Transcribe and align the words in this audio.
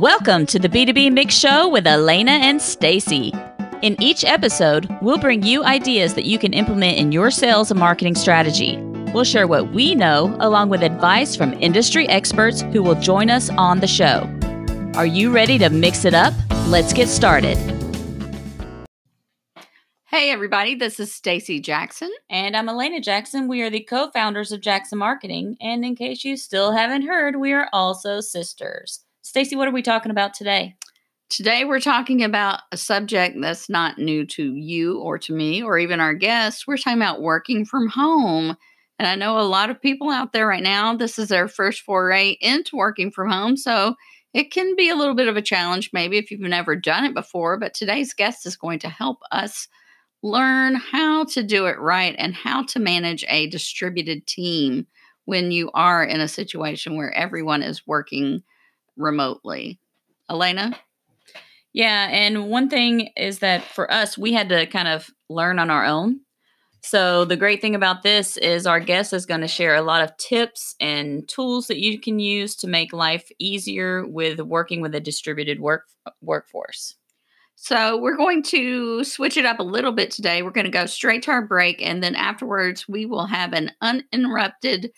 Welcome 0.00 0.46
to 0.46 0.58
the 0.58 0.68
B2B 0.68 1.12
Mix 1.12 1.36
Show 1.36 1.68
with 1.68 1.84
Alanna 1.84 2.30
and 2.30 2.60
Stacy. 2.60 3.32
In 3.80 3.94
each 4.02 4.24
episode, 4.24 4.88
we'll 5.00 5.18
bring 5.18 5.44
you 5.44 5.62
ideas 5.62 6.14
that 6.14 6.24
you 6.24 6.36
can 6.36 6.52
implement 6.52 6.98
in 6.98 7.12
your 7.12 7.30
sales 7.30 7.70
and 7.70 7.78
marketing 7.78 8.16
strategy. 8.16 8.76
We'll 9.12 9.22
share 9.22 9.46
what 9.46 9.70
we 9.70 9.94
know 9.94 10.36
along 10.40 10.70
with 10.70 10.82
advice 10.82 11.36
from 11.36 11.52
industry 11.62 12.08
experts 12.08 12.62
who 12.62 12.82
will 12.82 12.96
join 12.96 13.30
us 13.30 13.50
on 13.50 13.78
the 13.78 13.86
show. 13.86 14.28
Are 14.96 15.06
you 15.06 15.30
ready 15.30 15.58
to 15.58 15.70
mix 15.70 16.04
it 16.04 16.12
up? 16.12 16.34
Let's 16.66 16.92
get 16.92 17.08
started. 17.08 17.56
Hey 20.06 20.32
everybody, 20.32 20.74
this 20.74 20.98
is 20.98 21.14
Stacy 21.14 21.60
Jackson 21.60 22.10
and 22.28 22.56
I'm 22.56 22.66
Alanna 22.66 23.00
Jackson. 23.00 23.46
We 23.46 23.62
are 23.62 23.70
the 23.70 23.84
co-founders 23.84 24.50
of 24.50 24.60
Jackson 24.60 24.98
Marketing, 24.98 25.56
and 25.60 25.84
in 25.84 25.94
case 25.94 26.24
you 26.24 26.36
still 26.36 26.72
haven't 26.72 27.02
heard, 27.02 27.36
we 27.36 27.52
are 27.52 27.68
also 27.72 28.20
sisters. 28.20 29.03
Stacy, 29.24 29.56
what 29.56 29.66
are 29.66 29.72
we 29.72 29.80
talking 29.80 30.10
about 30.10 30.34
today? 30.34 30.76
Today 31.30 31.64
we're 31.64 31.80
talking 31.80 32.22
about 32.22 32.60
a 32.72 32.76
subject 32.76 33.38
that's 33.40 33.70
not 33.70 33.96
new 33.98 34.26
to 34.26 34.54
you 34.54 35.00
or 35.00 35.18
to 35.20 35.32
me 35.32 35.62
or 35.62 35.78
even 35.78 35.98
our 35.98 36.12
guests. 36.12 36.66
We're 36.66 36.76
talking 36.76 37.00
about 37.00 37.22
working 37.22 37.64
from 37.64 37.88
home. 37.88 38.54
And 38.98 39.08
I 39.08 39.14
know 39.14 39.38
a 39.38 39.48
lot 39.48 39.70
of 39.70 39.80
people 39.80 40.10
out 40.10 40.34
there 40.34 40.46
right 40.46 40.62
now, 40.62 40.94
this 40.94 41.18
is 41.18 41.28
their 41.28 41.48
first 41.48 41.80
foray 41.80 42.36
into 42.42 42.76
working 42.76 43.10
from 43.10 43.30
home. 43.30 43.56
So 43.56 43.94
it 44.34 44.52
can 44.52 44.76
be 44.76 44.90
a 44.90 44.94
little 44.94 45.14
bit 45.14 45.26
of 45.26 45.38
a 45.38 45.42
challenge, 45.42 45.88
maybe 45.94 46.18
if 46.18 46.30
you've 46.30 46.40
never 46.40 46.76
done 46.76 47.06
it 47.06 47.14
before. 47.14 47.58
But 47.58 47.72
today's 47.72 48.12
guest 48.12 48.44
is 48.44 48.56
going 48.56 48.80
to 48.80 48.90
help 48.90 49.20
us 49.32 49.68
learn 50.22 50.74
how 50.74 51.24
to 51.24 51.42
do 51.42 51.64
it 51.64 51.80
right 51.80 52.14
and 52.18 52.34
how 52.34 52.64
to 52.64 52.78
manage 52.78 53.24
a 53.28 53.48
distributed 53.48 54.26
team 54.26 54.86
when 55.24 55.50
you 55.50 55.70
are 55.72 56.04
in 56.04 56.20
a 56.20 56.28
situation 56.28 56.96
where 56.96 57.12
everyone 57.14 57.62
is 57.62 57.86
working 57.86 58.42
remotely. 58.96 59.78
Alanna? 60.30 60.74
Yeah, 61.72 62.08
and 62.08 62.48
one 62.48 62.68
thing 62.68 63.10
is 63.16 63.40
that 63.40 63.64
for 63.64 63.92
us, 63.92 64.16
we 64.16 64.32
had 64.32 64.48
to 64.50 64.66
kind 64.66 64.86
of 64.86 65.10
learn 65.28 65.58
on 65.58 65.70
our 65.70 65.84
own. 65.84 66.20
So, 66.82 67.24
the 67.24 67.36
great 67.36 67.60
thing 67.60 67.74
about 67.74 68.02
this 68.02 68.36
is 68.36 68.66
our 68.66 68.78
guest 68.78 69.12
is 69.12 69.26
going 69.26 69.40
to 69.40 69.48
share 69.48 69.74
a 69.74 69.82
lot 69.82 70.02
of 70.02 70.16
tips 70.18 70.76
and 70.80 71.26
tools 71.26 71.66
that 71.66 71.80
you 71.80 71.98
can 71.98 72.18
use 72.18 72.54
to 72.56 72.68
make 72.68 72.92
life 72.92 73.28
easier 73.38 74.06
with 74.06 74.38
working 74.40 74.82
with 74.82 74.94
a 74.94 75.00
distributed 75.00 75.60
work 75.60 75.84
workforce. 76.20 76.94
So, 77.56 77.96
we're 77.96 78.16
going 78.16 78.42
to 78.44 79.02
switch 79.02 79.36
it 79.36 79.46
up 79.46 79.58
a 79.58 79.64
little 79.64 79.92
bit 79.92 80.10
today. 80.10 80.42
We're 80.42 80.50
going 80.50 80.66
to 80.66 80.70
go 80.70 80.86
straight 80.86 81.22
to 81.22 81.30
our 81.30 81.44
break, 81.44 81.82
and 81.82 82.02
then 82.02 82.14
afterwards, 82.14 82.86
we 82.86 83.06
will 83.06 83.26
have 83.26 83.52
an 83.52 83.72
uninterrupted 83.80 84.92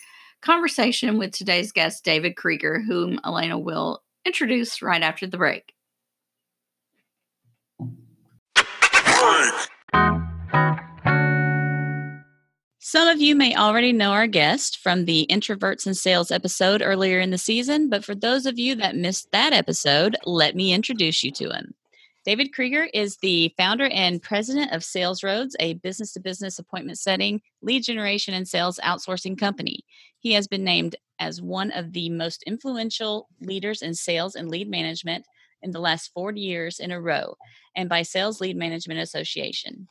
conversation 0.47 1.19
with 1.19 1.33
today's 1.33 1.73
guest, 1.73 2.05
David 2.05 2.37
Kreiger, 2.37 2.81
whom 2.87 3.19
Alanna 3.25 3.61
will 3.61 4.05
introduce 4.25 4.81
right 4.81 5.03
after 5.03 5.27
the 5.27 5.37
break. 5.37 5.75
Some 12.79 13.09
of 13.09 13.21
you 13.21 13.35
may 13.35 13.57
already 13.57 13.93
know 13.93 14.13
our 14.13 14.29
guest 14.29 14.79
from 14.79 15.05
the 15.05 15.27
Introverts 15.29 15.85
and 15.85 15.97
Sales 15.97 16.31
episode 16.31 16.81
earlier 16.81 17.19
in 17.19 17.31
the 17.31 17.39
season, 17.39 17.91
but 17.91 18.05
for 18.05 18.15
those 18.15 18.47
of 18.47 18.57
you 18.57 18.77
that 18.77 18.95
missed 18.95 19.33
that 19.33 19.53
episode, 19.53 20.17
let 20.25 20.55
me 20.55 20.73
introduce 20.73 21.25
you 21.25 21.33
to 21.33 21.51
him. 21.51 21.75
David 22.27 22.53
Kreiger 22.53 22.89
is 22.93 23.19
the 23.19 23.55
founder 23.57 23.87
and 23.87 24.21
president 24.21 24.73
of 24.73 24.83
SalesRoads, 24.83 25.53
a 25.61 25.75
business 25.75 26.13
to 26.15 26.21
business 26.21 26.59
appointment 26.59 26.99
setting, 26.99 27.41
lead 27.63 27.85
generation, 27.85 28.35
and 28.35 28.49
sales 28.49 28.81
outsourcing 28.83 29.39
company. 29.39 29.85
He 30.19 30.33
has 30.33 30.49
been 30.49 30.65
named 30.65 30.97
as 31.21 31.41
one 31.41 31.71
of 31.71 31.93
the 31.93 32.11
most 32.11 32.43
influential 32.43 33.29
leaders 33.41 33.81
in 33.81 33.95
sales 33.95 34.35
and 34.35 34.51
lead 34.51 34.69
management 34.69 35.25
in 35.63 35.71
the 35.71 35.79
last 35.79 36.11
40 36.15 36.41
years 36.41 36.81
in 36.81 36.91
a 36.91 37.01
row, 37.01 37.37
and 37.77 37.89
by 37.89 38.03
Sales 38.03 38.41
Lead 38.41 38.57
Management 38.57 38.99
Association. 38.99 39.87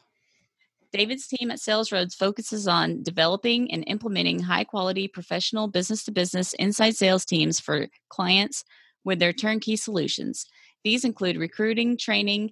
David's 0.92 1.28
team 1.28 1.52
at 1.52 1.60
SalesRoads 1.60 2.16
focuses 2.16 2.68
on 2.68 3.02
developing 3.02 3.72
and 3.72 3.86
implementing 3.88 4.42
high 4.42 4.66
quality 4.66 5.08
professional 5.08 5.70
business 5.70 6.04
to 6.04 6.12
business 6.12 6.52
inside 6.56 6.98
sales 6.98 7.24
teams 7.24 7.62
for 7.62 7.88
clients 8.10 8.66
with 9.06 9.20
their 9.20 9.34
turnkey 9.34 9.78
solutions. 9.78 10.48
These 10.86 11.04
include 11.04 11.38
recruiting, 11.38 11.98
training, 11.98 12.52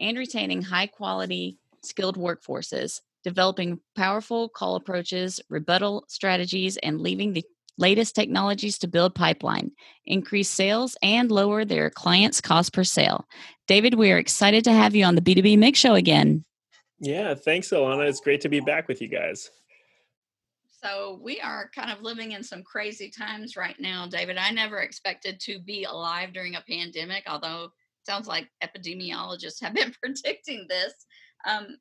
and 0.00 0.16
retaining 0.16 0.62
high 0.62 0.86
quality, 0.86 1.58
skilled 1.82 2.16
workforces, 2.16 3.02
developing 3.22 3.80
powerful 3.94 4.48
call 4.48 4.76
approaches, 4.76 5.40
rebuttal 5.50 6.06
strategies, 6.08 6.78
and 6.78 7.02
leaving 7.02 7.34
the 7.34 7.44
latest 7.76 8.14
technologies 8.14 8.78
to 8.78 8.88
build 8.88 9.14
pipeline, 9.14 9.72
increase 10.06 10.48
sales, 10.48 10.96
and 11.02 11.30
lower 11.30 11.66
their 11.66 11.90
clients' 11.90 12.40
cost 12.40 12.72
per 12.72 12.82
sale. 12.82 13.26
David, 13.68 13.94
we 13.94 14.10
are 14.10 14.16
excited 14.16 14.64
to 14.64 14.72
have 14.72 14.94
you 14.94 15.04
on 15.04 15.14
the 15.14 15.20
B2B 15.20 15.58
Mix 15.58 15.78
Show 15.78 15.94
again. 15.94 16.46
Yeah, 16.98 17.34
thanks, 17.34 17.68
Alanna. 17.68 18.08
It's 18.08 18.20
great 18.20 18.40
to 18.40 18.48
be 18.48 18.60
back 18.60 18.88
with 18.88 19.02
you 19.02 19.08
guys. 19.08 19.50
So, 20.82 21.18
we 21.22 21.40
are 21.40 21.70
kind 21.74 21.90
of 21.90 22.02
living 22.02 22.32
in 22.32 22.42
some 22.42 22.62
crazy 22.62 23.10
times 23.10 23.56
right 23.56 23.76
now, 23.78 24.06
David. 24.06 24.36
I 24.36 24.50
never 24.50 24.78
expected 24.78 25.40
to 25.40 25.58
be 25.58 25.84
alive 25.84 26.32
during 26.32 26.54
a 26.56 26.64
pandemic, 26.68 27.24
although 27.26 27.64
it 27.64 27.70
sounds 28.06 28.28
like 28.28 28.48
epidemiologists 28.62 29.60
have 29.62 29.74
been 29.74 29.92
predicting 30.02 30.66
this. 30.68 30.92
Um, 31.46 31.78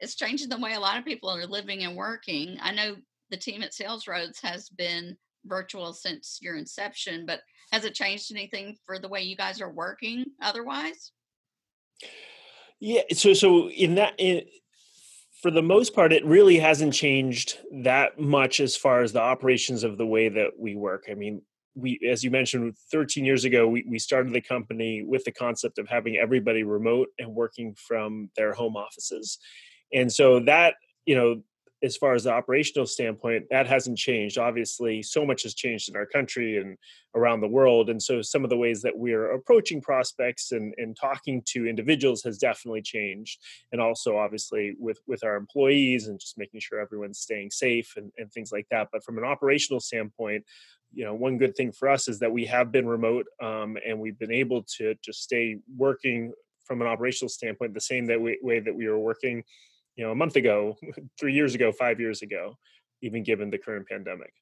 it's 0.00 0.14
changing 0.14 0.48
the 0.48 0.58
way 0.58 0.74
a 0.74 0.80
lot 0.80 0.98
of 0.98 1.04
people 1.04 1.30
are 1.30 1.46
living 1.46 1.84
and 1.84 1.96
working. 1.96 2.58
I 2.60 2.72
know 2.72 2.96
the 3.30 3.36
team 3.36 3.62
at 3.62 3.72
SalesRoads 3.72 4.40
has 4.42 4.68
been 4.68 5.16
virtual 5.44 5.92
since 5.92 6.38
your 6.40 6.56
inception, 6.56 7.26
but 7.26 7.40
has 7.72 7.84
it 7.84 7.94
changed 7.94 8.30
anything 8.30 8.76
for 8.86 8.98
the 8.98 9.08
way 9.08 9.22
you 9.22 9.36
guys 9.36 9.60
are 9.60 9.70
working 9.70 10.24
otherwise? 10.42 11.12
Yeah, 12.80 13.02
so 13.12 13.32
so 13.32 13.70
in 13.70 13.96
that 13.96 14.14
in, 14.18 14.42
for 15.40 15.50
the 15.50 15.62
most 15.62 15.94
part, 15.94 16.12
it 16.12 16.24
really 16.24 16.58
hasn't 16.58 16.94
changed 16.94 17.58
that 17.82 18.18
much 18.18 18.60
as 18.60 18.76
far 18.76 19.02
as 19.02 19.12
the 19.12 19.20
operations 19.20 19.84
of 19.84 19.96
the 19.96 20.06
way 20.06 20.28
that 20.28 20.50
we 20.58 20.74
work. 20.74 21.04
I 21.10 21.14
mean, 21.14 21.42
we, 21.76 22.00
as 22.10 22.24
you 22.24 22.30
mentioned, 22.30 22.76
13 22.90 23.24
years 23.24 23.44
ago, 23.44 23.68
we, 23.68 23.84
we 23.88 24.00
started 24.00 24.32
the 24.32 24.40
company 24.40 25.04
with 25.06 25.22
the 25.24 25.30
concept 25.30 25.78
of 25.78 25.88
having 25.88 26.16
everybody 26.16 26.64
remote 26.64 27.08
and 27.20 27.32
working 27.32 27.76
from 27.76 28.30
their 28.36 28.52
home 28.52 28.76
offices. 28.76 29.38
And 29.92 30.12
so 30.12 30.40
that, 30.40 30.74
you 31.06 31.14
know, 31.14 31.42
as 31.82 31.96
far 31.96 32.14
as 32.14 32.24
the 32.24 32.32
operational 32.32 32.86
standpoint, 32.86 33.44
that 33.50 33.66
hasn't 33.66 33.98
changed. 33.98 34.36
Obviously, 34.36 35.02
so 35.02 35.24
much 35.24 35.44
has 35.44 35.54
changed 35.54 35.88
in 35.88 35.96
our 35.96 36.06
country 36.06 36.58
and 36.58 36.76
around 37.14 37.40
the 37.40 37.48
world. 37.48 37.88
And 37.88 38.02
so 38.02 38.20
some 38.20 38.42
of 38.44 38.50
the 38.50 38.56
ways 38.56 38.82
that 38.82 38.96
we're 38.96 39.32
approaching 39.32 39.80
prospects 39.80 40.52
and, 40.52 40.74
and 40.76 40.96
talking 40.96 41.42
to 41.46 41.66
individuals 41.66 42.22
has 42.24 42.38
definitely 42.38 42.82
changed. 42.82 43.38
And 43.70 43.80
also 43.80 44.16
obviously 44.16 44.74
with, 44.78 44.98
with 45.06 45.22
our 45.24 45.36
employees 45.36 46.08
and 46.08 46.18
just 46.18 46.36
making 46.36 46.60
sure 46.60 46.80
everyone's 46.80 47.20
staying 47.20 47.50
safe 47.50 47.94
and, 47.96 48.10
and 48.18 48.30
things 48.32 48.50
like 48.50 48.66
that. 48.70 48.88
But 48.92 49.04
from 49.04 49.18
an 49.18 49.24
operational 49.24 49.80
standpoint, 49.80 50.44
you 50.92 51.04
know, 51.04 51.14
one 51.14 51.38
good 51.38 51.54
thing 51.54 51.70
for 51.70 51.88
us 51.88 52.08
is 52.08 52.18
that 52.20 52.32
we 52.32 52.46
have 52.46 52.72
been 52.72 52.88
remote 52.88 53.26
um, 53.42 53.76
and 53.86 54.00
we've 54.00 54.18
been 54.18 54.32
able 54.32 54.64
to 54.78 54.94
just 55.04 55.22
stay 55.22 55.58
working 55.76 56.32
from 56.64 56.82
an 56.82 56.88
operational 56.88 57.28
standpoint 57.28 57.72
the 57.72 57.80
same 57.80 58.06
that 58.06 58.20
way, 58.20 58.36
way 58.42 58.58
that 58.60 58.74
we 58.74 58.88
were 58.88 58.98
working 58.98 59.44
you 59.98 60.04
know 60.04 60.12
a 60.12 60.14
month 60.14 60.36
ago 60.36 60.78
three 61.20 61.34
years 61.34 61.54
ago 61.54 61.72
five 61.72 62.00
years 62.00 62.22
ago 62.22 62.56
even 63.02 63.22
given 63.22 63.50
the 63.50 63.58
current 63.58 63.86
pandemic. 63.86 64.32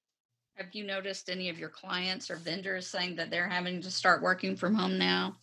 Have 0.54 0.68
you 0.72 0.84
noticed 0.84 1.28
any 1.28 1.50
of 1.50 1.58
your 1.58 1.68
clients 1.68 2.30
or 2.30 2.36
vendors 2.36 2.86
saying 2.86 3.16
that 3.16 3.30
they're 3.30 3.48
having 3.48 3.82
to 3.82 3.90
start 3.90 4.22
working 4.22 4.56
from 4.56 4.74
home 4.74 4.96
now? 4.96 5.36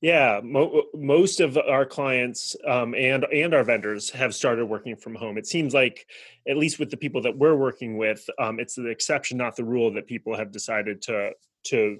Yeah 0.00 0.40
mo- 0.42 0.84
most 0.94 1.38
of 1.40 1.56
our 1.56 1.86
clients 1.86 2.56
um, 2.66 2.94
and 2.94 3.24
and 3.32 3.54
our 3.54 3.62
vendors 3.62 4.10
have 4.10 4.34
started 4.34 4.66
working 4.66 4.96
from 4.96 5.14
home. 5.14 5.38
It 5.38 5.46
seems 5.46 5.74
like 5.74 6.06
at 6.48 6.56
least 6.56 6.78
with 6.78 6.90
the 6.90 6.96
people 6.96 7.22
that 7.22 7.36
we're 7.36 7.56
working 7.56 7.96
with 7.96 8.28
um, 8.40 8.58
it's 8.58 8.74
the 8.74 8.88
exception 8.88 9.38
not 9.38 9.56
the 9.56 9.64
rule 9.64 9.92
that 9.92 10.06
people 10.06 10.36
have 10.36 10.50
decided 10.50 11.02
to 11.02 11.30
to 11.66 11.98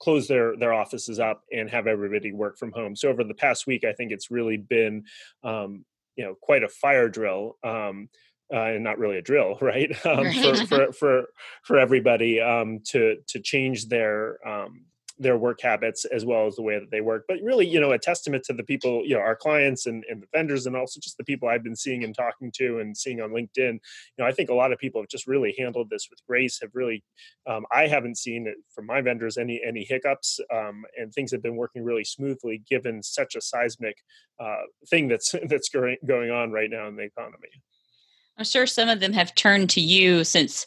close 0.00 0.26
their 0.26 0.56
their 0.56 0.72
offices 0.72 1.20
up 1.20 1.42
and 1.52 1.70
have 1.70 1.86
everybody 1.86 2.32
work 2.32 2.58
from 2.58 2.72
home. 2.72 2.96
So 2.96 3.08
over 3.10 3.24
the 3.24 3.34
past 3.34 3.66
week 3.66 3.84
i 3.84 3.92
think 3.92 4.10
it's 4.10 4.30
really 4.30 4.56
been 4.56 5.04
um, 5.44 5.84
you 6.16 6.24
know 6.24 6.34
quite 6.40 6.62
a 6.62 6.68
fire 6.68 7.08
drill 7.08 7.56
um, 7.64 8.08
uh, 8.52 8.66
and 8.66 8.84
not 8.84 8.98
really 8.98 9.18
a 9.18 9.22
drill, 9.22 9.56
right? 9.60 9.90
Um, 10.04 10.24
right. 10.24 10.36
For, 10.36 10.66
for, 10.66 10.92
for 10.92 11.22
for 11.64 11.78
everybody 11.78 12.40
um, 12.40 12.80
to 12.86 13.16
to 13.28 13.40
change 13.40 13.88
their 13.88 14.38
um, 14.46 14.86
their 15.22 15.38
work 15.38 15.60
habits 15.60 16.04
as 16.04 16.24
well 16.24 16.46
as 16.46 16.56
the 16.56 16.62
way 16.62 16.78
that 16.78 16.90
they 16.90 17.00
work. 17.00 17.24
But 17.28 17.38
really, 17.42 17.66
you 17.66 17.80
know, 17.80 17.92
a 17.92 17.98
testament 17.98 18.44
to 18.44 18.52
the 18.52 18.64
people, 18.64 19.02
you 19.04 19.14
know, 19.14 19.20
our 19.20 19.36
clients 19.36 19.86
and, 19.86 20.04
and 20.08 20.22
the 20.22 20.26
vendors, 20.32 20.66
and 20.66 20.76
also 20.76 21.00
just 21.00 21.16
the 21.16 21.24
people 21.24 21.48
I've 21.48 21.62
been 21.62 21.76
seeing 21.76 22.04
and 22.04 22.14
talking 22.14 22.50
to 22.56 22.80
and 22.80 22.96
seeing 22.96 23.20
on 23.20 23.30
LinkedIn. 23.30 23.74
You 23.74 23.80
know, 24.18 24.26
I 24.26 24.32
think 24.32 24.50
a 24.50 24.54
lot 24.54 24.72
of 24.72 24.78
people 24.78 25.00
have 25.00 25.08
just 25.08 25.26
really 25.26 25.54
handled 25.58 25.90
this 25.90 26.08
with 26.10 26.18
grace. 26.26 26.58
Have 26.60 26.70
really, 26.74 27.04
um, 27.46 27.64
I 27.72 27.86
haven't 27.86 28.18
seen 28.18 28.52
from 28.74 28.86
my 28.86 29.00
vendors 29.00 29.38
any 29.38 29.60
any 29.66 29.84
hiccups, 29.84 30.40
um, 30.52 30.84
and 30.96 31.12
things 31.12 31.30
have 31.32 31.42
been 31.42 31.56
working 31.56 31.84
really 31.84 32.04
smoothly 32.04 32.62
given 32.68 33.02
such 33.02 33.34
a 33.34 33.40
seismic 33.40 33.96
uh, 34.40 34.62
thing 34.90 35.08
that's 35.08 35.34
that's 35.48 35.68
going 35.68 35.96
going 36.06 36.30
on 36.30 36.50
right 36.50 36.70
now 36.70 36.88
in 36.88 36.96
the 36.96 37.04
economy. 37.04 37.48
I'm 38.38 38.44
sure 38.44 38.66
some 38.66 38.88
of 38.88 39.00
them 39.00 39.12
have 39.12 39.34
turned 39.34 39.70
to 39.70 39.80
you 39.80 40.24
since 40.24 40.66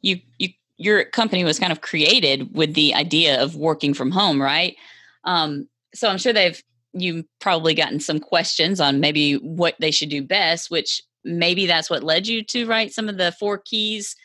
you 0.00 0.20
you 0.38 0.48
your 0.80 1.04
company 1.04 1.44
was 1.44 1.58
kind 1.58 1.72
of 1.72 1.82
created 1.82 2.54
with 2.56 2.72
the 2.72 2.94
idea 2.94 3.40
of 3.42 3.54
working 3.54 3.92
from 3.92 4.10
home, 4.10 4.40
right? 4.40 4.76
Um, 5.24 5.68
so 5.94 6.08
I'm 6.08 6.16
sure 6.16 6.32
they've 6.32 6.60
you've 6.94 7.26
probably 7.38 7.74
gotten 7.74 8.00
some 8.00 8.18
questions 8.18 8.80
on 8.80 8.98
maybe 8.98 9.34
what 9.34 9.74
they 9.78 9.90
should 9.90 10.08
do 10.08 10.22
best, 10.22 10.70
which 10.70 11.02
maybe 11.22 11.66
that's 11.66 11.90
what 11.90 12.02
led 12.02 12.26
you 12.26 12.42
to 12.42 12.66
write 12.66 12.92
some 12.92 13.10
of 13.10 13.18
the 13.18 13.30
four 13.32 13.58
keys 13.58 14.16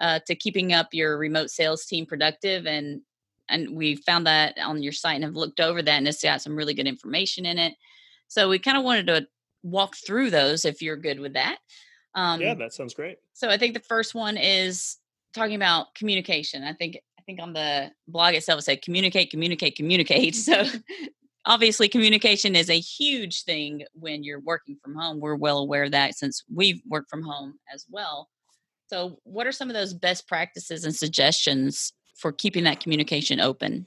uh, 0.00 0.18
to 0.26 0.34
keeping 0.34 0.72
up 0.72 0.88
your 0.92 1.16
remote 1.16 1.48
sales 1.48 1.86
team 1.86 2.04
productive. 2.04 2.66
And 2.66 3.02
and 3.48 3.76
we 3.76 3.94
found 3.94 4.26
that 4.26 4.58
on 4.58 4.82
your 4.82 4.92
site 4.92 5.14
and 5.14 5.24
have 5.24 5.36
looked 5.36 5.60
over 5.60 5.80
that 5.80 5.96
and 5.96 6.08
it's 6.08 6.22
got 6.22 6.42
some 6.42 6.56
really 6.56 6.74
good 6.74 6.88
information 6.88 7.46
in 7.46 7.56
it. 7.56 7.74
So 8.26 8.48
we 8.48 8.58
kind 8.58 8.76
of 8.76 8.82
wanted 8.82 9.06
to 9.06 9.28
walk 9.62 9.94
through 9.94 10.30
those 10.30 10.64
if 10.64 10.82
you're 10.82 10.96
good 10.96 11.20
with 11.20 11.34
that. 11.34 11.58
Um, 12.16 12.40
yeah 12.40 12.54
that 12.54 12.72
sounds 12.72 12.92
great. 12.92 13.18
so 13.34 13.48
i 13.48 13.56
think 13.56 13.72
the 13.72 13.78
first 13.78 14.16
one 14.16 14.36
is 14.36 14.96
talking 15.34 15.56
about 15.56 15.94
communication 15.94 16.62
i 16.64 16.72
think 16.72 16.98
i 17.18 17.22
think 17.22 17.40
on 17.40 17.52
the 17.52 17.90
blog 18.08 18.34
itself 18.34 18.58
it 18.58 18.62
said 18.62 18.82
communicate 18.82 19.30
communicate 19.30 19.76
communicate 19.76 20.34
so 20.34 20.64
obviously 21.46 21.88
communication 21.88 22.54
is 22.54 22.68
a 22.68 22.78
huge 22.78 23.44
thing 23.44 23.84
when 23.94 24.22
you're 24.22 24.40
working 24.40 24.76
from 24.82 24.94
home 24.94 25.20
we're 25.20 25.34
well 25.34 25.58
aware 25.58 25.84
of 25.84 25.92
that 25.92 26.14
since 26.14 26.44
we've 26.52 26.80
worked 26.86 27.10
from 27.10 27.22
home 27.22 27.58
as 27.72 27.86
well. 27.90 28.28
So 28.88 29.18
what 29.22 29.46
are 29.46 29.52
some 29.52 29.70
of 29.70 29.74
those 29.74 29.94
best 29.94 30.26
practices 30.26 30.84
and 30.84 30.94
suggestions 30.94 31.92
for 32.16 32.32
keeping 32.32 32.64
that 32.64 32.80
communication 32.80 33.40
open 33.40 33.86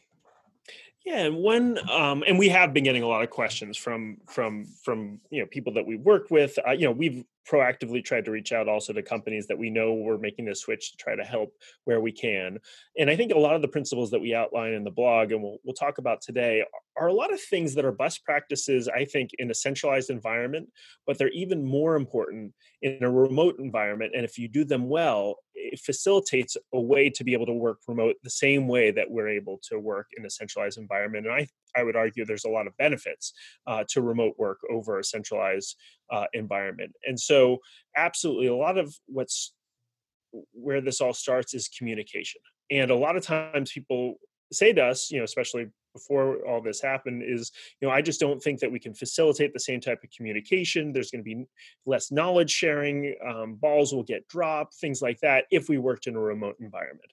yeah, 1.05 1.25
and 1.25 1.35
one, 1.35 1.77
um, 1.89 2.23
and 2.25 2.39
we 2.39 2.47
have 2.49 2.73
been 2.73 2.85
getting 2.85 3.03
a 3.03 3.07
lot 3.07 3.23
of 3.23 3.29
questions 3.29 3.77
from 3.77 4.17
from 4.29 4.65
from 4.83 5.19
you 5.29 5.41
know 5.41 5.47
people 5.47 5.73
that 5.73 5.85
we 5.85 5.97
work 5.97 6.31
with. 6.31 6.57
Uh, 6.65 6.71
you 6.71 6.85
know, 6.85 6.91
we've 6.91 7.25
proactively 7.49 8.03
tried 8.03 8.23
to 8.23 8.31
reach 8.31 8.53
out 8.53 8.69
also 8.69 8.93
to 8.93 9.03
companies 9.03 9.47
that 9.47 9.57
we 9.57 9.69
know 9.69 9.93
we're 9.93 10.17
making 10.17 10.45
this 10.45 10.61
switch 10.61 10.91
to 10.91 10.97
try 10.97 11.13
to 11.13 11.23
help 11.23 11.53
where 11.83 11.99
we 11.99 12.11
can. 12.11 12.57
And 12.97 13.09
I 13.09 13.17
think 13.17 13.33
a 13.33 13.37
lot 13.37 13.55
of 13.55 13.61
the 13.61 13.67
principles 13.67 14.11
that 14.11 14.21
we 14.21 14.33
outline 14.33 14.71
in 14.71 14.85
the 14.85 14.91
blog 14.91 15.33
and 15.33 15.43
we'll 15.43 15.57
we'll 15.65 15.73
talk 15.73 15.97
about 15.97 16.21
today 16.21 16.63
are 16.95 17.07
a 17.07 17.13
lot 17.13 17.33
of 17.33 17.41
things 17.41 17.75
that 17.75 17.83
are 17.83 17.91
best 17.91 18.23
practices. 18.23 18.87
I 18.87 19.03
think 19.03 19.31
in 19.39 19.51
a 19.51 19.55
centralized 19.55 20.09
environment, 20.09 20.69
but 21.05 21.17
they're 21.17 21.29
even 21.29 21.65
more 21.65 21.95
important 21.95 22.53
in 22.81 23.03
a 23.03 23.11
remote 23.11 23.55
environment. 23.59 24.13
And 24.15 24.23
if 24.23 24.37
you 24.37 24.47
do 24.47 24.63
them 24.63 24.87
well, 24.87 25.35
it 25.71 25.79
facilitates 25.79 26.57
a 26.73 26.79
way 26.79 27.09
to 27.09 27.23
be 27.23 27.33
able 27.33 27.45
to 27.45 27.53
work 27.53 27.79
remote 27.87 28.15
the 28.23 28.29
same 28.29 28.67
way 28.67 28.91
that 28.91 29.09
we're 29.09 29.29
able 29.29 29.59
to 29.69 29.79
work 29.79 30.07
in 30.17 30.25
a 30.25 30.29
centralized 30.29 30.77
environment. 30.77 31.25
And 31.25 31.35
I, 31.35 31.47
I 31.75 31.83
would 31.83 31.95
argue 31.95 32.25
there's 32.25 32.45
a 32.45 32.49
lot 32.49 32.67
of 32.67 32.75
benefits 32.77 33.33
uh, 33.65 33.83
to 33.89 34.01
remote 34.01 34.35
work 34.37 34.59
over 34.69 34.99
a 34.99 35.03
centralized 35.03 35.75
uh, 36.11 36.25
environment. 36.33 36.91
And 37.05 37.19
so, 37.19 37.59
absolutely, 37.95 38.47
a 38.47 38.55
lot 38.55 38.77
of 38.77 38.93
what's 39.07 39.53
where 40.51 40.81
this 40.81 40.99
all 40.99 41.13
starts 41.13 41.53
is 41.53 41.67
communication. 41.67 42.41
And 42.71 42.91
a 42.91 42.95
lot 42.95 43.15
of 43.15 43.23
times 43.23 43.71
people 43.71 44.15
say 44.51 44.73
to 44.73 44.83
us, 44.83 45.11
you 45.11 45.19
know, 45.19 45.23
especially 45.23 45.67
before 45.93 46.37
all 46.47 46.61
this 46.61 46.81
happened 46.81 47.23
is 47.25 47.51
you 47.79 47.87
know 47.87 47.93
i 47.93 48.01
just 48.01 48.19
don't 48.19 48.41
think 48.41 48.59
that 48.59 48.71
we 48.71 48.79
can 48.79 48.93
facilitate 48.93 49.53
the 49.53 49.59
same 49.59 49.79
type 49.79 50.03
of 50.03 50.09
communication. 50.15 50.91
There's 50.91 51.11
going 51.11 51.23
to 51.23 51.35
be 51.35 51.45
less 51.85 52.11
knowledge 52.11 52.51
sharing 52.51 53.15
um, 53.25 53.55
balls 53.55 53.93
will 53.93 54.03
get 54.03 54.27
dropped 54.27 54.75
things 54.75 55.01
like 55.01 55.19
that 55.21 55.45
if 55.51 55.69
we 55.69 55.77
worked 55.77 56.07
in 56.07 56.15
a 56.15 56.19
remote 56.19 56.55
environment. 56.59 57.11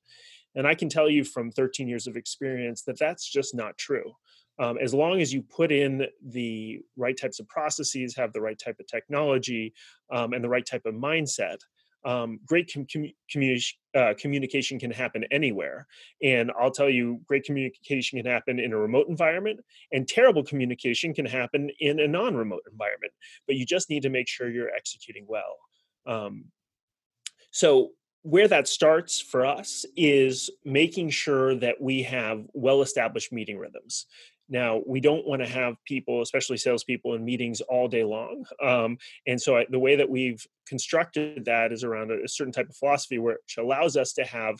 And 0.54 0.66
i 0.66 0.74
can 0.74 0.88
tell 0.88 1.08
you 1.08 1.24
from 1.24 1.50
13 1.50 1.88
years 1.88 2.06
of 2.06 2.16
experience 2.16 2.82
that 2.82 2.98
that's 2.98 3.28
just 3.30 3.54
not 3.54 3.78
true. 3.78 4.12
Um, 4.58 4.76
as 4.76 4.92
long 4.92 5.22
as 5.22 5.32
you 5.32 5.42
put 5.42 5.72
in 5.72 6.06
the 6.22 6.80
right 6.96 7.16
types 7.16 7.40
of 7.40 7.48
processes 7.48 8.14
have 8.16 8.34
the 8.34 8.42
right 8.42 8.58
type 8.58 8.78
of 8.78 8.86
technology 8.86 9.72
um, 10.12 10.34
and 10.34 10.44
the 10.44 10.50
right 10.50 10.66
type 10.66 10.84
of 10.84 10.94
mindset 10.94 11.58
um, 12.04 12.40
great 12.46 12.70
com- 12.72 12.86
commu- 12.86 13.74
uh, 13.94 14.14
communication 14.18 14.78
can 14.78 14.90
happen 14.90 15.24
anywhere. 15.30 15.86
And 16.22 16.50
I'll 16.58 16.70
tell 16.70 16.88
you, 16.88 17.20
great 17.26 17.44
communication 17.44 18.18
can 18.18 18.30
happen 18.30 18.58
in 18.58 18.72
a 18.72 18.78
remote 18.78 19.08
environment, 19.08 19.60
and 19.92 20.06
terrible 20.06 20.44
communication 20.44 21.12
can 21.12 21.26
happen 21.26 21.70
in 21.80 22.00
a 22.00 22.08
non 22.08 22.34
remote 22.34 22.62
environment. 22.70 23.12
But 23.46 23.56
you 23.56 23.66
just 23.66 23.90
need 23.90 24.02
to 24.02 24.10
make 24.10 24.28
sure 24.28 24.50
you're 24.50 24.74
executing 24.74 25.26
well. 25.28 25.56
Um, 26.06 26.46
so, 27.50 27.90
where 28.22 28.48
that 28.48 28.68
starts 28.68 29.20
for 29.20 29.46
us 29.46 29.86
is 29.96 30.50
making 30.64 31.08
sure 31.08 31.54
that 31.56 31.80
we 31.80 32.02
have 32.02 32.44
well 32.52 32.82
established 32.82 33.32
meeting 33.32 33.56
rhythms. 33.56 34.06
Now, 34.50 34.82
we 34.84 35.00
don't 35.00 35.26
want 35.26 35.42
to 35.42 35.48
have 35.48 35.76
people, 35.86 36.22
especially 36.22 36.56
salespeople, 36.56 37.14
in 37.14 37.24
meetings 37.24 37.60
all 37.62 37.88
day 37.88 38.04
long. 38.04 38.44
Um, 38.62 38.98
and 39.26 39.40
so, 39.40 39.56
I, 39.58 39.66
the 39.70 39.78
way 39.78 39.96
that 39.96 40.10
we've 40.10 40.44
constructed 40.66 41.44
that 41.44 41.72
is 41.72 41.84
around 41.84 42.10
a, 42.10 42.24
a, 42.24 42.28
certain 42.28 42.52
type 42.52 42.68
of 42.68 42.76
philosophy, 42.76 43.18
which 43.18 43.56
allows 43.58 43.96
us 43.96 44.12
to 44.14 44.24
have 44.24 44.56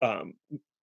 um, 0.00 0.34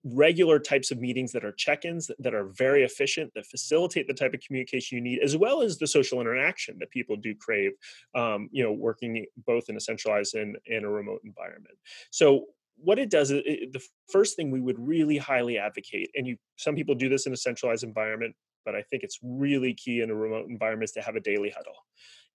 regular 0.03 0.59
types 0.59 0.91
of 0.91 0.99
meetings 0.99 1.31
that 1.31 1.43
are 1.43 1.51
check-ins 1.51 2.07
that, 2.07 2.21
that, 2.21 2.33
are 2.33 2.45
very 2.45 2.83
efficient 2.83 3.31
that 3.33 3.45
facilitate 3.45 4.07
the 4.07 4.13
type 4.13 4.33
of 4.33 4.39
communication 4.39 4.95
you 4.95 5.01
need 5.01 5.19
as 5.19 5.35
well 5.35 5.61
as 5.61 5.77
the 5.77 5.87
social 5.87 6.21
interaction 6.21 6.77
that 6.79 6.89
people 6.91 7.15
do 7.15 7.33
crave 7.35 7.71
um, 8.15 8.47
you 8.51 8.63
know 8.63 8.71
working 8.71 9.25
both 9.45 9.69
in 9.69 9.75
a 9.75 9.79
centralized 9.79 10.35
and 10.35 10.57
in 10.67 10.85
a 10.85 10.89
remote 10.89 11.21
environment 11.25 11.75
so 12.11 12.45
what 12.77 12.99
it 12.99 13.09
does 13.09 13.31
is 13.31 13.41
it, 13.45 13.73
the 13.73 13.83
first 14.11 14.35
thing 14.35 14.51
we 14.51 14.61
would 14.61 14.79
really 14.79 15.17
highly 15.17 15.57
advocate 15.57 16.09
and 16.15 16.27
you 16.27 16.37
some 16.57 16.75
people 16.75 16.95
do 16.95 17.09
this 17.09 17.25
in 17.25 17.33
a 17.33 17.37
centralized 17.37 17.83
environment 17.83 18.35
but 18.65 18.75
i 18.75 18.81
think 18.81 19.03
it's 19.03 19.19
really 19.23 19.73
key 19.73 20.01
in 20.01 20.09
a 20.09 20.15
remote 20.15 20.47
environment 20.49 20.89
is 20.89 20.91
to 20.91 21.01
have 21.01 21.15
a 21.15 21.19
daily 21.19 21.49
huddle. 21.49 21.75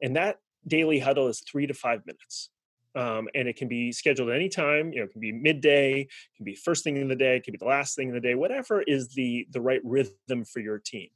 And 0.01 0.17
that 0.17 0.39
daily 0.67 0.99
huddle 0.99 1.29
is 1.29 1.41
three 1.41 1.67
to 1.67 1.75
five 1.75 2.05
minutes. 2.07 2.51
Um, 2.95 3.29
and 3.35 3.49
it 3.49 3.57
can 3.57 3.69
be 3.69 3.91
scheduled 3.91 4.29
any 4.29 4.51
time 4.51 4.93
you 4.93 4.99
know 4.99 5.05
it 5.05 5.13
can 5.13 5.23
be 5.23 5.33
midday 5.33 6.03
it 6.03 6.37
can 6.37 6.45
be 6.45 6.55
first 6.55 6.85
thing 6.85 6.99
in 6.99 7.09
the 7.09 7.17
day 7.17 7.37
it 7.37 7.43
can 7.43 7.53
be 7.53 7.57
the 7.59 7.65
last 7.65 7.97
thing 7.97 8.09
in 8.09 8.15
the 8.15 8.21
day 8.21 8.35
whatever 8.35 8.83
is 8.83 9.15
the 9.15 9.47
the 9.51 9.63
right 9.63 9.81
rhythm 9.83 10.45
for 10.45 10.61
your 10.61 10.79
team. 10.79 11.09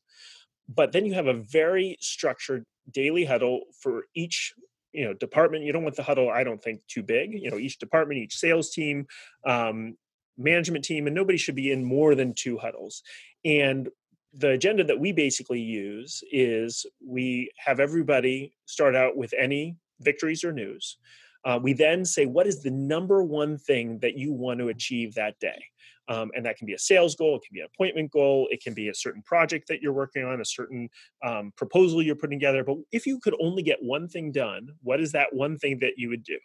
But 0.69 0.93
then 0.93 1.05
you 1.05 1.13
have 1.13 1.27
a 1.27 1.35
very 1.35 1.99
structured 2.01 2.65
daily 2.91 3.27
huddle 3.27 3.65
for 3.79 4.07
each 4.15 4.55
you 4.97 5.05
know 5.05 5.15
department 5.15 5.65
you 5.65 5.73
don't 5.73 5.85
want 5.85 5.95
the 5.95 6.03
huddle 6.03 6.31
i 6.31 6.43
don't 6.43 6.63
think 6.63 6.81
too 6.89 7.03
big 7.03 7.33
you 7.33 7.51
know 7.51 7.59
each 7.59 7.79
department 7.79 8.19
each 8.19 8.37
sales 8.37 8.71
team 8.71 9.07
um, 9.47 9.95
management 10.39 10.85
team 10.85 11.07
and 11.07 11.15
nobody 11.15 11.39
should 11.39 11.55
be 11.55 11.73
in 11.73 11.85
more 11.85 12.15
than 12.15 12.35
two 12.35 12.59
huddles. 12.59 13.03
And 13.45 13.89
the 14.33 14.51
agenda 14.51 14.85
that 14.85 15.01
we 15.01 15.13
basically 15.13 15.61
use 15.61 16.23
is 16.31 16.85
we 17.05 17.51
have 17.57 17.81
everybody 17.81 18.55
start 18.67 18.95
out 18.95 19.17
with 19.17 19.33
any 19.39 19.77
victories 20.01 20.45
or 20.45 20.53
news. 20.53 20.99
Uh, 21.45 21.59
we 21.63 21.73
then 21.73 22.05
say 22.05 22.27
what 22.27 22.47
is 22.47 22.63
the 22.63 22.71
number 22.71 23.23
one 23.23 23.57
thing 23.57 23.99
that 24.01 24.17
you 24.17 24.33
want 24.33 24.59
to 24.59 24.69
achieve 24.69 25.15
that 25.15 25.39
day 25.39 25.65
um, 26.09 26.31
and 26.35 26.45
that 26.47 26.57
can 26.57 26.67
be 26.67 26.75
a 26.75 26.79
sales 26.79 27.15
goal, 27.15 27.37
it 27.37 27.43
can 27.47 27.55
be 27.55 27.61
an 27.61 27.69
appointment 27.75 28.11
goal, 28.13 28.49
it 28.51 28.63
can 28.63 28.75
be 28.75 28.89
a 28.89 28.95
certain 28.95 29.23
project 29.23 29.69
that 29.69 29.81
you're 29.83 29.93
working 29.93 30.25
on, 30.25 30.41
a 30.41 30.45
certain 30.45 30.89
um, 31.25 31.53
proposal 31.57 32.03
you're 32.03 32.15
putting 32.15 32.39
together. 32.39 32.65
But 32.65 32.77
if 32.93 33.07
you 33.07 33.19
could 33.21 33.35
only 33.41 33.63
get 33.63 33.79
one 33.83 34.09
thing 34.09 34.33
done, 34.33 34.69
what 34.83 35.01
is 35.01 35.13
that 35.13 35.33
one 35.33 35.59
thing 35.59 35.79
that 35.81 35.95
you 35.97 36.09
would 36.09 36.23
do? 36.23 36.39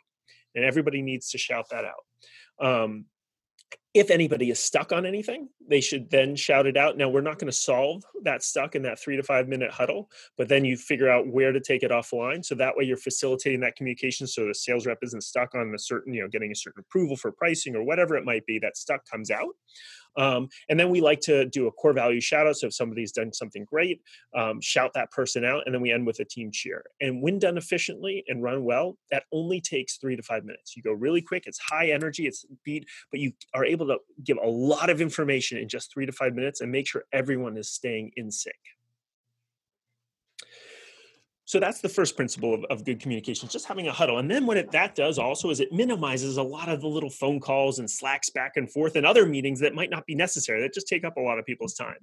And 0.56 0.66
everybody 0.66 1.02
needs 1.02 1.30
to 1.32 1.38
shout 1.38 1.68
that 1.72 1.86
out. 1.86 2.66
Um, 2.66 3.06
if 3.94 4.10
anybody 4.10 4.50
is 4.50 4.60
stuck 4.60 4.94
on 4.94 5.06
anything, 5.06 5.50
they 5.68 5.82
should 5.82 6.10
then 6.10 6.36
shout 6.36 6.66
it 6.66 6.78
out. 6.78 6.98
Now, 6.98 7.10
we're 7.10 7.22
not 7.22 7.40
going 7.40 7.52
to 7.52 7.58
solve 7.58 8.04
that 8.24 8.42
stuck 8.42 8.76
in 8.76 8.84
that 8.84 9.00
three 9.00 9.18
to 9.18 9.24
five 9.24 9.50
minute 9.50 9.72
huddle, 9.72 10.10
but 10.38 10.48
then 10.48 10.64
you 10.64 10.78
figure 10.78 11.10
out 11.10 11.28
where 11.28 11.52
to 11.52 11.60
take 11.60 11.84
it 11.84 11.92
offline. 11.92 12.44
So 12.44 12.56
that 12.56 12.78
way 12.78 12.86
you're 12.86 12.96
facilitating 12.98 13.60
that 13.62 13.76
communication 13.76 14.28
so 14.28 14.48
the 14.48 14.56
sales 14.56 14.86
rep 14.86 15.00
isn't 15.02 15.24
stuck 15.24 15.56
on 15.56 15.74
a 15.76 15.80
certain, 15.80 16.14
you 16.14 16.22
know, 16.22 16.30
getting 16.30 16.52
a 16.52 16.56
certain 16.56 16.80
approval 16.88 17.18
for 17.18 17.32
pricing 17.32 17.76
or 17.76 17.84
whatever 17.84 18.16
it 18.16 18.24
might 18.24 18.46
be, 18.46 18.60
that 18.60 18.78
stuck 18.78 19.02
comes 19.10 19.30
out. 19.30 19.56
Um, 20.18 20.50
and 20.70 20.80
then 20.80 20.90
we 20.90 21.02
like 21.02 21.22
to 21.22 21.46
do 21.46 21.68
a 21.68 21.72
core 21.72 21.94
value 21.94 22.22
shout 22.22 22.48
out. 22.48 22.58
So 22.58 22.68
if 22.68 22.74
somebody's 22.74 23.12
done 23.12 23.34
something 23.34 23.66
great, 23.66 24.02
um, 24.36 24.60
shout 24.62 24.92
that 24.94 25.12
person 25.12 25.46
out. 25.46 25.64
And 25.66 25.74
then 25.74 25.82
we 25.82 25.92
end 25.92 26.06
with 26.06 26.20
a 26.20 26.26
team 26.26 26.52
cheer. 26.52 26.84
And 27.00 27.22
when 27.22 27.40
done 27.40 27.58
efficiently 27.58 28.24
and 28.28 28.44
run 28.44 28.64
well, 28.64 28.98
that 29.12 29.24
only 29.32 29.62
takes 29.62 29.98
three 29.98 30.16
to 30.16 30.24
five 30.24 30.44
minutes. 30.44 30.76
You 30.76 30.84
go 30.84 30.94
really 30.94 31.22
quick, 31.22 31.44
it's 31.46 31.60
high 31.60 31.92
energy, 31.92 32.28
it's 32.28 32.46
beat, 32.64 32.86
but 33.12 33.20
you 33.20 33.32
are 33.54 33.66
able 33.66 33.88
to 33.88 33.98
give 34.24 34.38
a 34.44 34.48
lot 34.48 34.90
of 34.90 35.02
information 35.02 35.58
in 35.58 35.68
just 35.68 35.94
three 35.94 36.06
to 36.06 36.12
five 36.12 36.34
minutes 36.34 36.62
and 36.62 36.72
make 36.72 36.88
sure 36.88 37.04
everyone 37.12 37.58
is 37.58 37.70
staying 37.70 38.12
in 38.16 38.32
sync 38.32 38.56
so 41.52 41.60
that's 41.60 41.82
the 41.82 41.90
first 41.90 42.16
principle 42.16 42.54
of, 42.54 42.64
of 42.70 42.86
good 42.86 43.02
communication 43.02 43.50
just 43.50 43.66
having 43.66 43.90
a 43.90 43.92
huddle. 43.92 44.20
And 44.20 44.32
then 44.32 44.46
what 44.46 44.56
it, 44.56 44.72
that 44.72 44.96
does 44.96 45.20
also 45.20 45.50
is 45.50 45.60
it 45.60 45.74
minimizes 45.74 46.38
a 46.38 46.44
lot 46.44 46.70
of 46.70 46.80
the 46.80 46.88
little 46.88 47.10
phone 47.10 47.42
calls 47.42 47.80
and 47.80 47.92
slacks 47.92 48.30
back 48.30 48.54
and 48.56 48.72
forth 48.72 48.96
and 48.96 49.06
other 49.06 49.26
meetings 49.26 49.60
that 49.60 49.76
might 49.76 49.90
not 49.90 50.06
be 50.06 50.16
necessary 50.16 50.62
that 50.62 50.74
just 50.74 50.88
take 50.88 51.04
up 51.04 51.18
a 51.18 51.20
lot 51.20 51.40
of 51.40 51.46
people's 51.46 51.74
time. 51.74 51.98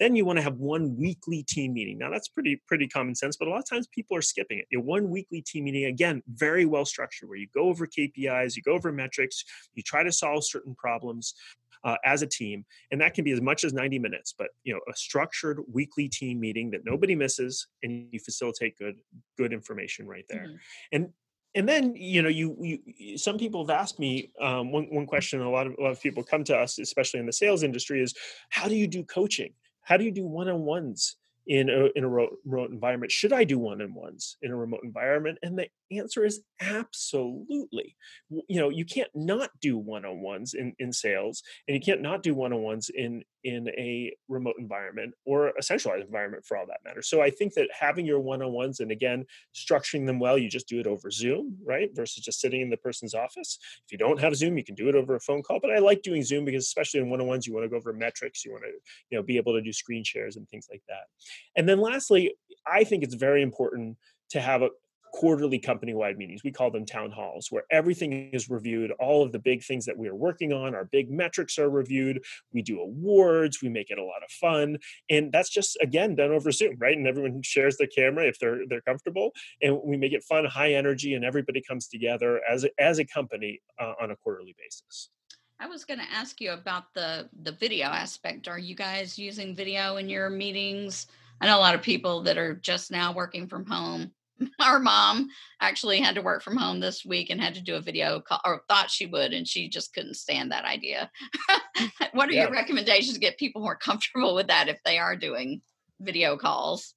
Then 0.00 0.16
you 0.16 0.24
want 0.24 0.38
to 0.38 0.42
have 0.42 0.56
one 0.56 0.96
weekly 0.96 1.42
team 1.42 1.74
meeting. 1.74 1.98
Now 1.98 2.08
that's 2.08 2.28
pretty 2.28 2.62
pretty 2.66 2.88
common 2.88 3.14
sense 3.14 3.36
but 3.36 3.46
a 3.46 3.50
lot 3.50 3.58
of 3.58 3.68
times 3.68 3.86
people 3.88 4.16
are 4.16 4.22
skipping 4.22 4.58
it. 4.58 4.64
You 4.70 4.78
know, 4.78 4.84
one 4.84 5.10
weekly 5.10 5.42
team 5.42 5.64
meeting 5.64 5.84
again 5.84 6.22
very 6.26 6.64
well 6.64 6.86
structured 6.86 7.28
where 7.28 7.36
you 7.36 7.48
go 7.52 7.64
over 7.64 7.86
kpis 7.86 8.56
you 8.56 8.62
go 8.62 8.72
over 8.72 8.90
metrics 8.90 9.44
you 9.74 9.82
try 9.82 10.02
to 10.02 10.12
solve 10.12 10.46
certain 10.46 10.74
problems 10.74 11.34
uh, 11.82 11.96
as 12.04 12.22
a 12.22 12.26
team 12.26 12.64
and 12.90 13.00
that 13.00 13.14
can 13.14 13.24
be 13.24 13.32
as 13.32 13.40
much 13.40 13.64
as 13.64 13.72
90 13.72 13.98
minutes 13.98 14.34
but 14.36 14.48
you 14.62 14.72
know 14.72 14.80
a 14.88 14.96
structured 14.96 15.60
weekly 15.72 16.08
team 16.08 16.40
meeting 16.40 16.70
that 16.70 16.84
nobody 16.84 17.14
misses 17.14 17.66
and 17.82 18.08
you 18.10 18.20
facilitate 18.20 18.76
good 18.78 18.96
good 19.36 19.52
information 19.52 20.06
right 20.06 20.24
there. 20.28 20.46
Mm-hmm. 20.46 20.56
and 20.92 21.08
and 21.56 21.68
then 21.68 21.94
you 21.94 22.22
know 22.22 22.28
you, 22.28 22.56
you 22.60 23.18
some 23.18 23.38
people 23.38 23.64
have 23.64 23.70
asked 23.70 23.98
me 23.98 24.32
um, 24.40 24.72
one, 24.72 24.84
one 24.90 25.06
question 25.06 25.40
a 25.40 25.50
lot 25.50 25.66
of 25.66 25.74
a 25.78 25.82
lot 25.82 25.92
of 25.92 26.00
people 26.00 26.22
come 26.22 26.44
to 26.44 26.56
us 26.56 26.78
especially 26.78 27.20
in 27.20 27.26
the 27.26 27.32
sales 27.32 27.62
industry 27.62 28.02
is 28.02 28.14
how 28.50 28.68
do 28.68 28.74
you 28.74 28.86
do 28.86 29.04
coaching? 29.04 29.52
How 29.82 29.96
do 29.96 30.04
you 30.04 30.10
do 30.10 30.26
one-on-ones 30.26 31.16
in 31.46 31.68
a, 31.68 31.88
in 31.94 32.04
a 32.04 32.08
remote 32.08 32.70
environment? 32.70 33.12
Should 33.12 33.32
i 33.32 33.44
do 33.44 33.58
one-on-ones 33.58 34.38
in 34.42 34.50
a 34.50 34.56
remote 34.56 34.80
environment? 34.82 35.38
And 35.42 35.58
the 35.58 35.68
answer 35.90 36.24
is 36.24 36.40
absolutely. 36.60 37.96
You 38.30 38.60
know 38.60 38.68
you 38.70 38.84
can't 38.84 39.10
not 39.14 39.50
do 39.60 39.76
one-on-ones 39.78 40.54
in, 40.54 40.74
in 40.78 40.92
sales 40.92 41.42
and 41.68 41.74
you 41.74 41.80
can't 41.80 42.02
not 42.02 42.22
do 42.22 42.34
one-on-ones 42.34 42.90
in 42.94 43.22
in 43.44 43.68
a 43.68 44.14
remote 44.28 44.56
environment 44.58 45.12
or 45.26 45.48
a 45.58 45.62
centralized 45.62 46.06
environment 46.06 46.44
for 46.46 46.56
all 46.56 46.66
that 46.66 46.80
matter. 46.84 47.02
So 47.02 47.20
i 47.20 47.30
think 47.30 47.54
that 47.54 47.68
having 47.78 48.06
your 48.06 48.20
one-on-ones 48.20 48.80
and 48.80 48.90
again 48.90 49.24
structuring 49.54 50.06
them 50.06 50.18
well 50.18 50.38
you 50.38 50.48
just 50.48 50.68
do 50.68 50.80
it 50.80 50.86
over 50.86 51.10
zoom 51.10 51.56
right 51.64 51.90
versus 51.94 52.24
just 52.24 52.40
sitting 52.40 52.60
in 52.60 52.70
the 52.70 52.76
person's 52.76 53.14
office. 53.14 53.58
If 53.86 53.92
you 53.92 53.98
don't 53.98 54.20
have 54.20 54.36
zoom 54.36 54.56
you 54.56 54.64
can 54.64 54.74
do 54.74 54.88
it 54.88 54.94
over 54.94 55.14
a 55.16 55.20
phone 55.20 55.42
call 55.42 55.60
but 55.60 55.70
i 55.70 55.78
like 55.78 56.02
doing 56.02 56.22
zoom 56.22 56.44
because 56.44 56.64
especially 56.64 57.00
in 57.00 57.10
one-on-ones 57.10 57.46
you 57.46 57.52
want 57.52 57.64
to 57.64 57.68
go 57.68 57.76
over 57.76 57.92
metrics 57.92 58.44
you 58.44 58.52
want 58.52 58.64
to 58.64 58.70
you 59.10 59.18
know 59.18 59.22
be 59.22 59.36
able 59.36 59.52
to 59.52 59.62
do 59.62 59.72
screen 59.72 60.04
shares 60.04 60.36
and 60.36 60.48
things 60.48 60.66
like 60.70 60.82
that. 60.88 61.04
And 61.56 61.68
then 61.68 61.80
lastly 61.80 62.34
i 62.66 62.84
think 62.84 63.04
it's 63.04 63.14
very 63.14 63.42
important 63.42 63.96
to 64.30 64.40
have 64.40 64.62
a, 64.62 64.68
quarterly 65.14 65.60
company 65.60 65.94
wide 65.94 66.18
meetings. 66.18 66.42
We 66.42 66.50
call 66.50 66.72
them 66.72 66.84
town 66.84 67.12
halls, 67.12 67.46
where 67.50 67.62
everything 67.70 68.30
is 68.32 68.50
reviewed, 68.50 68.90
all 68.98 69.22
of 69.22 69.30
the 69.30 69.38
big 69.38 69.62
things 69.62 69.84
that 69.84 69.96
we 69.96 70.08
are 70.08 70.14
working 70.14 70.52
on, 70.52 70.74
our 70.74 70.86
big 70.86 71.08
metrics 71.08 71.56
are 71.56 71.70
reviewed. 71.70 72.20
We 72.52 72.62
do 72.62 72.80
awards, 72.80 73.62
we 73.62 73.68
make 73.68 73.90
it 73.90 73.98
a 73.98 74.02
lot 74.02 74.24
of 74.24 74.30
fun. 74.32 74.78
And 75.08 75.30
that's 75.30 75.50
just 75.50 75.78
again 75.80 76.16
done 76.16 76.32
over 76.32 76.50
Zoom, 76.50 76.74
right? 76.80 76.96
And 76.96 77.06
everyone 77.06 77.42
shares 77.42 77.76
their 77.76 77.86
camera 77.86 78.26
if 78.26 78.40
they're 78.40 78.62
they're 78.68 78.80
comfortable. 78.80 79.30
And 79.62 79.78
we 79.84 79.96
make 79.96 80.12
it 80.12 80.24
fun, 80.24 80.46
high 80.46 80.72
energy, 80.74 81.14
and 81.14 81.24
everybody 81.24 81.62
comes 81.62 81.86
together 81.86 82.40
as 82.50 82.64
a, 82.64 82.70
as 82.80 82.98
a 82.98 83.04
company 83.04 83.60
uh, 83.80 83.92
on 84.02 84.10
a 84.10 84.16
quarterly 84.16 84.56
basis. 84.58 85.10
I 85.60 85.68
was 85.68 85.84
going 85.84 86.00
to 86.00 86.12
ask 86.12 86.40
you 86.40 86.50
about 86.50 86.92
the 86.92 87.28
the 87.40 87.52
video 87.52 87.86
aspect. 87.86 88.48
Are 88.48 88.58
you 88.58 88.74
guys 88.74 89.16
using 89.16 89.54
video 89.54 89.96
in 89.96 90.08
your 90.08 90.28
meetings? 90.28 91.06
I 91.40 91.46
know 91.46 91.56
a 91.56 91.60
lot 91.60 91.76
of 91.76 91.82
people 91.82 92.22
that 92.22 92.36
are 92.36 92.54
just 92.54 92.90
now 92.90 93.12
working 93.12 93.46
from 93.46 93.64
home 93.64 94.10
our 94.60 94.78
mom 94.78 95.28
actually 95.60 96.00
had 96.00 96.14
to 96.14 96.22
work 96.22 96.42
from 96.42 96.56
home 96.56 96.80
this 96.80 97.04
week 97.04 97.30
and 97.30 97.40
had 97.40 97.54
to 97.54 97.62
do 97.62 97.76
a 97.76 97.80
video 97.80 98.20
call 98.20 98.40
or 98.44 98.62
thought 98.68 98.90
she 98.90 99.06
would 99.06 99.32
and 99.32 99.46
she 99.46 99.68
just 99.68 99.94
couldn't 99.94 100.14
stand 100.14 100.50
that 100.50 100.64
idea 100.64 101.10
what 102.12 102.28
are 102.28 102.32
yeah. 102.32 102.42
your 102.42 102.52
recommendations 102.52 103.14
to 103.14 103.20
get 103.20 103.38
people 103.38 103.62
more 103.62 103.76
comfortable 103.76 104.34
with 104.34 104.48
that 104.48 104.68
if 104.68 104.78
they 104.84 104.98
are 104.98 105.16
doing 105.16 105.60
video 106.00 106.36
calls 106.36 106.94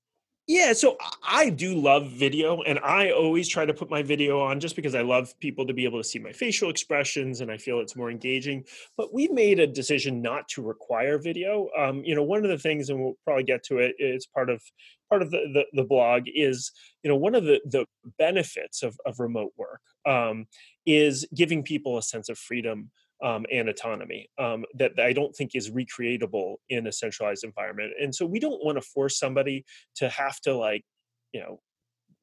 yeah, 0.50 0.72
so 0.72 0.96
I 1.28 1.50
do 1.50 1.76
love 1.76 2.10
video, 2.10 2.62
and 2.62 2.80
I 2.80 3.12
always 3.12 3.50
try 3.50 3.66
to 3.66 3.74
put 3.74 3.90
my 3.90 4.02
video 4.02 4.40
on 4.40 4.62
just 4.62 4.78
because 4.78 4.96
I 4.96 5.02
love 5.02 5.38
people 5.42 5.68
to 5.68 5.74
be 5.74 5.84
able 5.84 6.00
to 6.00 6.08
see 6.08 6.20
my 6.20 6.32
facial 6.32 6.70
expressions, 6.70 7.42
and 7.42 7.52
I 7.52 7.58
feel 7.58 7.82
it's 7.82 7.98
more 7.98 8.10
engaging. 8.10 8.64
But 8.96 9.14
we 9.14 9.28
made 9.28 9.60
a 9.60 9.68
decision 9.68 10.22
not 10.22 10.48
to 10.50 10.62
require 10.62 11.20
video. 11.20 11.68
Um, 11.78 12.02
you 12.06 12.16
know, 12.16 12.24
one 12.24 12.46
of 12.46 12.50
the 12.50 12.58
things, 12.58 12.90
and 12.90 12.98
we'll 12.98 13.18
probably 13.26 13.44
get 13.44 13.62
to 13.66 13.80
it, 13.80 13.96
it's 14.00 14.26
part 14.26 14.50
of 14.50 14.62
part 15.10 15.22
of 15.22 15.32
the, 15.32 15.40
the, 15.54 15.66
the 15.74 15.84
blog 15.84 16.24
is 16.28 16.72
you 17.04 17.10
know 17.10 17.16
one 17.16 17.36
of 17.36 17.44
the 17.44 17.60
the 17.66 17.86
benefits 18.18 18.84
of, 18.84 18.98
of 19.06 19.20
remote 19.20 19.52
work 19.58 19.82
um, 20.06 20.46
is 20.86 21.26
giving 21.36 21.64
people 21.64 21.98
a 21.98 22.02
sense 22.02 22.30
of 22.30 22.38
freedom 22.38 22.90
um, 23.24 23.46
and 23.52 23.68
autonomy 23.68 24.30
um, 24.38 24.64
that, 24.76 24.96
that 24.96 25.06
I 25.06 25.14
don't 25.14 25.36
think 25.36 25.52
is 25.56 25.72
recreatable 25.72 26.56
in 26.70 26.88
a 26.88 26.92
centralized 26.92 27.44
environment. 27.44 27.94
And 28.00 28.14
so 28.14 28.26
we 28.26 28.40
don't 28.40 28.64
want 28.64 28.78
to 28.78 28.82
force 28.82 29.18
somebody 29.18 29.66
to 29.96 30.08
have 30.10 30.40
to 30.42 30.56
like, 30.56 30.84
you 31.34 31.40
know, 31.40 31.60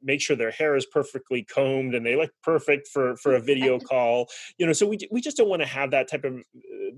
make 0.05 0.21
sure 0.21 0.37
their 0.37 0.51
hair 0.51 0.77
is 0.77 0.87
perfectly 0.87 1.43
combed 1.43 1.95
and 1.95 2.05
they 2.05 2.15
look 2.15 2.31
perfect 2.43 2.89
for 2.89 3.17
for 3.17 3.35
a 3.35 3.41
video 3.41 3.79
call 3.91 4.29
you 4.59 4.67
know 4.67 4.73
so 4.73 4.87
we 4.87 4.99
we 5.11 5.21
just 5.21 5.37
don't 5.37 5.49
want 5.49 5.63
to 5.63 5.69
have 5.69 5.91
that 5.91 6.11
type 6.11 6.25
of 6.25 6.35
uh, 6.35 6.91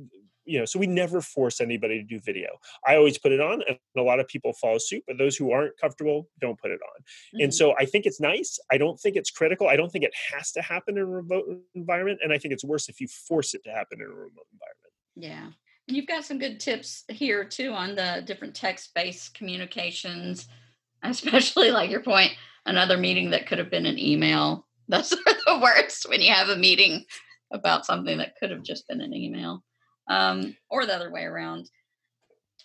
you 0.47 0.59
know 0.59 0.65
so 0.65 0.79
we 0.79 0.87
never 0.87 1.21
force 1.21 1.61
anybody 1.61 1.99
to 1.99 2.05
do 2.05 2.19
video. 2.21 2.49
I 2.87 2.97
always 2.97 3.19
put 3.19 3.33
it 3.33 3.41
on 3.41 3.63
and 3.69 3.79
a 3.97 4.03
lot 4.03 4.21
of 4.21 4.29
people 4.29 4.53
follow 4.55 4.79
suit 4.79 5.03
but 5.07 5.19
those 5.19 5.37
who 5.37 5.51
aren't 5.53 5.77
comfortable 5.79 6.29
don't 6.41 6.59
put 6.59 6.71
it 6.71 6.81
on. 6.83 7.03
Mm-hmm. 7.03 7.45
and 7.45 7.55
so 7.55 7.75
i 7.79 7.85
think 7.85 8.07
it's 8.07 8.21
nice. 8.21 8.59
I 8.71 8.79
don't 8.79 8.99
think 8.99 9.17
it's 9.17 9.31
critical. 9.31 9.69
I 9.69 9.77
don't 9.77 9.91
think 9.91 10.05
it 10.05 10.15
has 10.35 10.53
to 10.53 10.63
happen 10.63 10.97
in 10.97 11.03
a 11.03 11.07
remote 11.07 11.45
environment 11.75 12.21
and 12.23 12.33
i 12.33 12.39
think 12.39 12.55
it's 12.55 12.65
worse 12.65 12.89
if 12.89 13.01
you 13.01 13.09
force 13.09 13.55
it 13.55 13.65
to 13.65 13.71
happen 13.71 14.01
in 14.01 14.07
a 14.07 14.09
remote 14.09 14.47
environment. 14.53 14.93
Yeah. 15.17 15.51
You've 15.89 16.09
got 16.09 16.25
some 16.25 16.39
good 16.39 16.59
tips 16.59 17.05
here 17.09 17.45
too 17.45 17.73
on 17.73 17.95
the 17.95 18.23
different 18.27 18.55
text-based 18.55 19.35
communications 19.35 20.49
especially 21.03 21.71
like 21.71 21.91
your 21.91 22.03
point 22.03 22.33
another 22.67 22.97
meeting 22.97 23.31
that 23.31 23.47
could 23.47 23.59
have 23.59 23.71
been 23.71 23.87
an 23.87 23.99
email. 23.99 24.67
Those 24.89 25.13
are 25.27 25.35
the 25.47 25.61
worst 25.63 26.09
when 26.09 26.21
you 26.21 26.33
have 26.33 26.49
a 26.49 26.57
meeting 26.57 27.05
about 27.53 27.87
something 27.87 28.19
that 28.19 28.37
could 28.37 28.51
have 28.51 28.63
just 28.63 28.87
been 28.89 29.01
an 29.01 29.15
email 29.15 29.63
um, 30.09 30.57
or 30.71 30.87
the 30.87 30.95
other 30.95 31.11
way 31.11 31.23
around. 31.23 31.71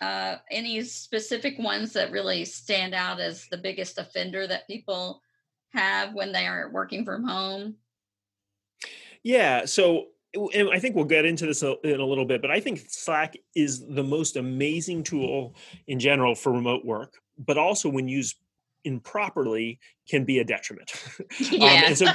Uh, 0.00 0.36
any 0.50 0.82
specific 0.82 1.58
ones 1.58 1.92
that 1.92 2.10
really 2.10 2.44
stand 2.44 2.94
out 2.94 3.20
as 3.20 3.46
the 3.50 3.56
biggest 3.56 3.98
offender 3.98 4.46
that 4.46 4.66
people 4.66 5.22
have 5.72 6.12
when 6.12 6.32
they 6.32 6.46
are 6.46 6.70
working 6.72 7.04
from 7.04 7.24
home? 7.24 7.76
Yeah, 9.22 9.64
so 9.64 10.06
and 10.34 10.70
I 10.72 10.78
think 10.78 10.96
we'll 10.96 11.04
get 11.04 11.26
into 11.26 11.46
this 11.46 11.62
in 11.62 12.00
a 12.00 12.04
little 12.04 12.24
bit, 12.24 12.40
but 12.40 12.50
I 12.50 12.58
think 12.58 12.84
Slack 12.88 13.36
is 13.54 13.86
the 13.86 14.02
most 14.02 14.36
amazing 14.36 15.02
tool 15.02 15.54
in 15.86 15.98
general 15.98 16.34
for 16.34 16.52
remote 16.52 16.84
work, 16.84 17.14
but 17.38 17.58
also 17.58 17.88
when 17.88 18.08
used 18.08 18.36
improperly 18.84 19.78
can 20.08 20.24
be 20.24 20.38
a 20.38 20.44
detriment. 20.44 20.92
Yeah. 21.38 21.66
um, 21.66 21.84
and 21.84 21.98
so 21.98 22.06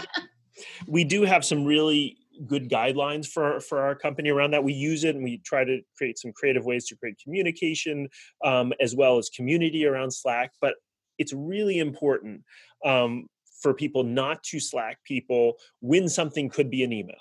we 0.88 1.04
do 1.04 1.24
have 1.24 1.46
some 1.46 1.64
really 1.64 2.18
good 2.46 2.70
guidelines 2.70 3.28
for 3.28 3.60
for 3.60 3.80
our 3.80 3.96
company 3.96 4.30
around 4.30 4.52
that. 4.52 4.64
We 4.64 4.74
use 4.74 5.04
it 5.04 5.16
and 5.16 5.24
we 5.24 5.40
try 5.40 5.64
to 5.64 5.82
create 5.98 6.20
some 6.20 6.32
creative 6.34 6.66
ways 6.66 6.86
to 6.88 6.96
create 6.96 7.18
communication 7.24 8.10
um, 8.44 8.74
as 8.80 8.96
well 8.96 9.18
as 9.18 9.30
community 9.30 9.86
around 9.86 10.12
Slack. 10.12 10.52
But 10.62 10.76
it's 11.18 11.34
really 11.34 11.80
important 11.80 12.44
um, 12.86 13.28
for 13.62 13.74
people 13.74 14.04
not 14.04 14.44
to 14.44 14.60
Slack 14.60 15.04
people 15.04 15.54
when 15.82 16.08
something 16.08 16.50
could 16.50 16.70
be 16.70 16.84
an 16.84 16.94
email. 16.94 17.16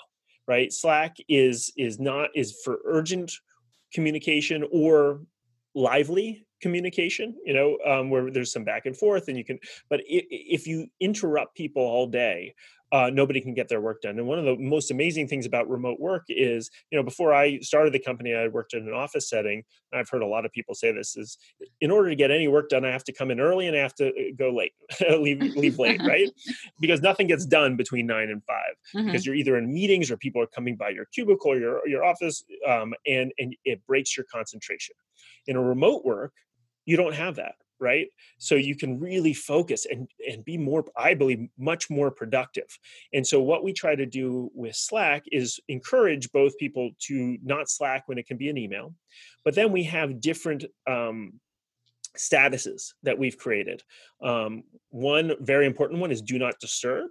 Right? 0.46 0.72
Slack 0.72 1.16
is 1.28 1.72
is 1.76 1.98
not 1.98 2.30
is 2.34 2.60
for 2.64 2.78
urgent 2.84 3.32
communication 3.92 4.64
or 4.70 5.20
lively 5.74 6.46
communication 6.60 7.34
you 7.44 7.52
know 7.52 7.76
um, 7.86 8.08
where 8.08 8.30
there's 8.30 8.52
some 8.52 8.64
back 8.64 8.86
and 8.86 8.96
forth 8.96 9.28
and 9.28 9.36
you 9.36 9.44
can 9.44 9.58
but 9.90 10.00
if 10.06 10.66
you 10.66 10.86
interrupt 11.00 11.54
people 11.54 11.82
all 11.82 12.06
day 12.06 12.54
uh, 12.96 13.10
nobody 13.10 13.42
can 13.42 13.52
get 13.52 13.68
their 13.68 13.82
work 13.82 14.00
done. 14.00 14.18
And 14.18 14.26
one 14.26 14.38
of 14.38 14.46
the 14.46 14.56
most 14.56 14.90
amazing 14.90 15.28
things 15.28 15.44
about 15.44 15.68
remote 15.68 16.00
work 16.00 16.22
is, 16.28 16.70
you 16.90 16.96
know, 16.96 17.02
before 17.02 17.34
I 17.34 17.58
started 17.60 17.92
the 17.92 17.98
company, 17.98 18.34
I 18.34 18.48
worked 18.48 18.72
in 18.72 18.88
an 18.88 18.94
office 18.94 19.28
setting. 19.28 19.64
I've 19.92 20.08
heard 20.08 20.22
a 20.22 20.26
lot 20.26 20.46
of 20.46 20.52
people 20.52 20.74
say 20.74 20.92
this 20.92 21.14
is 21.14 21.36
in 21.82 21.90
order 21.90 22.08
to 22.08 22.16
get 22.16 22.30
any 22.30 22.48
work 22.48 22.70
done, 22.70 22.86
I 22.86 22.90
have 22.90 23.04
to 23.04 23.12
come 23.12 23.30
in 23.30 23.38
early 23.38 23.66
and 23.66 23.76
I 23.76 23.80
have 23.80 23.94
to 23.96 24.08
uh, 24.08 24.12
go 24.38 24.50
late, 24.50 24.72
leave, 25.10 25.42
leave 25.42 25.78
late, 25.78 26.00
right? 26.06 26.30
Because 26.80 27.02
nothing 27.02 27.26
gets 27.26 27.44
done 27.44 27.76
between 27.76 28.06
nine 28.06 28.30
and 28.30 28.42
5 28.44 28.56
mm-hmm. 28.94 29.06
because 29.08 29.26
you're 29.26 29.34
either 29.34 29.58
in 29.58 29.70
meetings 29.70 30.10
or 30.10 30.16
people 30.16 30.40
are 30.40 30.46
coming 30.46 30.74
by 30.74 30.88
your 30.88 31.04
cubicle 31.12 31.52
or 31.52 31.58
your, 31.58 31.86
your 31.86 32.02
office 32.02 32.44
um, 32.66 32.94
and, 33.06 33.30
and 33.38 33.54
it 33.66 33.84
breaks 33.86 34.16
your 34.16 34.24
concentration. 34.32 34.94
In 35.48 35.56
a 35.56 35.62
remote 35.62 36.02
work, 36.06 36.32
you 36.86 36.96
don't 36.96 37.14
have 37.14 37.36
that 37.36 37.56
right? 37.80 38.08
So 38.38 38.54
you 38.54 38.76
can 38.76 38.98
really 38.98 39.34
focus 39.34 39.86
and 39.90 40.08
and 40.30 40.44
be 40.44 40.56
more 40.58 40.84
i 40.96 41.14
believe 41.14 41.48
much 41.58 41.90
more 41.90 42.10
productive. 42.10 42.68
And 43.12 43.26
so 43.26 43.40
what 43.40 43.64
we 43.64 43.72
try 43.72 43.94
to 43.94 44.06
do 44.06 44.50
with 44.54 44.76
slack 44.76 45.24
is 45.32 45.60
encourage 45.68 46.30
both 46.32 46.56
people 46.58 46.90
to 47.08 47.38
not 47.42 47.68
slack 47.68 48.04
when 48.06 48.18
it 48.18 48.26
can 48.26 48.36
be 48.36 48.48
an 48.48 48.58
email 48.58 48.94
but 49.44 49.54
then 49.54 49.70
we 49.70 49.84
have 49.84 50.20
different 50.20 50.64
um, 50.88 51.34
statuses 52.16 52.94
that 53.04 53.18
we've 53.18 53.38
created. 53.38 53.82
Um, 54.22 54.64
one 54.90 55.34
very 55.40 55.66
important 55.66 56.00
one 56.00 56.10
is 56.10 56.22
do 56.22 56.38
not 56.38 56.58
disturb 56.58 57.10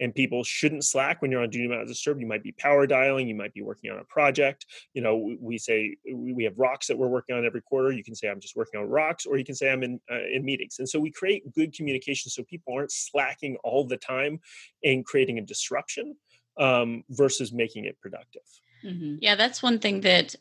and 0.00 0.14
people 0.14 0.44
shouldn't 0.44 0.84
slack 0.84 1.22
when 1.22 1.30
you're 1.30 1.42
on 1.42 1.50
do 1.50 1.66
not 1.68 1.86
disturb. 1.86 2.20
You 2.20 2.26
might 2.26 2.42
be 2.42 2.52
power 2.52 2.86
dialing 2.86 3.28
you 3.28 3.34
might 3.34 3.54
be 3.54 3.62
working 3.62 3.90
on 3.90 3.98
a 3.98 4.04
project. 4.04 4.66
You 4.94 5.02
know 5.02 5.34
we 5.40 5.58
say 5.58 5.96
we 6.12 6.44
have 6.44 6.58
rocks 6.58 6.86
that 6.86 6.98
we're 6.98 7.08
working 7.08 7.36
on 7.36 7.44
every 7.44 7.62
quarter. 7.62 7.92
You 7.92 8.04
can 8.04 8.14
say 8.14 8.28
i'm 8.28 8.40
just 8.40 8.56
working 8.56 8.80
on 8.80 8.88
rocks 8.88 9.26
or 9.26 9.36
you 9.36 9.44
can 9.44 9.54
say 9.54 9.70
i'm 9.70 9.82
in 9.82 10.00
uh, 10.10 10.26
in 10.32 10.44
meetings. 10.44 10.76
And 10.78 10.88
so 10.88 10.98
we 10.98 11.10
create 11.10 11.52
good 11.54 11.74
communication 11.74 12.30
so 12.30 12.42
people 12.44 12.74
aren't 12.74 12.92
slacking 12.92 13.56
all 13.64 13.86
the 13.86 13.96
time 13.96 14.40
and 14.84 15.04
creating 15.04 15.38
a 15.38 15.42
disruption 15.42 16.16
um, 16.58 17.04
versus 17.10 17.52
making 17.52 17.84
it 17.84 17.98
productive. 18.00 18.42
Mm-hmm. 18.84 19.16
yeah 19.20 19.34
that's 19.34 19.62
one 19.62 19.78
thing 19.78 20.02
that 20.02 20.34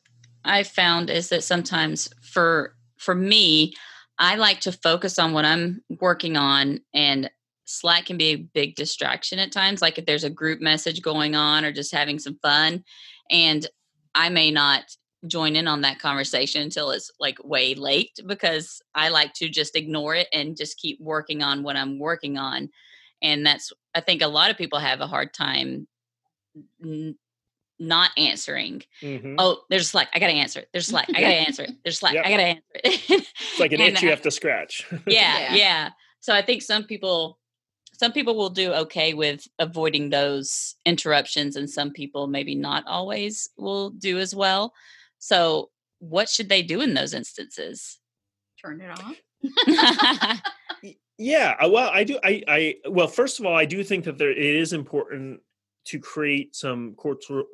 i 0.44 0.62
found 0.62 1.10
is 1.10 1.30
that 1.30 1.42
sometimes 1.42 2.10
for 2.22 2.76
for 2.98 3.16
me 3.16 3.74
I 4.18 4.36
like 4.36 4.62
to 4.62 4.72
focus 4.72 5.20
on 5.20 5.34
what 5.34 5.46
I'm 5.46 5.84
working 6.00 6.38
on 6.38 6.82
and 6.94 7.30
Slack 7.66 8.06
can 8.06 8.18
be 8.18 8.28
a 8.30 8.36
big 8.36 8.76
distraction 8.76 9.40
at 9.40 9.52
times, 9.52 9.82
like 9.82 9.98
if 9.98 10.06
there's 10.06 10.24
a 10.24 10.30
group 10.30 10.62
message 10.62 11.02
going 11.02 11.36
on 11.36 11.66
or 11.66 11.72
just 11.72 11.92
having 11.94 12.20
some 12.20 12.38
fun. 12.42 12.84
And 13.30 13.66
I 14.14 14.30
may 14.30 14.52
not 14.52 14.84
join 15.28 15.56
in 15.56 15.68
on 15.68 15.82
that 15.82 15.98
conversation 16.00 16.62
until 16.62 16.92
it's 16.92 17.10
like 17.20 17.44
way 17.44 17.74
late 17.74 18.20
because 18.28 18.82
I 18.94 19.10
like 19.10 19.34
to 19.36 19.50
just 19.50 19.76
ignore 19.76 20.14
it 20.16 20.28
and 20.32 20.56
just 20.56 20.78
keep 20.78 21.00
working 21.02 21.42
on 21.42 21.64
what 21.64 21.76
I'm 21.76 21.98
working 21.98 22.38
on. 22.38 22.70
And 23.24 23.44
that's, 23.46 23.74
I 23.96 24.02
think 24.02 24.22
a 24.22 24.28
lot 24.28 24.52
of 24.52 24.58
people 24.58 24.78
have 24.78 25.02
a 25.02 25.08
hard 25.08 25.34
time 25.34 25.88
not 27.80 28.12
answering. 28.18 28.84
Mhm. 29.02 29.36
Oh, 29.38 29.62
there's 29.70 29.90
Slack. 29.90 30.10
I 30.14 30.20
gotta 30.20 30.34
answer 30.34 30.60
it. 30.60 30.70
There's 30.72 30.88
Slack. 30.88 31.08
I 31.10 31.20
gotta 31.20 31.34
answer 31.34 31.64
it. 31.64 31.72
There's 31.84 31.98
Slack. 32.00 32.14
Yep. 32.14 32.26
I 32.26 32.30
gotta 32.30 32.44
answer 32.44 32.64
it. 32.76 33.02
It's 33.10 33.60
like 33.60 33.72
an 33.74 33.82
And, 33.82 33.96
itch 33.96 34.04
you 34.04 34.10
have 34.12 34.22
to 34.22 34.32
scratch. 34.32 34.86
yeah, 35.08 35.40
Yeah. 35.40 35.56
yeah. 35.56 35.90
So 36.20 36.34
I 36.34 36.42
think 36.42 36.62
some 36.62 36.84
people 36.84 37.40
some 37.98 38.12
people 38.12 38.36
will 38.36 38.50
do 38.50 38.74
okay 38.74 39.14
with 39.14 39.48
avoiding 39.60 40.10
those 40.10 40.76
interruptions 40.86 41.56
and 41.56 41.70
some 41.70 41.92
people 41.92 42.28
maybe 42.28 42.56
not 42.56 42.86
always 42.88 43.50
will 43.58 43.90
do 43.92 44.20
as 44.20 44.36
well. 44.36 44.74
So 45.20 45.70
what 46.00 46.30
should 46.30 46.50
they 46.50 46.62
do 46.62 46.82
in 46.82 46.94
those 46.94 47.14
instances? 47.14 48.00
Turn 48.62 48.82
it 48.82 48.92
off. 48.92 50.42
Yeah, 51.18 51.56
uh, 51.62 51.70
well, 51.70 51.90
I 51.94 52.04
do. 52.04 52.20
I, 52.24 52.44
I, 52.48 52.76
well, 52.90 53.08
first 53.08 53.40
of 53.40 53.46
all, 53.46 53.56
I 53.56 53.66
do 53.66 53.84
think 53.84 54.04
that 54.06 54.18
there 54.18 54.32
it 54.32 54.38
is 54.38 54.74
important 54.74 55.40
to 55.86 56.00
create 56.00 56.56
some 56.56 56.96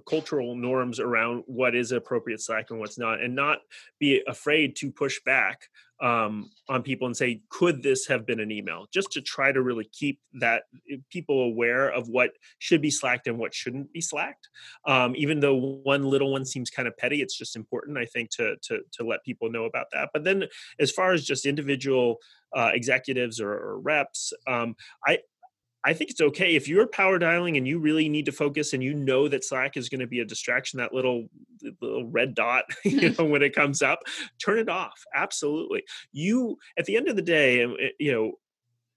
cultural 0.07 0.55
norms 0.55 0.99
around 0.99 1.43
what 1.47 1.75
is 1.75 1.91
appropriate 1.91 2.41
Slack 2.41 2.71
and 2.71 2.79
what's 2.79 2.97
not, 2.97 3.21
and 3.21 3.35
not 3.35 3.59
be 3.99 4.21
afraid 4.27 4.75
to 4.77 4.91
push 4.91 5.19
back 5.25 5.67
um, 6.01 6.49
on 6.67 6.81
people 6.81 7.05
and 7.05 7.15
say, 7.15 7.41
"Could 7.49 7.83
this 7.83 8.07
have 8.07 8.25
been 8.25 8.39
an 8.39 8.51
email?" 8.51 8.87
Just 8.91 9.11
to 9.11 9.21
try 9.21 9.51
to 9.51 9.61
really 9.61 9.87
keep 9.91 10.19
that 10.33 10.63
uh, 10.91 10.97
people 11.09 11.43
aware 11.43 11.89
of 11.89 12.09
what 12.09 12.31
should 12.57 12.81
be 12.81 12.89
slacked 12.89 13.27
and 13.27 13.37
what 13.37 13.53
shouldn't 13.53 13.91
be 13.93 14.01
slacked. 14.01 14.49
Um, 14.85 15.13
even 15.15 15.39
though 15.39 15.55
one 15.83 16.03
little 16.03 16.31
one 16.31 16.45
seems 16.45 16.69
kind 16.69 16.87
of 16.87 16.97
petty, 16.97 17.21
it's 17.21 17.37
just 17.37 17.55
important, 17.55 17.97
I 17.97 18.05
think, 18.05 18.31
to 18.31 18.55
to 18.63 18.79
to 18.93 19.03
let 19.03 19.23
people 19.23 19.51
know 19.51 19.65
about 19.65 19.87
that. 19.91 20.09
But 20.13 20.23
then, 20.23 20.45
as 20.79 20.89
far 20.89 21.13
as 21.13 21.23
just 21.23 21.45
individual 21.45 22.19
uh, 22.53 22.71
executives 22.73 23.39
or, 23.39 23.51
or 23.51 23.79
reps. 23.79 24.33
Um, 24.47 24.75
I 25.05 25.19
I 25.83 25.93
think 25.93 26.11
it's 26.11 26.21
okay 26.21 26.55
if 26.55 26.67
you're 26.67 26.87
power 26.87 27.17
dialing 27.17 27.57
and 27.57 27.67
you 27.67 27.79
really 27.79 28.07
need 28.07 28.25
to 28.25 28.31
focus 28.31 28.73
and 28.73 28.83
you 28.83 28.93
know 28.93 29.27
that 29.27 29.43
Slack 29.43 29.77
is 29.77 29.89
going 29.89 30.01
to 30.01 30.07
be 30.07 30.19
a 30.19 30.25
distraction, 30.25 30.77
that 30.77 30.93
little 30.93 31.27
little 31.81 32.05
red 32.07 32.35
dot, 32.35 32.65
you 32.85 33.09
know, 33.17 33.25
when 33.25 33.41
it 33.41 33.55
comes 33.55 33.81
up, 33.81 33.99
turn 34.43 34.59
it 34.59 34.69
off. 34.69 35.03
Absolutely. 35.15 35.83
You 36.11 36.57
at 36.77 36.85
the 36.85 36.97
end 36.97 37.07
of 37.07 37.15
the 37.15 37.21
day, 37.21 37.63
eh, 37.63 37.89
you 37.99 38.11
know, 38.11 38.33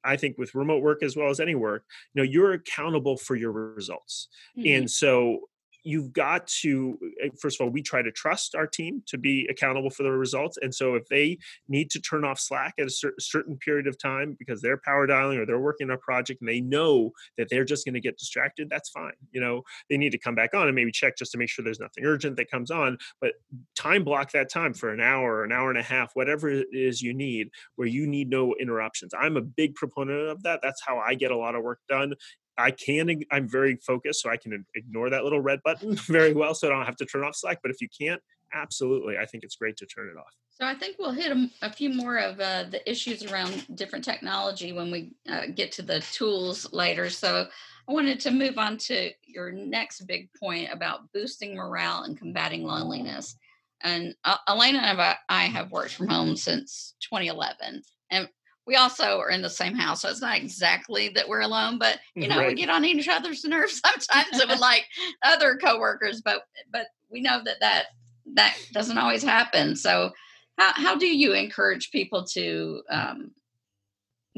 I 0.04 0.16
think 0.16 0.36
with 0.36 0.54
remote 0.54 0.82
work 0.82 1.02
as 1.02 1.16
well 1.16 1.30
as 1.30 1.40
any 1.40 1.54
work, 1.54 1.84
you 2.12 2.22
know, 2.22 2.30
you're 2.30 2.52
accountable 2.52 3.16
for 3.16 3.36
your 3.36 3.52
results. 3.52 4.28
Mhm. 4.58 4.78
And 4.78 4.90
so 4.90 5.48
you've 5.84 6.12
got 6.12 6.46
to 6.46 6.98
eh, 7.22 7.28
first 7.40 7.60
of 7.60 7.64
all 7.64 7.70
we 7.70 7.82
try 7.82 8.02
to 8.02 8.10
trust 8.10 8.54
our 8.54 8.66
team 8.66 9.02
to 9.06 9.18
be 9.18 9.46
accountable 9.50 9.90
for 9.90 10.02
the 10.02 10.10
results 10.10 10.58
and 10.60 10.74
so 10.74 10.94
if 10.94 11.06
they 11.08 11.38
need 11.68 11.90
to 11.90 12.00
turn 12.00 12.24
off 12.24 12.40
slack 12.40 12.74
at 12.78 12.86
a 12.86 12.90
cer- 12.90 13.14
certain 13.20 13.56
period 13.58 13.86
of 13.86 13.98
time 13.98 14.34
because 14.38 14.60
they're 14.60 14.80
power 14.84 15.06
dialing 15.06 15.38
or 15.38 15.46
they're 15.46 15.60
working 15.60 15.90
on 15.90 15.94
a 15.94 15.98
project 15.98 16.40
and 16.40 16.48
they 16.48 16.60
know 16.60 17.10
that 17.36 17.48
they're 17.50 17.64
just 17.64 17.84
going 17.84 17.94
to 17.94 18.00
get 18.00 18.18
distracted 18.18 18.68
that's 18.70 18.88
fine 18.88 19.12
you 19.32 19.40
know? 19.40 19.62
They 19.90 19.96
need 19.98 20.12
to 20.12 20.18
come 20.18 20.34
back 20.34 20.54
on 20.54 20.66
and 20.66 20.74
maybe 20.74 20.90
check 20.90 21.16
just 21.16 21.32
to 21.32 21.38
make 21.38 21.48
sure 21.48 21.64
there's 21.64 21.80
nothing 21.80 22.04
urgent 22.04 22.36
that 22.36 22.50
comes 22.50 22.70
on 22.70 22.98
but 23.20 23.32
time 23.76 24.04
block 24.04 24.32
that 24.32 24.50
time 24.50 24.72
for 24.72 24.90
an 24.90 25.00
hour 25.00 25.44
an 25.44 25.52
hour 25.52 25.68
and 25.70 25.78
a 25.78 25.82
half 25.82 26.10
whatever 26.14 26.48
it 26.48 26.68
is 26.72 27.02
you 27.02 27.12
need 27.12 27.48
where 27.76 27.88
you 27.88 28.06
need 28.06 28.30
no 28.30 28.54
interruptions. 28.60 29.12
I'm 29.18 29.36
a 29.36 29.42
big 29.42 29.74
proponent 29.74 30.28
of 30.28 30.42
that 30.44 30.60
that's 30.62 30.82
how 30.84 30.98
i 30.98 31.14
get 31.14 31.30
a 31.30 31.36
lot 31.36 31.54
of 31.54 31.62
work 31.62 31.80
done 31.88 32.14
I 32.56 32.70
can, 32.70 33.23
I'm 33.30 33.49
very 33.49 33.76
focused, 33.76 34.23
so 34.23 34.30
I 34.30 34.37
can 34.37 34.64
ignore 34.75 35.11
that 35.11 35.25
little 35.25 35.40
red 35.40 35.61
button 35.64 35.94
very 36.06 36.32
well, 36.32 36.54
so 36.54 36.68
I 36.68 36.70
don't 36.70 36.87
have 36.87 36.96
to 36.96 37.06
turn 37.06 37.25
off 37.25 37.37
Slack. 37.37 37.61
But 37.62 37.70
if 37.70 37.80
you 37.80 37.88
can't, 37.88 38.23
absolutely, 38.52 39.18
I 39.18 39.26
think 39.26 39.44
it's 39.44 39.56
great 39.56 39.76
to 39.78 39.87
turn 39.87 40.08
it 40.08 40.16
off. 40.16 40.32
So 40.50 40.64
I 40.64 40.75
think 40.75 40.96
we'll 41.00 41.11
hit 41.12 41.32
a, 41.32 41.50
a 41.62 41.70
few 41.73 41.92
more 41.92 42.18
of 42.18 42.38
uh, 42.38 42.64
the 42.70 42.88
issues 42.88 43.25
around 43.25 43.66
different 43.75 44.04
technology 44.04 44.73
when 44.73 44.90
we 44.92 45.12
uh, 45.28 45.46
get 45.52 45.73
to 45.73 45.82
the 45.82 46.00
tools 46.12 46.73
later. 46.73 47.11
So 47.11 47.49
I 47.88 47.92
wanted 47.92 48.20
to 48.20 48.30
move 48.30 48.56
on 48.56 48.78
to 48.78 49.11
your 49.26 49.50
next 49.50 50.02
big 50.02 50.28
point 50.34 50.73
about 50.73 51.12
boosting 51.12 51.56
morale 51.56 52.04
and 52.04 52.16
combating 52.16 52.62
loneliness. 52.62 53.37
And 53.82 54.14
uh, 54.25 54.37
Alanna 54.49 54.82
and 54.82 55.00
I- 55.00 55.18
I 55.28 55.44
have 55.46 55.73
worked 55.73 55.94
from 55.94 56.08
home 56.08 56.37
since 56.37 56.94
2011, 57.00 57.82
and 58.11 58.28
we 58.66 58.76
also 58.76 59.18
are 59.18 59.30
in 59.30 59.42
the 59.42 59.50
same 59.50 59.75
house. 59.75 60.02
So 60.02 60.09
it's 60.09 60.23
not 60.23 60.38
exactly 60.38 61.11
that 61.11 61.28
we're 61.28 61.42
alone, 61.42 61.78
but 61.78 61.98
you 62.14 62.29
know 62.29 62.46
we 62.46 62.55
get 62.55 62.70
on 62.70 62.85
each 62.85 63.09
other's 63.09 63.44
nerves 63.44 63.81
sometimes. 63.85 64.40
It 64.40 64.48
would 64.48 64.59
like 64.72 64.87
other 65.22 65.57
coworkers, 65.57 66.22
but 66.24 66.42
but 66.72 66.87
we 67.11 67.20
know 67.20 67.40
that 67.44 67.61
that 67.61 67.87
that 68.35 68.57
doesn't 68.72 68.98
always 68.98 69.22
happen. 69.22 69.77
So 69.77 70.11
how, 70.59 70.72
how 70.74 70.96
do 70.96 71.07
you 71.07 71.33
encourage 71.33 71.90
people 71.90 72.24
to 72.24 72.83
um, 72.90 73.31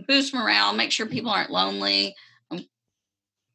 boost 0.06 0.34
morale 0.34 0.72
make 0.72 0.92
sure 0.92 1.06
people 1.06 1.30
aren't 1.30 1.50
lonely 1.50 2.14
um, 2.50 2.64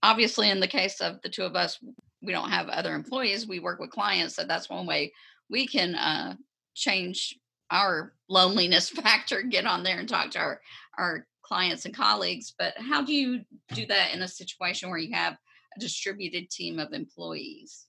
obviously 0.04 0.50
in 0.50 0.60
the 0.60 0.68
case 0.68 1.02
of 1.02 1.22
the 1.22 1.30
two 1.30 1.44
of 1.44 1.56
us 1.56 1.80
we 2.22 2.32
don't 2.32 2.50
have 2.50 2.68
other 2.68 2.96
employees 2.96 3.48
we 3.48 3.60
work 3.60 3.80
with 3.80 3.92
clients 3.92 4.36
so 4.36 4.44
that's 4.44 4.70
one 4.70 4.88
way 4.88 5.12
we 5.50 5.68
can 5.68 5.96
uh, 5.96 6.36
change 6.74 7.38
our 7.72 8.14
loneliness 8.30 8.90
factor 9.04 9.42
get 9.42 9.66
on 9.66 9.84
there 9.84 10.00
and 10.00 10.10
talk 10.10 10.32
to 10.32 10.40
our 10.40 10.62
our 10.98 11.26
clients 11.44 11.86
and 11.86 11.96
colleagues 11.96 12.54
but 12.58 12.74
how 12.78 13.02
do 13.02 13.14
you 13.14 13.42
do 13.74 13.86
that 13.86 14.14
in 14.14 14.22
a 14.22 14.28
situation 14.28 14.90
where 14.90 15.00
you 15.00 15.14
have 15.14 15.34
a 15.76 15.80
distributed 15.80 16.50
team 16.50 16.80
of 16.80 16.94
employees 16.94 17.88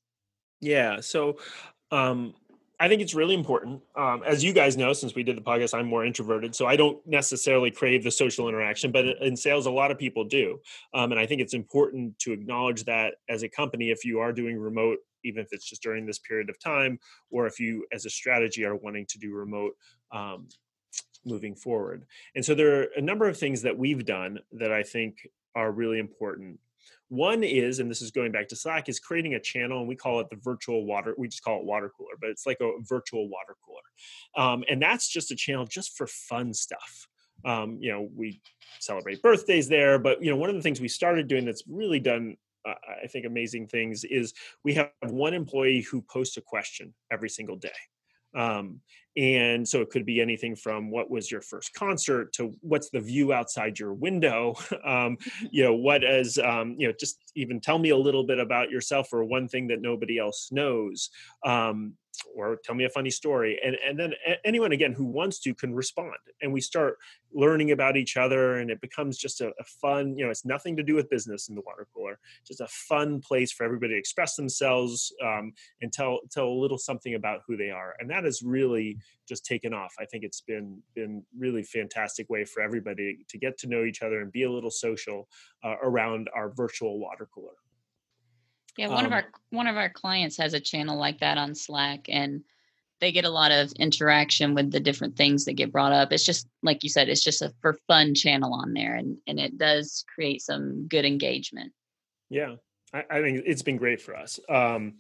Yeah. 0.63 1.01
So 1.01 1.39
um, 1.91 2.35
I 2.81 2.89
think 2.89 3.03
it's 3.03 3.15
really 3.15 3.35
important. 3.35 3.83
Um, 3.97 4.23
as 4.25 4.43
you 4.43 4.53
guys 4.53 4.77
know, 4.77 4.93
since 4.93 5.15
we 5.15 5.23
did 5.23 5.37
the 5.37 5.43
podcast, 5.43 5.77
I'm 5.77 5.87
more 5.87 6.07
introverted. 6.07 6.55
So 6.55 6.67
I 6.67 6.77
don't 6.77 7.05
necessarily 7.07 7.71
crave 7.71 8.03
the 8.03 8.11
social 8.11 8.49
interaction, 8.49 8.91
but 8.93 9.05
in 9.21 9.37
sales, 9.37 9.67
a 9.67 9.71
lot 9.71 9.91
of 9.91 9.99
people 9.99 10.25
do. 10.25 10.59
Um, 10.95 11.13
and 11.13 11.21
I 11.21 11.27
think 11.27 11.43
it's 11.43 11.53
important 11.53 12.19
to 12.21 12.33
acknowledge 12.33 12.85
that 12.85 13.15
as 13.29 13.43
a 13.43 13.49
company, 13.49 13.91
if 13.91 14.05
you 14.05 14.21
are 14.21 14.33
doing 14.33 14.57
remote, 14.57 14.99
even 15.25 15.43
if 15.43 15.49
it's 15.53 15.69
just 15.69 15.83
during 15.83 16.07
this 16.07 16.19
period 16.19 16.51
of 16.51 16.59
time, 16.59 16.99
or 17.31 17.47
if 17.47 17.59
you 17.61 17.87
as 17.93 18.07
a 18.07 18.11
strategy 18.11 18.65
are 18.65 18.77
wanting 18.77 19.07
to 19.07 19.19
do 19.19 19.35
remote. 19.35 19.73
Um, 20.11 20.49
moving 21.25 21.55
forward 21.55 22.05
and 22.35 22.45
so 22.45 22.53
there 22.53 22.81
are 22.81 22.89
a 22.97 23.01
number 23.01 23.29
of 23.29 23.39
things 23.39 23.63
that 23.63 23.79
we've 23.79 24.05
done 24.05 24.41
that 24.51 24.73
i 24.73 24.83
think 24.83 25.29
are 25.55 25.71
really 25.71 26.01
important 26.01 26.59
one 27.13 27.45
is, 27.45 27.79
and 27.79 27.91
this 27.91 28.01
is 28.01 28.11
going 28.11 28.33
back 28.33 28.49
to 28.49 28.57
Slack, 28.57 28.89
is 28.89 28.99
creating 28.99 29.35
a 29.35 29.41
channel, 29.41 29.81
and 29.81 29.87
we 29.87 29.95
call 29.95 30.21
it 30.21 30.31
the 30.31 30.37
virtual 30.37 30.87
water. 30.87 31.15
We 31.19 31.29
just 31.29 31.45
call 31.45 31.59
it 31.61 31.67
water 31.67 31.93
cooler, 31.95 32.15
but 32.19 32.31
it's 32.31 32.47
like 32.47 32.57
a 32.63 32.71
virtual 32.81 33.29
water 33.29 33.55
cooler, 33.67 34.47
um, 34.47 34.65
and 34.67 34.81
that's 34.81 35.09
just 35.09 35.31
a 35.31 35.37
channel 35.37 35.67
just 35.67 35.95
for 35.95 36.07
fun 36.07 36.55
stuff. 36.55 37.07
Um, 37.45 37.77
you 37.81 37.93
know, 37.93 38.09
we 38.17 38.41
celebrate 38.81 39.21
birthdays 39.21 39.69
there, 39.69 39.99
but 39.99 40.23
you 40.23 40.31
know, 40.31 40.39
one 40.39 40.49
of 40.49 40.57
the 40.57 40.63
things 40.63 40.81
we 40.81 40.89
started 40.89 41.29
doing 41.29 41.45
that's 41.45 41.65
really 41.69 42.01
done, 42.01 42.39
uh, 42.69 42.75
I 43.03 43.07
think, 43.07 43.27
amazing 43.27 43.69
things 43.69 44.05
is 44.05 44.33
we 44.65 44.75
have 44.75 44.91
one 45.03 45.35
employee 45.35 45.83
who 45.83 46.03
posts 46.03 46.37
a 46.37 46.41
question 46.41 46.95
every 47.11 47.29
single 47.29 47.57
day. 47.57 47.71
Um, 48.35 48.81
and 49.17 49.69
so 49.69 49.83
it 49.83 49.91
could 49.91 50.07
be 50.07 50.23
anything 50.23 50.57
from 50.57 50.91
what 50.91 51.11
was 51.11 51.31
your 51.31 51.43
first 51.43 51.75
concert? 51.75 52.33
to 52.35 52.55
what's 52.63 52.89
the 52.89 53.01
view 53.01 53.33
outside 53.33 53.79
your 53.79 53.93
window? 53.93 54.55
Um, 54.85 55.17
you 55.51 55.63
know 55.63 55.75
what 55.75 56.03
is 56.03 56.39
um, 56.39 56.75
you 56.77 56.89
know 56.89 56.95
just 56.99 57.19
even 57.37 57.61
tell 57.61 57.79
me 57.79 57.91
a 57.91 57.97
little 57.97 58.25
bit 58.25 58.39
about 58.39 58.71
yourself 58.71 59.13
or 59.13 59.25
one 59.25 59.47
thing 59.47 59.69
that 59.69 59.81
nobody 59.81 60.19
else 60.19 60.51
knows. 60.51 61.11
Um, 61.45 61.95
or 62.35 62.59
tell 62.63 62.75
me 62.75 62.85
a 62.85 62.89
funny 62.89 63.11
story 63.11 63.59
and 63.65 63.77
and 63.87 63.99
then 63.99 64.13
anyone 64.45 64.73
again 64.73 64.93
who 64.93 65.05
wants 65.05 65.39
to 65.39 65.55
can 65.55 65.75
respond 65.75 66.17
and 66.41 66.53
we 66.53 66.61
start 66.61 66.99
learning 67.35 67.71
about 67.71 67.97
each 67.97 68.17
other 68.17 68.57
and 68.57 68.71
it 68.71 68.81
becomes 68.81 69.17
just 69.17 69.41
a, 69.41 69.49
a 69.59 69.65
fun 69.65 70.17
you 70.17 70.25
know 70.25 70.31
it's 70.31 70.45
nothing 70.45 70.77
to 70.77 70.83
do 70.83 70.95
with 70.95 71.09
business 71.11 71.49
in 71.49 71.55
the 71.55 71.63
water 71.63 71.87
cooler 71.95 72.19
just 72.47 72.61
a 72.61 72.67
fun 72.69 73.21
place 73.21 73.53
for 73.53 73.65
everybody 73.65 73.95
to 73.95 73.99
express 73.99 74.37
themselves 74.37 75.13
um, 75.25 75.53
and 75.81 75.93
tell 75.93 76.21
tell 76.31 76.49
a 76.49 76.61
little 76.61 76.79
something 76.79 77.15
about 77.15 77.41
who 77.47 77.57
they 77.57 77.71
are 77.71 77.95
and 77.99 78.11
that 78.11 78.25
has 78.25 78.43
really 78.43 78.99
just 79.29 79.45
taken 79.45 79.73
off. 79.73 79.95
I 79.99 80.05
think 80.05 80.25
it's 80.25 80.41
been 80.41 80.83
been 80.95 81.23
really 81.39 81.63
fantastic 81.63 82.29
way 82.29 82.45
for 82.45 82.63
everybody 82.63 83.25
to 83.29 83.39
get 83.39 83.59
to 83.59 83.69
know 83.69 83.85
each 83.85 84.03
other 84.03 84.21
and 84.21 84.33
be 84.33 84.43
a 84.43 84.51
little 84.51 84.71
social 84.71 85.29
uh, 85.65 85.77
around 85.83 86.29
our 86.35 86.51
virtual 86.51 86.99
water 86.99 87.29
cooler 87.35 87.55
Yeah, 88.79 88.89
one 88.89 89.05
of 89.05 89.13
Um, 89.13 89.19
our 89.19 89.25
one 89.51 89.67
of 89.67 89.77
our 89.77 89.91
clients 89.91 90.37
has 90.39 90.55
a 90.55 90.61
channel 90.61 90.97
like 90.97 91.21
that 91.21 91.39
on 91.39 91.55
Slack 91.55 92.07
and 92.09 92.43
they 93.01 93.13
get 93.13 93.25
a 93.25 93.31
lot 93.31 93.51
of 93.51 93.73
interaction 93.73 94.55
with 94.55 94.71
the 94.71 94.81
different 94.81 95.17
things 95.17 95.45
that 95.45 95.55
get 95.55 95.73
brought 95.73 95.93
up. 95.93 96.13
It's 96.13 96.25
just 96.25 96.49
like 96.63 96.83
you 96.83 96.89
said, 96.89 97.09
it's 97.09 97.25
just 97.25 97.43
a 97.43 97.53
for 97.61 97.77
fun 97.87 98.15
channel 98.15 98.55
on 98.55 98.73
there 98.73 98.95
and 98.95 99.19
and 99.27 99.39
it 99.39 99.59
does 99.59 100.05
create 100.15 100.41
some 100.41 100.87
good 100.89 101.05
engagement. 101.05 101.73
Yeah, 102.31 102.57
I, 102.95 103.05
I 103.11 103.21
think 103.21 103.43
it's 103.45 103.63
been 103.63 103.77
great 103.77 104.01
for 104.01 104.17
us. 104.17 104.41
Um, 104.49 104.95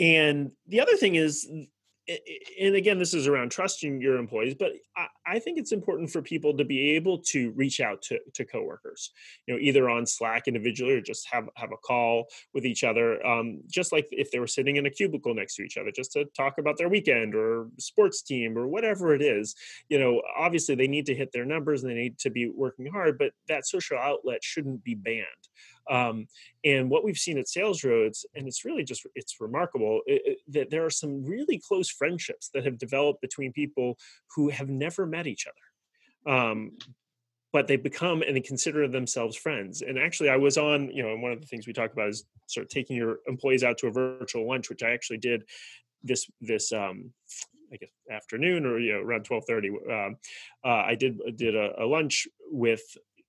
and 0.00 0.50
the 0.66 0.80
other 0.80 0.96
thing 0.96 1.14
is, 1.14 1.48
and 1.48 2.74
again, 2.74 2.98
this 2.98 3.14
is 3.14 3.28
around 3.28 3.52
trusting 3.52 4.00
your 4.00 4.16
employees, 4.16 4.56
but 4.58 4.72
I, 4.96 5.06
I 5.26 5.38
think 5.38 5.58
it's 5.58 5.72
important 5.72 6.10
for 6.10 6.22
people 6.22 6.56
to 6.56 6.64
be 6.64 6.92
able 6.92 7.18
to 7.30 7.50
reach 7.52 7.80
out 7.80 8.02
to, 8.02 8.18
to 8.34 8.44
coworkers, 8.44 9.10
you 9.46 9.54
know, 9.54 9.60
either 9.60 9.88
on 9.88 10.06
Slack 10.06 10.48
individually 10.48 10.94
or 10.94 11.00
just 11.00 11.26
have, 11.30 11.48
have 11.56 11.72
a 11.72 11.76
call 11.76 12.26
with 12.52 12.66
each 12.66 12.84
other. 12.84 13.24
Um, 13.26 13.62
just 13.68 13.92
like 13.92 14.06
if 14.10 14.30
they 14.30 14.38
were 14.38 14.46
sitting 14.46 14.76
in 14.76 14.86
a 14.86 14.90
cubicle 14.90 15.34
next 15.34 15.56
to 15.56 15.62
each 15.62 15.76
other, 15.76 15.90
just 15.90 16.12
to 16.12 16.24
talk 16.36 16.58
about 16.58 16.76
their 16.78 16.88
weekend 16.88 17.34
or 17.34 17.68
sports 17.78 18.22
team 18.22 18.58
or 18.58 18.66
whatever 18.66 19.14
it 19.14 19.22
is, 19.22 19.54
you 19.88 19.98
know, 19.98 20.20
obviously 20.36 20.74
they 20.74 20.88
need 20.88 21.06
to 21.06 21.14
hit 21.14 21.32
their 21.32 21.44
numbers 21.44 21.82
and 21.82 21.90
they 21.90 21.96
need 21.96 22.18
to 22.18 22.30
be 22.30 22.48
working 22.48 22.86
hard, 22.86 23.18
but 23.18 23.32
that 23.48 23.66
social 23.66 23.98
outlet 23.98 24.42
shouldn't 24.42 24.84
be 24.84 24.94
banned. 24.94 25.24
Um, 25.90 26.26
and 26.64 26.90
what 26.90 27.04
we've 27.04 27.18
seen 27.18 27.38
at 27.38 27.46
SalesRoads, 27.46 28.24
and 28.34 28.46
it's 28.46 28.64
really 28.64 28.84
just 28.84 29.06
it's 29.14 29.40
remarkable 29.40 30.00
it, 30.06 30.22
it, 30.24 30.38
that 30.48 30.70
there 30.70 30.84
are 30.84 30.90
some 30.90 31.24
really 31.24 31.58
close 31.58 31.90
friendships 31.90 32.50
that 32.54 32.64
have 32.64 32.78
developed 32.78 33.20
between 33.20 33.52
people 33.52 33.98
who 34.34 34.48
have 34.48 34.68
never 34.68 35.06
met 35.06 35.26
each 35.26 35.46
other. 35.46 36.34
Um, 36.36 36.72
but 37.52 37.68
they 37.68 37.76
become 37.76 38.22
and 38.22 38.34
they 38.34 38.40
consider 38.40 38.88
themselves 38.88 39.36
friends. 39.36 39.82
And 39.82 39.96
actually, 39.96 40.28
I 40.28 40.36
was 40.36 40.58
on, 40.58 40.90
you 40.90 41.04
know, 41.04 41.12
and 41.12 41.22
one 41.22 41.30
of 41.30 41.40
the 41.40 41.46
things 41.46 41.68
we 41.68 41.72
talk 41.72 41.92
about 41.92 42.08
is 42.08 42.24
sort 42.46 42.64
of 42.64 42.70
taking 42.70 42.96
your 42.96 43.18
employees 43.28 43.62
out 43.62 43.78
to 43.78 43.86
a 43.86 43.92
virtual 43.92 44.48
lunch, 44.48 44.68
which 44.68 44.82
I 44.82 44.90
actually 44.90 45.18
did 45.18 45.44
this 46.02 46.26
this 46.40 46.72
um, 46.72 47.12
I 47.72 47.76
guess 47.76 47.90
afternoon 48.10 48.66
or 48.66 48.78
you 48.78 48.92
know 48.92 49.00
around 49.00 49.24
twelve 49.24 49.44
thirty. 49.46 49.68
Um, 49.68 50.16
uh, 50.64 50.82
I 50.86 50.94
did 50.94 51.20
did 51.36 51.54
a, 51.54 51.82
a 51.82 51.86
lunch 51.86 52.26
with 52.50 52.82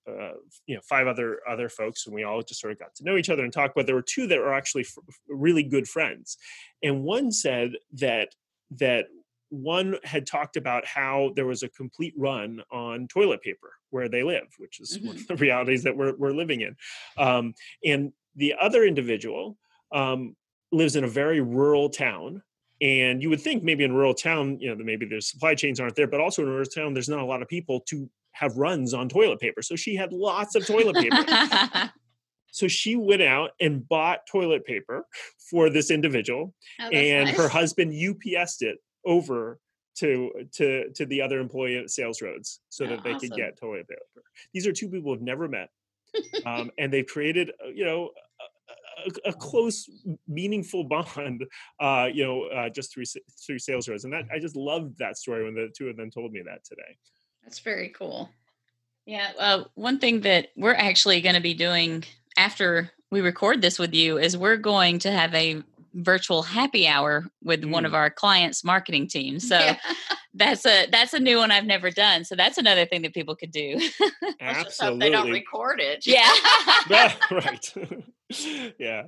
uh, 0.07 0.33
you 0.67 0.75
know 0.75 0.81
five 0.87 1.07
other 1.07 1.39
other 1.49 1.69
folks 1.69 2.05
and 2.05 2.15
we 2.15 2.23
all 2.23 2.41
just 2.41 2.61
sort 2.61 2.71
of 2.71 2.79
got 2.79 2.93
to 2.95 3.03
know 3.03 3.17
each 3.17 3.29
other 3.29 3.43
and 3.43 3.53
talk 3.53 3.71
but 3.75 3.85
there 3.85 3.95
were 3.95 4.01
two 4.01 4.27
that 4.27 4.39
were 4.39 4.53
actually 4.53 4.83
f- 4.83 4.97
really 5.27 5.63
good 5.63 5.87
friends 5.87 6.37
and 6.83 7.03
one 7.03 7.31
said 7.31 7.71
that 7.91 8.29
that 8.71 9.05
one 9.49 9.95
had 10.03 10.25
talked 10.25 10.57
about 10.57 10.85
how 10.85 11.31
there 11.35 11.45
was 11.45 11.63
a 11.63 11.69
complete 11.69 12.13
run 12.17 12.61
on 12.71 13.07
toilet 13.07 13.41
paper 13.41 13.73
where 13.89 14.09
they 14.09 14.23
live, 14.23 14.47
which 14.57 14.79
is 14.79 14.97
mm-hmm. 14.97 15.07
one 15.07 15.15
of 15.15 15.27
the 15.27 15.35
realities 15.35 15.83
that 15.83 15.95
we're, 15.95 16.15
we're 16.15 16.33
living 16.33 16.61
in. 16.61 16.75
Um, 17.17 17.53
and 17.83 18.11
the 18.35 18.55
other 18.59 18.83
individual 18.83 19.57
um, 19.93 20.35
lives 20.71 20.95
in 20.95 21.03
a 21.03 21.09
very 21.09 21.41
rural 21.41 21.89
town. 21.89 22.41
And 22.81 23.21
you 23.21 23.29
would 23.29 23.41
think 23.41 23.63
maybe 23.63 23.85
in 23.85 23.91
a 23.91 23.93
rural 23.93 24.13
town, 24.13 24.59
you 24.59 24.75
know, 24.75 24.83
maybe 24.83 25.05
the 25.05 25.21
supply 25.21 25.55
chains 25.55 25.79
aren't 25.79 25.95
there, 25.95 26.07
but 26.07 26.19
also 26.19 26.41
in 26.41 26.49
a 26.49 26.51
rural 26.51 26.65
town, 26.65 26.93
there's 26.93 27.07
not 27.07 27.19
a 27.19 27.25
lot 27.25 27.41
of 27.41 27.47
people 27.47 27.79
to 27.87 28.09
have 28.35 28.55
runs 28.57 28.93
on 28.93 29.09
toilet 29.09 29.39
paper. 29.39 29.61
So 29.61 29.75
she 29.75 29.95
had 29.95 30.13
lots 30.13 30.55
of 30.55 30.65
toilet 30.65 30.95
paper. 30.95 31.91
So 32.55 32.69
she 32.69 32.95
went 32.95 33.21
out 33.21 33.49
and 33.59 33.85
bought 33.85 34.19
toilet 34.31 34.65
paper 34.65 35.05
for 35.49 35.69
this 35.69 35.91
individual, 35.91 36.53
oh, 36.79 36.87
and 36.87 37.25
nice. 37.25 37.35
her 37.35 37.49
husband 37.49 37.91
UPSed 37.91 38.61
it 38.61 38.77
over 39.05 39.59
to 39.95 40.31
to 40.53 40.89
to 40.93 41.05
the 41.05 41.21
other 41.21 41.39
employee 41.39 41.77
at 41.77 41.87
SalesRoads 41.87 42.59
so 42.69 42.85
that 42.85 43.03
they 43.03 43.11
awesome. 43.11 43.29
could 43.29 43.37
get 43.37 43.57
toilet 43.59 43.87
paper 43.87 44.23
these 44.53 44.67
are 44.67 44.71
two 44.71 44.89
people 44.89 45.13
who've 45.13 45.21
never 45.21 45.47
met 45.47 45.69
um, 46.45 46.71
and 46.77 46.91
they've 46.91 47.07
created 47.07 47.51
uh, 47.63 47.69
you 47.69 47.85
know 47.85 48.09
a, 49.05 49.29
a, 49.29 49.33
close 49.33 49.89
meaningful 50.27 50.83
bond 50.83 51.45
uh, 51.79 52.07
you 52.13 52.23
know 52.23 52.43
uh, 52.47 52.69
just 52.69 52.93
through 52.93 53.05
through 53.45 53.57
SalesRoads 53.57 54.03
and 54.03 54.13
that 54.13 54.25
i 54.33 54.39
just 54.39 54.55
loved 54.55 54.97
that 54.97 55.17
story 55.17 55.43
when 55.43 55.55
the 55.55 55.69
two 55.75 55.87
of 55.87 55.97
them 55.97 56.11
told 56.11 56.31
me 56.31 56.41
that 56.45 56.63
today 56.65 56.97
that's 57.45 57.60
very 57.60 57.89
cool 57.89 58.29
yeah 59.05 59.31
uh, 59.39 59.63
one 59.75 59.99
thing 59.99 60.21
that 60.21 60.49
we're 60.58 60.73
actually 60.73 61.21
going 61.21 61.36
to 61.36 61.41
be 61.41 61.53
doing 61.53 62.03
after 62.38 62.91
we 63.12 63.21
record 63.21 63.62
this 63.62 63.79
with 63.79 63.93
you 63.93 64.17
is 64.17 64.36
we're 64.36 64.58
going 64.58 64.99
to 64.99 65.12
have 65.12 65.34
a 65.34 65.62
virtual 65.93 66.41
happy 66.41 66.88
hour 66.88 67.25
with 67.41 67.62
mm. 67.62 67.71
one 67.71 67.86
of 67.86 67.93
mm. 67.93 67.95
our 67.95 68.10
clients 68.10 68.63
marketing 68.63 69.08
teams 69.08 69.47
so 69.49 69.58
yeah. 69.58 69.77
that's 70.34 70.65
a 70.65 70.88
that's 70.88 71.13
a 71.13 71.19
new 71.19 71.38
one 71.38 71.51
i've 71.51 71.65
never 71.65 71.89
done 71.89 72.25
so 72.25 72.36
that's 72.36 72.58
another 72.58 72.86
thing 72.86 73.01
that 73.01 73.13
people 73.13 73.36
could 73.36 73.51
do 73.51 73.79
absolutely 74.41 74.99
they 74.99 75.10
don't 75.10 75.31
record 75.31 75.79
it 75.79 76.05
yeah 76.05 76.29
right 77.31 77.73
yeah 78.77 79.03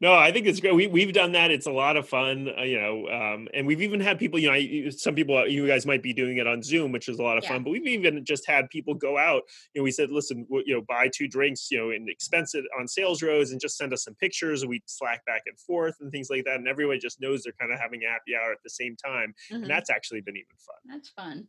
no, 0.00 0.14
I 0.14 0.32
think 0.32 0.46
it's 0.46 0.60
great. 0.60 0.74
We 0.74 0.86
we've 0.86 1.12
done 1.12 1.32
that. 1.32 1.50
It's 1.50 1.66
a 1.66 1.72
lot 1.72 1.96
of 1.96 2.08
fun, 2.08 2.48
uh, 2.58 2.62
you 2.62 2.80
know. 2.80 3.08
Um, 3.08 3.48
and 3.54 3.66
we've 3.66 3.82
even 3.82 4.00
had 4.00 4.18
people, 4.18 4.38
you 4.38 4.50
know, 4.50 4.90
some 4.90 5.14
people, 5.14 5.36
uh, 5.36 5.44
you 5.44 5.66
guys 5.66 5.86
might 5.86 6.02
be 6.02 6.12
doing 6.12 6.38
it 6.38 6.46
on 6.46 6.62
Zoom, 6.62 6.92
which 6.92 7.08
is 7.08 7.18
a 7.18 7.22
lot 7.22 7.38
of 7.38 7.44
yeah. 7.44 7.50
fun. 7.50 7.64
But 7.64 7.70
we've 7.70 7.86
even 7.86 8.24
just 8.24 8.46
had 8.46 8.68
people 8.70 8.94
go 8.94 9.18
out. 9.18 9.42
You 9.74 9.80
know, 9.80 9.84
we 9.84 9.90
said, 9.90 10.10
listen, 10.10 10.46
you 10.50 10.74
know, 10.74 10.82
buy 10.82 11.08
two 11.12 11.28
drinks, 11.28 11.70
you 11.70 11.78
know, 11.78 11.90
and 11.90 12.08
expense 12.08 12.54
it 12.54 12.64
on 12.78 12.86
SalesRoads, 12.86 13.52
and 13.52 13.60
just 13.60 13.76
send 13.76 13.92
us 13.92 14.04
some 14.04 14.14
pictures. 14.14 14.62
And 14.62 14.70
we 14.70 14.82
slack 14.86 15.24
back 15.26 15.42
and 15.46 15.58
forth 15.58 15.96
and 16.00 16.10
things 16.10 16.28
like 16.30 16.44
that. 16.44 16.56
And 16.56 16.68
everyone 16.68 17.00
just 17.00 17.20
knows 17.20 17.42
they're 17.42 17.52
kind 17.60 17.72
of 17.72 17.78
having 17.78 18.02
a 18.04 18.08
happy 18.08 18.32
hour 18.34 18.52
at 18.52 18.62
the 18.62 18.70
same 18.70 18.96
time, 18.96 19.34
mm-hmm. 19.50 19.62
and 19.62 19.70
that's 19.70 19.90
actually 19.90 20.20
been 20.20 20.36
even 20.36 20.46
fun. 20.58 20.76
That's 20.86 21.08
fun. 21.08 21.46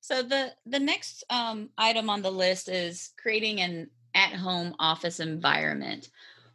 So 0.00 0.22
the 0.22 0.52
the 0.66 0.80
next 0.80 1.22
um, 1.30 1.70
item 1.78 2.10
on 2.10 2.22
the 2.22 2.32
list 2.32 2.68
is 2.68 3.10
creating 3.22 3.60
an 3.60 3.88
at-home 4.14 4.74
office 4.78 5.20
environment 5.20 6.10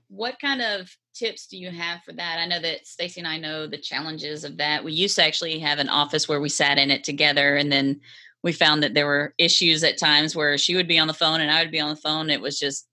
what 0.09 0.39
kind 0.39 0.61
of 0.61 0.89
tips 1.13 1.47
do 1.47 1.57
you 1.57 1.69
have 1.69 2.01
for 2.03 2.13
that? 2.13 2.39
I 2.39 2.45
know 2.45 2.61
that 2.61 2.87
Stacy 2.87 3.19
and 3.19 3.27
I 3.27 3.37
know 3.37 3.67
the 3.67 3.77
challenges 3.77 4.43
of 4.43 4.57
that. 4.57 4.83
We 4.83 4.93
used 4.93 5.15
to 5.17 5.23
actually 5.23 5.59
have 5.59 5.79
an 5.79 5.89
office 5.89 6.27
where 6.27 6.39
we 6.39 6.49
sat 6.49 6.77
in 6.77 6.91
it 6.91 7.03
together 7.03 7.57
and 7.57 7.71
then 7.71 7.99
we 8.43 8.53
found 8.53 8.83
that 8.83 8.93
there 8.93 9.07
were 9.07 9.33
issues 9.37 9.83
at 9.83 9.97
times 9.97 10.35
where 10.35 10.57
she 10.57 10.75
would 10.75 10.87
be 10.87 10.99
on 10.99 11.07
the 11.07 11.13
phone 11.13 11.41
and 11.41 11.51
I 11.51 11.61
would 11.61 11.71
be 11.71 11.79
on 11.79 11.89
the 11.89 12.01
phone. 12.01 12.29
It 12.29 12.39
was 12.39 12.57
just 12.57 12.87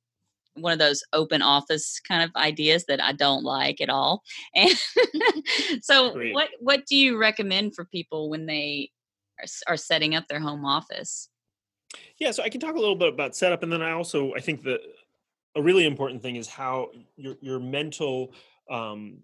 one 0.55 0.72
of 0.72 0.79
those 0.79 1.03
open 1.12 1.42
office 1.42 2.00
kind 2.07 2.22
of 2.22 2.31
ideas 2.37 2.85
that 2.87 3.03
I 3.03 3.12
don't 3.12 3.44
like 3.44 3.81
at 3.81 3.90
all. 3.90 4.22
And 4.57 4.74
so 5.83 6.16
what 6.33 6.48
what 6.61 6.87
do 6.87 6.96
you 6.96 7.18
recommend 7.18 7.74
for 7.74 7.85
people 7.85 8.31
when 8.31 8.46
they 8.46 8.90
are, 9.40 9.74
are 9.74 9.77
setting 9.77 10.14
up 10.14 10.27
their 10.29 10.40
home 10.40 10.64
office? 10.64 11.29
Yeah, 12.18 12.33
so 12.33 12.42
I 12.42 12.48
can 12.48 12.61
talk 12.61 12.74
a 12.74 12.81
little 12.81 12.96
bit 12.96 13.12
about 13.12 13.37
setup, 13.37 13.62
and 13.62 13.72
then 13.72 13.83
I 13.83 13.92
also 13.92 14.35
I 14.35 14.40
think 14.40 14.62
that 14.62 14.81
a 15.57 15.62
really 15.62 15.87
important 15.87 16.23
thing 16.23 16.37
is 16.37 16.49
how 16.49 16.90
your 17.17 17.37
your 17.40 17.61
mental 17.61 18.33
um, 18.71 19.19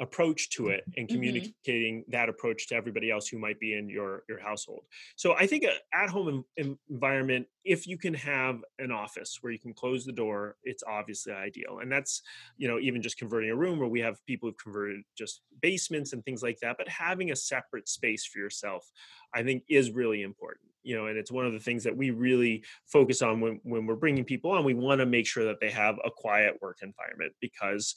approach 0.00 0.48
to 0.50 0.68
it 0.68 0.82
and 0.96 1.06
mm-hmm. 1.06 1.14
communicating 1.14 2.00
mm-hmm. 2.00 2.10
that 2.10 2.28
approach 2.28 2.66
to 2.68 2.74
everybody 2.74 3.10
else 3.10 3.28
who 3.28 3.38
might 3.38 3.60
be 3.60 3.74
in 3.74 3.88
your 3.88 4.24
your 4.28 4.40
household 4.40 4.84
so 5.16 5.34
i 5.36 5.46
think 5.46 5.64
at 5.92 6.08
home 6.08 6.44
environment 6.88 7.46
if 7.64 7.86
you 7.86 7.98
can 7.98 8.14
have 8.14 8.60
an 8.78 8.90
office 8.90 9.38
where 9.42 9.52
you 9.52 9.58
can 9.58 9.74
close 9.74 10.04
the 10.04 10.12
door 10.12 10.56
it's 10.64 10.82
obviously 10.88 11.32
ideal 11.32 11.80
and 11.80 11.92
that's 11.92 12.22
you 12.56 12.66
know 12.66 12.78
even 12.78 13.02
just 13.02 13.18
converting 13.18 13.50
a 13.50 13.56
room 13.56 13.78
where 13.78 13.88
we 13.88 14.00
have 14.00 14.24
people 14.26 14.48
who've 14.48 14.56
converted 14.56 15.02
just 15.16 15.42
basements 15.60 16.12
and 16.12 16.24
things 16.24 16.42
like 16.42 16.58
that 16.60 16.76
but 16.78 16.88
having 16.88 17.30
a 17.30 17.36
separate 17.36 17.88
space 17.88 18.24
for 18.24 18.38
yourself 18.38 18.90
i 19.34 19.42
think 19.42 19.62
is 19.68 19.90
really 19.90 20.22
important 20.22 20.70
you 20.82 20.96
know 20.96 21.06
and 21.06 21.18
it's 21.18 21.30
one 21.30 21.44
of 21.44 21.52
the 21.52 21.60
things 21.60 21.84
that 21.84 21.96
we 21.96 22.10
really 22.10 22.64
focus 22.86 23.20
on 23.20 23.40
when, 23.40 23.60
when 23.64 23.86
we're 23.86 23.94
bringing 23.94 24.24
people 24.24 24.50
on 24.50 24.64
we 24.64 24.72
want 24.72 24.98
to 24.98 25.06
make 25.06 25.26
sure 25.26 25.44
that 25.44 25.60
they 25.60 25.70
have 25.70 25.98
a 26.04 26.10
quiet 26.10 26.56
work 26.62 26.78
environment 26.82 27.32
because 27.40 27.94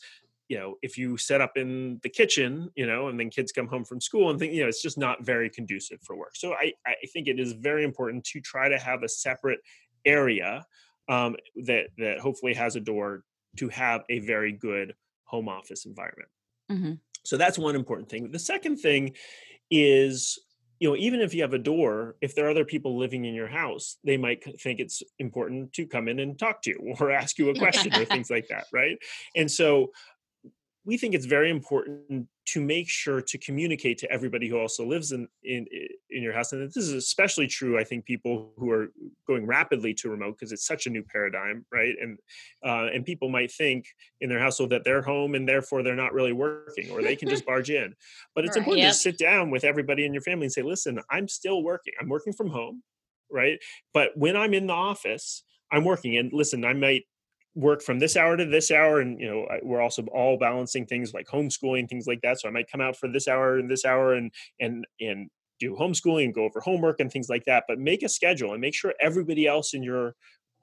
you 0.53 0.59
know 0.59 0.75
if 0.83 0.99
you 0.99 1.17
set 1.17 1.41
up 1.41 1.57
in 1.57 1.99
the 2.03 2.09
kitchen 2.09 2.69
you 2.75 2.85
know 2.85 3.07
and 3.07 3.19
then 3.19 3.27
kids 3.31 3.51
come 3.51 3.67
home 3.67 3.83
from 3.83 3.99
school 3.99 4.29
and 4.29 4.37
think 4.37 4.53
you 4.53 4.61
know 4.61 4.67
it's 4.67 4.83
just 4.83 4.99
not 4.99 5.25
very 5.25 5.49
conducive 5.49 5.97
for 6.03 6.15
work. 6.15 6.35
So 6.35 6.53
i 6.53 6.71
i 6.85 6.93
think 7.11 7.27
it 7.27 7.39
is 7.39 7.53
very 7.53 7.83
important 7.83 8.23
to 8.25 8.39
try 8.39 8.69
to 8.69 8.77
have 8.77 9.01
a 9.01 9.09
separate 9.09 9.61
area 10.05 10.63
um, 11.09 11.35
that 11.65 11.85
that 11.97 12.19
hopefully 12.19 12.53
has 12.53 12.75
a 12.75 12.79
door 12.79 13.23
to 13.57 13.67
have 13.69 14.01
a 14.09 14.19
very 14.19 14.51
good 14.51 14.93
home 15.23 15.49
office 15.49 15.85
environment. 15.85 16.29
Mm-hmm. 16.71 16.93
so 17.23 17.35
that's 17.35 17.57
one 17.57 17.75
important 17.75 18.07
thing. 18.09 18.31
The 18.31 18.45
second 18.53 18.77
thing 18.77 19.15
is 19.71 20.37
you 20.79 20.89
know 20.89 20.97
even 20.97 21.21
if 21.21 21.33
you 21.33 21.41
have 21.41 21.53
a 21.53 21.65
door 21.71 22.15
if 22.21 22.35
there 22.35 22.45
are 22.45 22.49
other 22.49 22.65
people 22.65 22.97
living 22.97 23.23
in 23.25 23.33
your 23.33 23.47
house 23.47 23.97
they 24.03 24.17
might 24.17 24.39
think 24.61 24.79
it's 24.81 25.01
important 25.17 25.71
to 25.71 25.85
come 25.85 26.07
in 26.09 26.19
and 26.19 26.37
talk 26.37 26.61
to 26.61 26.71
you 26.71 26.95
or 26.99 27.09
ask 27.09 27.37
you 27.39 27.49
a 27.49 27.55
question 27.63 27.93
or 27.95 28.05
things 28.05 28.29
like 28.29 28.47
that 28.49 28.65
right? 28.73 28.97
And 29.35 29.49
so 29.49 29.91
we 30.86 30.98
think 30.98 31.15
it's 31.15 31.26
very 31.26 31.50
important 31.50 32.28
to 32.46 32.62
make 32.62 32.89
sure 32.89 33.22
to 33.22 33.38
communicate 33.38 33.98
to 33.98 34.12
everybody 34.12 34.50
who 34.50 34.58
also 34.58 34.86
lives 34.86 35.12
in 35.12 35.28
in 35.43 35.65
in 36.10 36.22
your 36.22 36.34
house 36.34 36.52
and 36.52 36.67
this 36.67 36.78
is 36.78 36.91
especially 36.91 37.48
true 37.48 37.80
i 37.80 37.84
think 37.84 38.06
people 38.06 38.52
who 38.58 38.69
are 38.69 38.91
going 39.28 39.46
rapidly 39.46 39.93
to 39.93 40.10
remote 40.10 40.36
because 40.38 40.52
it's 40.52 40.67
such 40.67 40.86
a 40.86 40.89
new 40.89 41.04
paradigm 41.04 41.65
right? 41.72 41.96
And 42.02 42.17
uh, 42.65 42.88
and 42.93 43.06
people 43.06 43.30
might 43.30 43.52
think 43.52 43.86
in 44.22 44.30
their 44.30 44.39
household 44.39 44.69
that 44.72 44.84
they're 44.84 45.02
home 45.02 45.36
and 45.36 45.48
therefore 45.48 45.84
they're 45.84 45.96
not 45.96 46.13
really 46.13 46.34
working 46.34 46.89
or 46.91 47.02
they 47.02 47.15
can 47.15 47.30
just 47.30 47.46
barge 47.46 47.69
in. 47.69 47.93
But 48.36 48.46
it's 48.46 48.56
right, 48.56 48.60
important 48.60 48.84
yep. 48.84 48.93
to 48.93 48.98
sit 48.98 49.17
down 49.17 49.52
with 49.52 49.63
everybody 49.63 50.06
in 50.06 50.13
your 50.13 50.22
family 50.22 50.46
and 50.46 50.54
say 50.54 50.62
listen 50.62 51.00
i'm 51.10 51.28
still 51.28 51.63
working. 51.63 51.93
I'm 52.00 52.10
working 52.10 52.34
from 52.34 52.50
home 52.50 52.84
right? 53.32 53.58
But 53.93 54.12
when 54.15 54.36
i'm 54.36 54.54
in 54.54 54.67
the 54.67 54.74
office 54.74 55.43
i'm 55.72 55.86
working. 55.86 56.17
And 56.17 56.32
listen 56.32 56.63
i 56.65 56.74
might 56.74 57.04
work 57.55 57.81
from 57.81 57.99
this 57.99 58.17
hour 58.17 58.35
to 58.35 58.45
this 58.45 58.71
hour 58.71 58.99
and 58.99 59.19
you 59.19 59.29
know 59.29 59.45
we're 59.61 59.81
also 59.81 60.03
all 60.07 60.37
balancing 60.37 60.85
things 60.85 61.13
like 61.13 61.27
homeschooling 61.27 61.87
things 61.87 62.07
like 62.07 62.19
that 62.21 62.39
so 62.39 62.47
i 62.47 62.51
might 62.51 62.71
come 62.71 62.81
out 62.81 62.95
for 62.95 63.07
this 63.07 63.27
hour 63.27 63.57
and 63.57 63.69
this 63.69 63.85
hour 63.85 64.13
and 64.13 64.31
and 64.59 64.85
and 64.99 65.29
do 65.59 65.75
homeschooling 65.75 66.25
and 66.25 66.33
go 66.33 66.43
over 66.43 66.59
homework 66.59 66.99
and 66.99 67.11
things 67.11 67.29
like 67.29 67.45
that 67.45 67.63
but 67.67 67.77
make 67.77 68.01
a 68.01 68.09
schedule 68.09 68.53
and 68.53 68.61
make 68.61 68.73
sure 68.73 68.93
everybody 68.99 69.45
else 69.45 69.73
in 69.73 69.83
your 69.83 70.15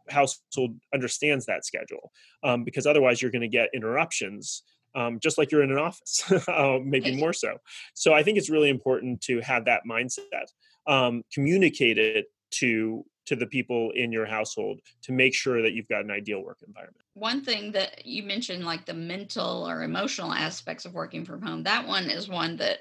household 0.09 0.77
understands 0.93 1.47
that 1.47 1.65
schedule 1.65 2.11
um, 2.43 2.65
because 2.65 2.87
otherwise 2.87 3.23
you're 3.23 3.31
going 3.31 3.41
to 3.41 3.49
get 3.49 3.71
interruptions 3.73 4.63
um, 4.97 5.21
just 5.23 5.39
like 5.39 5.53
you're 5.53 5.63
in 5.63 5.71
an 5.71 5.79
office 5.79 6.25
uh, 6.49 6.79
maybe 6.83 7.17
more 7.17 7.33
so. 7.33 7.57
So 7.95 8.13
i 8.13 8.23
think 8.25 8.37
it's 8.37 8.51
really 8.51 8.69
important 8.69 9.21
to 9.23 9.41
have 9.41 9.65
that 9.67 9.83
mindset 9.89 10.47
um, 10.89 11.23
communicate 11.33 11.99
it 11.99 12.27
to 12.53 13.05
to 13.31 13.37
the 13.37 13.47
people 13.47 13.93
in 13.95 14.11
your 14.11 14.27
household 14.27 14.81
to 15.03 15.13
make 15.13 15.33
sure 15.33 15.63
that 15.63 15.73
you've 15.73 15.87
got 15.87 16.03
an 16.03 16.11
ideal 16.11 16.43
work 16.43 16.59
environment. 16.67 17.05
One 17.15 17.45
thing 17.45 17.71
that 17.73 18.05
you 18.05 18.25
mentioned, 18.25 18.65
like 18.65 18.87
the 18.87 18.93
mental 18.93 19.69
or 19.69 19.85
emotional 19.85 20.33
aspects 20.33 20.85
of 20.85 20.95
working 20.95 21.25
from 21.25 21.41
home, 21.41 21.63
that 21.63 21.87
one 21.87 22.11
is 22.11 22.29
one 22.29 22.57
that 22.57 22.79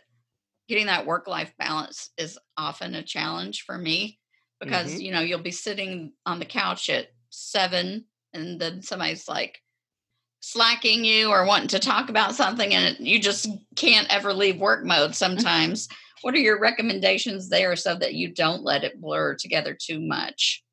getting 0.68 0.88
that 0.88 1.06
work 1.06 1.28
life 1.28 1.54
balance 1.60 2.10
is 2.18 2.40
often 2.58 2.96
a 2.96 3.04
challenge 3.04 3.62
for 3.62 3.78
me 3.78 4.18
because, 4.60 4.94
mm-hmm. 4.94 5.02
you 5.02 5.12
know, 5.12 5.22
you'll 5.22 5.38
be 5.38 5.52
sitting 5.52 6.14
on 6.26 6.40
the 6.40 6.46
couch 6.46 6.90
at 6.90 7.10
seven 7.30 8.06
and 8.34 8.60
then 8.60 8.82
somebody's 8.82 9.28
like, 9.28 9.62
slacking 10.42 11.04
you 11.04 11.30
or 11.30 11.46
wanting 11.46 11.68
to 11.68 11.80
talk 11.80 12.10
about 12.10 12.34
something 12.34 12.74
and 12.74 12.96
you 13.06 13.20
just 13.20 13.50
can't 13.76 14.08
ever 14.10 14.34
leave 14.34 14.58
work 14.58 14.86
mode 14.86 15.14
sometimes. 15.14 15.90
What 16.22 16.34
are 16.34 16.40
your 16.40 16.60
recommendations 16.60 17.50
there 17.50 17.76
so 17.76 17.96
that 17.96 18.14
you 18.14 18.34
don't 18.34 18.64
let 18.64 18.84
it 18.84 19.00
blur 19.00 19.36
together 19.36 19.78
too 19.80 20.00
much? 20.00 20.64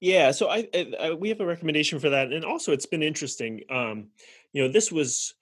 Yeah, 0.00 0.30
so 0.30 0.48
I, 0.48 0.68
I, 0.74 0.92
I, 1.00 1.10
we 1.12 1.28
have 1.28 1.40
a 1.40 1.46
recommendation 1.46 1.98
for 1.98 2.10
that, 2.10 2.32
and 2.32 2.44
also 2.44 2.72
it's 2.72 2.86
been 2.86 3.02
interesting. 3.02 3.62
Um, 3.70 4.08
you 4.52 4.62
know, 4.62 4.72
this 4.72 4.90
was 4.90 5.34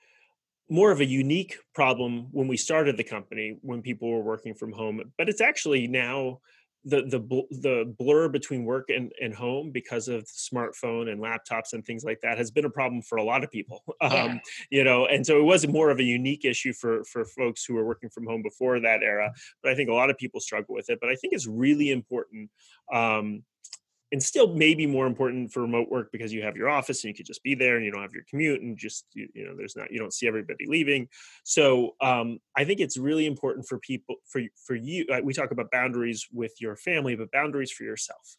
more 0.69 0.91
of 0.91 1.01
a 1.01 1.05
unique 1.05 1.57
problem 1.75 2.29
when 2.33 2.47
we 2.47 2.57
started 2.57 2.97
the 2.97 3.05
company 3.05 3.59
when 3.63 3.83
people 3.83 4.11
were 4.11 4.23
working 4.23 4.55
from 4.55 4.73
home, 4.73 5.13
but 5.17 5.29
it's 5.29 5.41
actually 5.41 5.87
now 5.87 6.41
the 6.85 7.03
the 7.03 7.21
the 7.51 7.95
blur 7.99 8.29
between 8.29 8.65
work 8.65 8.89
and, 8.89 9.13
and 9.21 9.35
home 9.35 9.71
because 9.71 10.09
of 10.09 10.25
smartphone 10.25 11.11
and 11.11 11.21
laptops 11.21 11.73
and 11.73 11.85
things 11.85 12.05
like 12.05 12.21
that 12.21 12.39
has 12.39 12.51
been 12.51 12.65
a 12.65 12.71
problem 12.71 13.03
for 13.03 13.19
a 13.19 13.23
lot 13.23 13.43
of 13.43 13.51
people 13.51 13.83
yeah. 14.03 14.09
um, 14.09 14.41
you 14.71 14.85
know 14.85 15.07
and 15.07 15.27
so 15.27 15.39
it 15.39 15.43
was 15.43 15.67
more 15.67 15.91
of 15.91 15.99
a 15.99 16.05
unique 16.05 16.45
issue 16.45 16.73
for 16.73 17.03
for 17.05 17.25
folks 17.25 17.65
who 17.65 17.75
were 17.75 17.85
working 17.85 18.09
from 18.09 18.27
home 18.27 18.43
before 18.43 18.79
that 18.79 19.03
era 19.03 19.33
but 19.63 19.73
i 19.73 19.75
think 19.75 19.91
a 19.91 19.95
lot 19.95 20.09
of 20.09 20.17
people 20.17 20.41
struggle 20.41 20.75
with 20.75 20.89
it 20.89 20.99
but 21.01 21.11
i 21.11 21.17
think 21.17 21.33
it's 21.33 21.47
really 21.47 21.91
important 21.91 22.49
um, 22.93 23.43
and 24.13 24.23
still 24.23 24.55
maybe 24.55 24.87
more 24.87 25.07
important 25.07 25.53
for 25.53 25.61
remote 25.61 25.91
work 25.91 26.11
because 26.13 26.33
you 26.33 26.43
have 26.43 26.57
your 26.57 26.69
office 26.69 27.05
and 27.05 27.11
you 27.11 27.15
could 27.15 27.27
just 27.27 27.43
be 27.43 27.55
there 27.55 27.77
and 27.77 27.85
you 27.85 27.93
don't 27.93 28.03
have 28.03 28.15
your 28.15 28.25
commute 28.29 28.63
and 28.63 28.77
just 28.77 29.05
you, 29.13 29.29
you 29.35 29.47
know 29.47 29.55
there's 29.57 29.77
not 29.77 29.91
you 29.91 29.99
don't 29.99 30.15
see 30.15 30.27
everybody 30.27 30.67
leaving. 30.67 31.09
So 31.45 31.95
um, 32.01 32.39
i 32.57 32.65
think 32.65 32.81
it's 32.81 32.97
really 32.97 33.27
important 33.27 33.67
for 33.67 33.79
people 33.79 34.17
for 34.27 34.43
for 34.67 34.75
you 34.75 35.07
uh, 35.13 35.21
we 35.23 35.33
talk 35.33 35.51
about 35.51 35.71
boundaries 35.71 36.27
with 36.33 36.53
your 36.61 36.77
family 36.77 37.15
but 37.15 37.31
boundaries 37.31 37.71
for 37.71 37.85
yourself 37.85 38.37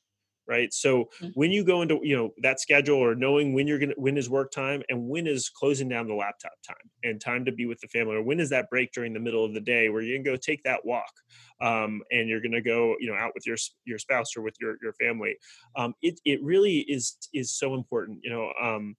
right 0.50 0.74
so 0.74 1.06
mm-hmm. 1.22 1.28
when 1.36 1.52
you 1.52 1.64
go 1.64 1.82
into 1.82 2.00
you 2.02 2.18
know 2.18 2.34
that 2.42 2.60
schedule 2.60 2.98
or 2.98 3.16
knowing 3.16 3.54
when 3.54 3.68
you're 3.68 3.80
gonna 3.80 3.94
when 3.96 4.18
is 4.18 4.30
work 4.30 4.52
time 4.52 4.82
and 4.90 5.08
when 5.08 5.28
is 5.28 5.48
closing 5.48 5.88
down 5.88 6.08
the 6.08 6.14
laptop 6.14 6.52
time 6.68 6.76
and 7.04 7.22
time 7.22 7.46
to 7.46 7.52
be 7.52 7.68
with 7.68 7.80
the 7.80 7.88
family 7.88 8.16
or 8.16 8.24
when 8.24 8.40
is 8.40 8.50
that 8.50 8.70
break 8.70 8.92
during 8.92 9.14
the 9.14 9.20
middle 9.20 9.46
of 9.46 9.54
the 9.54 9.62
day 9.62 9.88
where 9.90 10.02
you 10.02 10.16
can 10.16 10.24
go 10.24 10.36
take 10.36 10.62
that 10.64 10.84
walk 10.84 11.12
um, 11.62 12.02
and 12.12 12.28
you're 12.28 12.42
gonna 12.42 12.62
go 12.62 12.96
you 13.00 13.10
know 13.10 13.16
out 13.16 13.32
with 13.36 13.46
your 13.46 13.58
your 13.86 14.00
spouse 14.00 14.36
or 14.36 14.42
with 14.42 14.56
your 14.60 14.76
your 14.82 14.94
family 14.94 15.38
um, 15.76 15.94
it, 16.02 16.20
it 16.26 16.42
really 16.44 16.80
is 16.80 17.16
is 17.34 17.56
so 17.56 17.76
important 17.76 18.20
you 18.24 18.32
know 18.32 18.52
um, 18.62 18.96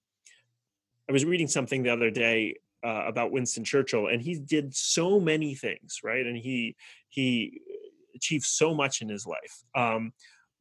i 1.08 1.12
was 1.12 1.24
reading 1.24 1.48
something 1.48 1.82
the 1.82 1.92
other 1.92 2.10
day 2.10 2.54
uh, 2.84 3.04
about 3.06 3.32
winston 3.32 3.64
churchill 3.64 4.06
and 4.06 4.22
he 4.22 4.38
did 4.38 4.74
so 4.74 5.18
many 5.18 5.54
things 5.54 5.98
right 6.04 6.24
and 6.24 6.36
he 6.36 6.76
he 7.08 7.60
achieved 8.14 8.44
so 8.44 8.74
much 8.74 9.02
in 9.02 9.08
his 9.08 9.26
life 9.26 9.64
um, 9.74 10.12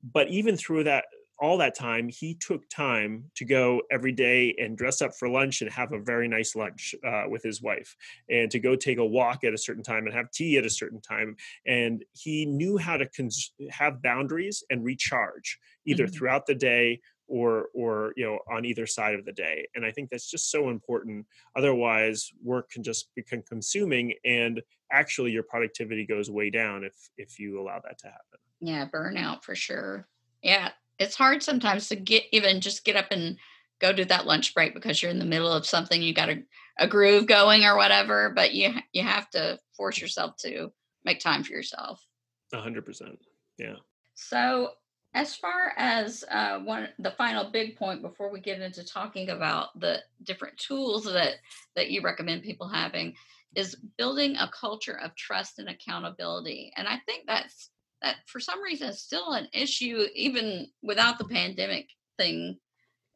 but 0.04 0.28
even 0.30 0.56
through 0.56 0.84
that 0.84 1.06
all 1.42 1.58
that 1.58 1.76
time 1.76 2.10
he 2.10 2.36
took 2.36 2.68
time 2.70 3.24
to 3.36 3.46
go 3.46 3.82
every 3.92 4.12
day 4.12 4.56
and 4.60 4.78
dress 4.78 5.02
up 5.02 5.12
for 5.16 5.30
lunch 5.30 5.62
and 5.62 5.72
have 5.72 5.94
a 5.94 6.00
very 6.00 6.28
nice 6.28 6.56
lunch 6.56 6.94
uh, 7.06 7.24
with 7.30 7.42
his 7.44 7.62
wife 7.62 7.96
and 8.30 8.52
to 8.52 8.60
go 8.60 8.76
take 8.76 8.98
a 8.98 9.06
walk 9.06 9.44
at 9.44 9.54
a 9.54 9.58
certain 9.58 9.84
time 9.84 10.06
and 10.06 10.14
have 10.14 10.32
tea 10.32 10.58
at 10.58 10.66
a 10.66 10.70
certain 10.70 11.02
time. 11.02 11.36
And 11.66 12.04
he 12.14 12.46
knew 12.46 12.78
how 12.78 12.98
to 12.98 13.08
cons- 13.08 13.54
have 13.70 14.02
boundaries 14.02 14.64
and 14.70 14.84
recharge 14.84 15.58
either 15.86 16.06
mm-hmm. 16.06 16.14
throughout 16.14 16.46
the 16.46 16.56
day 16.56 17.00
or 17.28 17.68
or 17.76 18.12
you 18.18 18.26
know 18.26 18.40
on 18.52 18.66
either 18.66 18.86
side 18.86 19.16
of 19.16 19.24
the 19.24 19.32
day. 19.32 19.68
And 19.76 19.86
i 19.86 19.92
think 19.92 20.10
that's 20.10 20.30
just 20.30 20.52
so 20.52 20.70
important. 20.70 21.26
Otherwise 21.56 22.32
work 22.44 22.70
can 22.72 22.84
just 22.84 23.10
become 23.16 23.44
consuming 23.48 24.14
and 24.26 24.62
actually 24.92 25.32
your 25.32 25.44
productivity 25.44 26.06
goes 26.06 26.30
way 26.30 26.50
down 26.50 26.84
if 26.84 26.96
if 27.18 27.40
you 27.40 27.62
allow 27.62 27.80
that 27.80 28.00
to 28.00 28.08
happen 28.08 28.40
yeah, 28.60 28.88
burnout 28.88 29.44
for 29.44 29.56
sure. 29.56 30.08
Yeah, 30.42 30.70
it's 31.00 31.16
hard 31.16 31.42
sometimes 31.42 31.88
to 31.88 31.96
get 31.96 32.24
even 32.32 32.62
just 32.62 32.84
get 32.84 32.96
up 32.96 33.08
and 33.12 33.38
go 33.80 33.94
do 33.94 34.06
that 34.06 34.26
lunch 34.26 34.54
break 34.54 34.74
because 34.74 35.02
you're 35.02 35.12
in 35.12 35.20
the 35.20 35.26
middle 35.26 35.52
of 35.52 35.66
something 35.66 36.02
you 36.02 36.14
got 36.14 36.30
a, 36.30 36.44
a 36.78 36.88
groove 36.88 37.26
going 37.26 37.64
or 37.64 37.78
whatever 37.78 38.32
but 38.36 38.54
you 38.54 38.74
you 38.94 39.02
have 39.02 39.30
to 39.30 39.58
force 39.76 40.00
yourself 40.00 40.36
to 40.38 40.72
make 41.06 41.20
time 41.20 41.44
for 41.44 41.54
yourself 41.54 42.06
A 42.54 42.58
100% 42.58 43.18
yeah 43.58 43.76
so 44.14 44.72
as 45.16 45.36
far 45.36 45.74
as 45.78 46.24
uh, 46.30 46.60
one 46.60 46.90
the 47.00 47.12
final 47.12 47.50
big 47.50 47.78
point 47.78 48.02
before 48.02 48.32
we 48.32 48.40
get 48.40 48.62
into 48.62 48.84
talking 48.84 49.30
about 49.30 49.80
the 49.80 50.00
different 50.24 50.58
tools 50.58 51.06
that 51.06 51.36
that 51.76 51.90
you 51.90 52.02
recommend 52.02 52.44
people 52.44 52.68
having 52.68 53.16
is 53.56 53.76
building 53.98 54.36
a 54.36 54.52
culture 54.54 55.00
of 55.00 55.16
trust 55.16 55.58
and 55.58 55.70
accountability 55.70 56.72
and 56.76 56.88
i 56.88 56.98
think 57.06 57.26
that's 57.26 57.72
that 58.02 58.18
for 58.26 58.40
some 58.40 58.62
reason 58.62 58.90
is 58.90 59.02
still 59.02 59.34
an 59.34 59.48
issue 59.54 60.06
even 60.16 60.68
without 60.82 61.18
the 61.18 61.26
pandemic 61.26 61.90
thing 62.18 62.58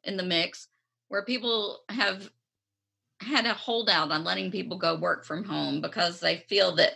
in 0.03 0.17
the 0.17 0.23
mix 0.23 0.67
where 1.07 1.23
people 1.23 1.81
have 1.89 2.29
had 3.21 3.45
a 3.45 3.53
holdout 3.53 4.11
on 4.11 4.23
letting 4.23 4.51
people 4.51 4.77
go 4.77 4.95
work 4.95 5.25
from 5.25 5.43
home 5.43 5.81
because 5.81 6.19
they 6.19 6.37
feel 6.49 6.75
that 6.75 6.93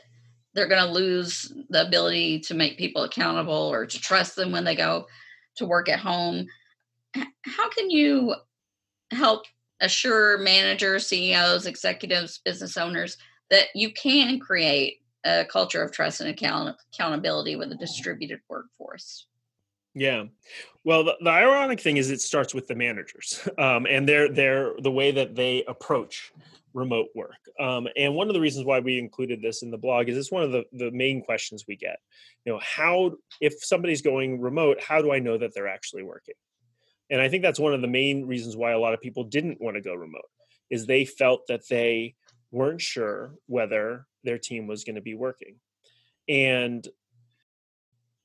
they're 0.53 0.67
going 0.67 0.85
to 0.85 0.91
lose 0.91 1.53
the 1.69 1.85
ability 1.85 2.39
to 2.39 2.53
make 2.53 2.77
people 2.77 3.03
accountable 3.03 3.53
or 3.53 3.85
to 3.85 3.99
trust 3.99 4.35
them 4.35 4.51
when 4.51 4.63
they 4.63 4.75
go 4.75 5.05
to 5.55 5.65
work 5.65 5.87
at 5.87 5.99
home. 5.99 6.47
How 7.43 7.69
can 7.69 7.89
you 7.89 8.35
help 9.11 9.45
assure 9.79 10.39
managers 10.39 11.07
ceos 11.07 11.67
executives 11.67 12.39
business 12.43 12.75
owners 12.77 13.17
that 13.49 13.67
you 13.75 13.93
can 13.93 14.39
create 14.39 14.99
a 15.25 15.45
culture 15.45 15.81
of 15.81 15.91
trust 15.91 16.21
and 16.21 16.29
account- 16.29 16.77
accountability 16.93 17.55
with 17.55 17.71
a 17.71 17.75
distributed 17.75 18.39
workforce. 18.49 19.27
Yeah. 19.93 20.25
Well, 20.83 21.03
the, 21.03 21.17
the, 21.21 21.29
ironic 21.31 21.79
thing 21.79 21.97
is 21.97 22.11
it 22.11 22.21
starts 22.21 22.53
with 22.53 22.67
the 22.67 22.75
managers 22.75 23.47
um, 23.57 23.87
and 23.87 24.07
their 24.07 24.29
their 24.29 24.73
the 24.79 24.91
way 24.91 25.11
that 25.11 25.35
they 25.35 25.63
approach 25.67 26.31
remote 26.73 27.07
work. 27.15 27.39
Um, 27.59 27.87
and 27.97 28.13
one 28.13 28.27
of 28.27 28.35
the 28.35 28.39
reasons 28.39 28.65
why 28.65 28.79
we 28.79 28.99
included 28.99 29.41
this 29.41 29.63
in 29.63 29.71
the 29.71 29.77
blog 29.77 30.09
is 30.09 30.17
it's 30.17 30.31
one 30.31 30.43
of 30.43 30.51
the, 30.51 30.65
the 30.73 30.91
main 30.91 31.23
questions 31.23 31.65
we 31.67 31.75
get. 31.75 31.97
You 32.45 32.53
know, 32.53 32.59
how 32.61 33.13
if 33.41 33.63
somebody's 33.63 34.03
going 34.03 34.39
remote, 34.39 34.79
how 34.79 35.01
do 35.01 35.11
I 35.11 35.17
know 35.17 35.37
that 35.39 35.55
they're 35.55 35.67
actually 35.67 36.03
working? 36.03 36.35
And 37.09 37.19
I 37.19 37.29
think 37.29 37.41
that's 37.41 37.59
one 37.59 37.73
of 37.73 37.81
the 37.81 37.87
main 37.87 38.25
reasons 38.25 38.55
why 38.55 38.71
a 38.71 38.79
lot 38.79 38.93
of 38.93 39.01
people 39.01 39.23
didn't 39.23 39.59
want 39.59 39.75
to 39.75 39.81
go 39.81 39.95
remote 39.95 40.29
is 40.69 40.85
they 40.85 41.05
felt 41.05 41.47
that 41.47 41.67
they 41.69 42.15
weren't 42.51 42.81
sure 42.81 43.35
whether 43.47 44.05
their 44.23 44.37
team 44.37 44.67
was 44.67 44.83
going 44.83 44.95
to 44.95 45.01
be 45.01 45.15
working. 45.15 45.55
And 46.29 46.87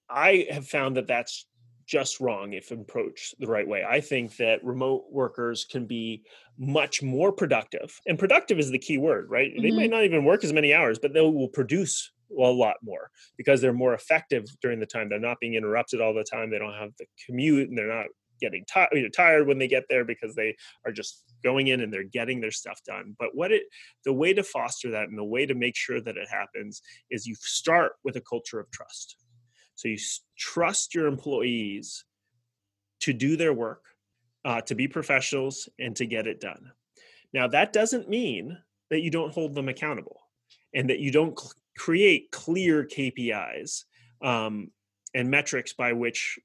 I 0.09 0.47
have 0.51 0.67
found 0.67 0.97
that 0.97 1.07
that's 1.07 1.47
just 1.87 2.21
wrong 2.21 2.53
if 2.53 2.71
approached 2.71 3.35
the 3.39 3.47
right 3.47 3.67
way. 3.67 3.85
I 3.89 4.01
think 4.01 4.37
that 4.37 4.65
remote 4.65 5.05
workers 5.11 5.65
can 5.65 5.87
be 5.87 6.23
much 6.59 7.03
more 7.03 7.33
productive. 7.33 7.99
And 8.07 8.19
productive 8.19 8.59
is 8.59 8.71
the 8.71 8.79
key 8.79 8.99
word, 8.99 9.29
right? 9.29 9.53
Mm-hmm. 9.53 9.63
They 9.63 9.71
might 9.71 9.83
mm-hmm. 9.85 9.91
not 9.93 10.05
even 10.05 10.25
work 10.25 10.45
as 10.45 10.53
many 10.53 10.73
hours, 10.73 10.99
but 10.99 11.13
they 11.13 11.21
will 11.21 11.49
produce 11.49 12.11
a 12.31 12.43
lot 12.43 12.77
more 12.83 13.11
because 13.37 13.61
they're 13.61 13.73
more 13.73 13.95
effective 13.95 14.45
during 14.63 14.81
the 14.81 14.87
time. 14.87 15.09
They're 15.09 15.19
not 15.19 15.41
being 15.41 15.55
interrupted 15.55 16.01
all 16.01 16.15
the 16.15 16.25
time. 16.25 16.51
They 16.51 16.59
don't 16.59 16.73
have 16.73 16.93
the 16.99 17.07
commute 17.27 17.69
and 17.69 17.77
they're 17.77 17.95
not 17.95 18.07
getting 18.43 18.65
t- 18.67 18.85
you 18.93 19.03
know, 19.03 19.09
tired 19.09 19.47
when 19.47 19.59
they 19.59 19.69
get 19.69 19.85
there 19.89 20.05
because 20.05 20.35
they 20.35 20.55
are 20.85 20.93
just 20.93 21.25
going 21.43 21.69
in 21.69 21.81
and 21.81 21.93
they're 21.93 22.05
getting 22.05 22.41
their 22.41 22.51
stuff 22.51 22.81
done. 22.85 23.17
But 23.19 23.31
what 23.35 23.53
it 23.53 23.63
the 24.05 24.13
way 24.13 24.35
to 24.35 24.43
foster 24.43 24.91
that 24.91 25.09
and 25.09 25.17
the 25.17 25.25
way 25.25 25.47
to 25.47 25.55
make 25.55 25.77
sure 25.77 26.01
that 26.01 26.17
it 26.17 26.29
happens 26.29 26.83
is 27.11 27.27
you 27.27 27.37
start 27.37 27.93
with 28.05 28.17
a 28.17 28.21
culture 28.21 28.61
of 28.61 28.71
trust. 28.71 29.17
So 29.77 29.89
you 29.89 29.99
trust 30.37 30.95
your 30.95 31.07
employees 31.07 32.05
to 33.01 33.13
do 33.13 33.37
their 33.37 33.55
work, 33.55 33.85
uh, 34.45 34.61
to 34.63 34.75
be 34.75 34.87
professionals, 34.89 35.69
and 35.79 35.97
to 35.97 36.07
get 36.07 36.27
it 36.27 36.41
done. 36.41 36.73
Now 37.33 37.49
that 37.49 37.73
doesn't 37.73 38.11
mean 38.11 38.59
that 38.91 39.01
you 39.01 39.11
don't 39.11 39.33
hold 39.33 39.55
them 39.55 39.69
accountable 39.69 40.21
and 40.75 40.91
that 40.91 41.01
you 41.01 41.11
don't 41.11 41.39
cl- 41.39 41.53
create 41.79 42.31
clear 42.31 42.85
KPIs 42.85 43.85
um, 44.23 44.71
and 45.15 45.31
metrics 45.31 45.73
by 45.73 45.93
which 45.93 46.39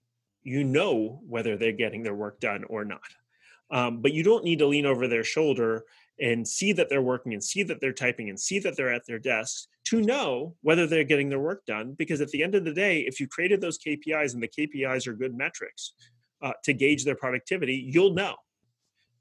you 0.47 0.63
know 0.63 1.19
whether 1.27 1.57
they're 1.57 1.73
getting 1.73 2.03
their 2.03 2.15
work 2.15 2.39
done 2.39 2.63
or 2.69 2.85
not. 2.85 3.01
Um, 3.69 4.01
but 4.01 4.13
you 4.13 4.23
don't 4.23 4.45
need 4.45 4.59
to 4.59 4.65
lean 4.65 4.85
over 4.85 5.07
their 5.07 5.25
shoulder 5.25 5.83
and 6.21 6.47
see 6.47 6.71
that 6.71 6.89
they're 6.89 7.01
working 7.01 7.33
and 7.33 7.43
see 7.43 7.63
that 7.63 7.81
they're 7.81 7.91
typing 7.91 8.29
and 8.29 8.39
see 8.39 8.57
that 8.59 8.77
they're 8.77 8.93
at 8.93 9.05
their 9.05 9.19
desks 9.19 9.67
to 9.87 10.01
know 10.01 10.55
whether 10.61 10.87
they're 10.87 11.03
getting 11.03 11.27
their 11.27 11.41
work 11.41 11.65
done. 11.65 11.95
Because 11.97 12.21
at 12.21 12.29
the 12.29 12.43
end 12.43 12.55
of 12.55 12.63
the 12.63 12.73
day, 12.73 13.01
if 13.01 13.19
you 13.19 13.27
created 13.27 13.59
those 13.59 13.77
KPIs 13.77 14.33
and 14.33 14.41
the 14.41 14.47
KPIs 14.47 15.05
are 15.05 15.13
good 15.13 15.35
metrics 15.35 15.93
uh, 16.41 16.53
to 16.63 16.71
gauge 16.71 17.03
their 17.03 17.15
productivity, 17.15 17.75
you'll 17.91 18.13
know. 18.13 18.35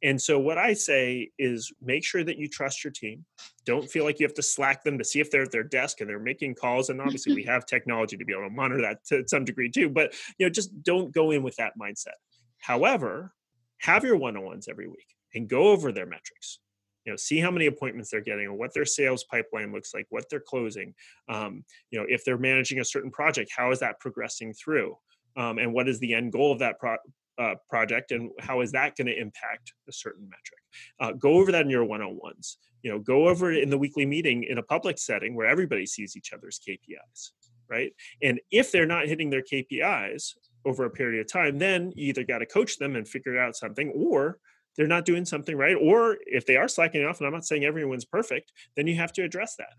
And 0.02 0.20
so, 0.20 0.38
what 0.38 0.58
I 0.58 0.74
say 0.74 1.30
is 1.38 1.72
make 1.80 2.04
sure 2.04 2.24
that 2.24 2.38
you 2.38 2.48
trust 2.48 2.84
your 2.84 2.92
team. 2.92 3.24
Don't 3.64 3.88
feel 3.88 4.04
like 4.04 4.20
you 4.20 4.26
have 4.26 4.34
to 4.34 4.42
slack 4.42 4.84
them 4.84 4.98
to 4.98 5.04
see 5.04 5.20
if 5.20 5.30
they're 5.30 5.42
at 5.42 5.52
their 5.52 5.62
desk 5.62 6.00
and 6.00 6.08
they're 6.08 6.18
making 6.18 6.54
calls. 6.54 6.90
And 6.90 7.00
obviously, 7.00 7.34
we 7.34 7.42
have 7.44 7.66
technology 7.66 8.16
to 8.16 8.24
be 8.24 8.32
able 8.32 8.48
to 8.48 8.54
monitor 8.54 8.82
that 8.82 9.04
to 9.06 9.24
some 9.26 9.44
degree 9.44 9.70
too. 9.70 9.88
But 9.88 10.14
you 10.38 10.46
know, 10.46 10.50
just 10.50 10.82
don't 10.82 11.12
go 11.12 11.30
in 11.30 11.42
with 11.42 11.56
that 11.56 11.72
mindset. 11.80 12.16
However, 12.58 13.32
have 13.78 14.04
your 14.04 14.16
one-on-ones 14.16 14.68
every 14.68 14.88
week 14.88 15.14
and 15.34 15.48
go 15.48 15.68
over 15.68 15.92
their 15.92 16.06
metrics 16.06 16.60
you 17.06 17.12
know 17.12 17.16
see 17.16 17.38
how 17.38 17.50
many 17.50 17.66
appointments 17.66 18.10
they're 18.10 18.20
getting 18.20 18.46
or 18.46 18.54
what 18.54 18.74
their 18.74 18.84
sales 18.84 19.24
pipeline 19.24 19.72
looks 19.72 19.94
like 19.94 20.06
what 20.10 20.28
they're 20.28 20.40
closing 20.40 20.92
um, 21.28 21.64
you 21.90 21.98
know 21.98 22.04
if 22.08 22.24
they're 22.24 22.36
managing 22.36 22.80
a 22.80 22.84
certain 22.84 23.10
project 23.10 23.50
how 23.56 23.70
is 23.70 23.78
that 23.78 23.98
progressing 24.00 24.52
through 24.52 24.96
um, 25.36 25.58
and 25.58 25.72
what 25.72 25.88
is 25.88 25.98
the 26.00 26.12
end 26.12 26.32
goal 26.32 26.52
of 26.52 26.58
that 26.58 26.78
pro- 26.78 26.96
uh, 27.38 27.54
project 27.68 28.12
and 28.12 28.30
how 28.40 28.60
is 28.60 28.72
that 28.72 28.96
going 28.96 29.06
to 29.06 29.18
impact 29.18 29.72
a 29.88 29.92
certain 29.92 30.24
metric? 30.24 30.60
Uh, 31.00 31.12
go 31.12 31.34
over 31.34 31.52
that 31.52 31.62
in 31.62 31.70
your 31.70 31.84
one-on-ones. 31.84 32.58
You 32.82 32.92
know 32.92 32.98
go 32.98 33.28
over 33.28 33.52
it 33.52 33.62
in 33.62 33.70
the 33.70 33.78
weekly 33.78 34.06
meeting 34.06 34.44
in 34.44 34.58
a 34.58 34.62
public 34.62 34.98
setting 34.98 35.34
where 35.34 35.46
everybody 35.46 35.86
sees 35.86 36.16
each 36.16 36.32
other's 36.32 36.60
kpis 36.60 37.30
right? 37.68 37.92
And 38.22 38.40
if 38.52 38.70
they're 38.70 38.86
not 38.86 39.08
hitting 39.08 39.28
their 39.28 39.42
kpis 39.42 40.34
over 40.64 40.84
a 40.84 40.90
period 40.90 41.20
of 41.20 41.32
time 41.32 41.58
then 41.58 41.92
you 41.96 42.08
either 42.08 42.24
got 42.24 42.38
to 42.38 42.46
coach 42.46 42.78
them 42.78 42.94
and 42.94 43.08
figure 43.08 43.38
out 43.38 43.56
something 43.56 43.90
or 43.90 44.38
they're 44.76 44.86
not 44.86 45.04
doing 45.04 45.24
something 45.24 45.56
right 45.56 45.76
or 45.80 46.16
if 46.26 46.46
they 46.46 46.56
are 46.56 46.68
slacking 46.68 47.04
off 47.04 47.18
and 47.18 47.26
i'm 47.26 47.32
not 47.32 47.44
saying 47.44 47.64
everyone's 47.64 48.04
perfect 48.04 48.52
then 48.76 48.86
you 48.86 48.94
have 48.94 49.12
to 49.12 49.22
address 49.22 49.56
that 49.56 49.74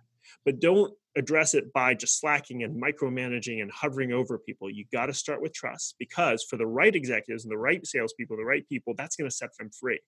but 0.45 0.59
don't 0.59 0.93
address 1.15 1.53
it 1.53 1.73
by 1.73 1.93
just 1.93 2.19
slacking 2.19 2.63
and 2.63 2.81
micromanaging 2.81 3.61
and 3.61 3.71
hovering 3.71 4.11
over 4.11 4.37
people. 4.37 4.69
You 4.69 4.85
got 4.91 5.07
to 5.07 5.13
start 5.13 5.41
with 5.41 5.53
trust 5.53 5.95
because 5.99 6.43
for 6.43 6.57
the 6.57 6.67
right 6.67 6.95
executives 6.95 7.43
and 7.43 7.51
the 7.51 7.57
right 7.57 7.85
salespeople, 7.85 8.37
the 8.37 8.43
right 8.43 8.67
people, 8.67 8.93
that's 8.95 9.15
going 9.15 9.29
to 9.29 9.35
set 9.35 9.49
them 9.57 9.69
free 9.69 9.99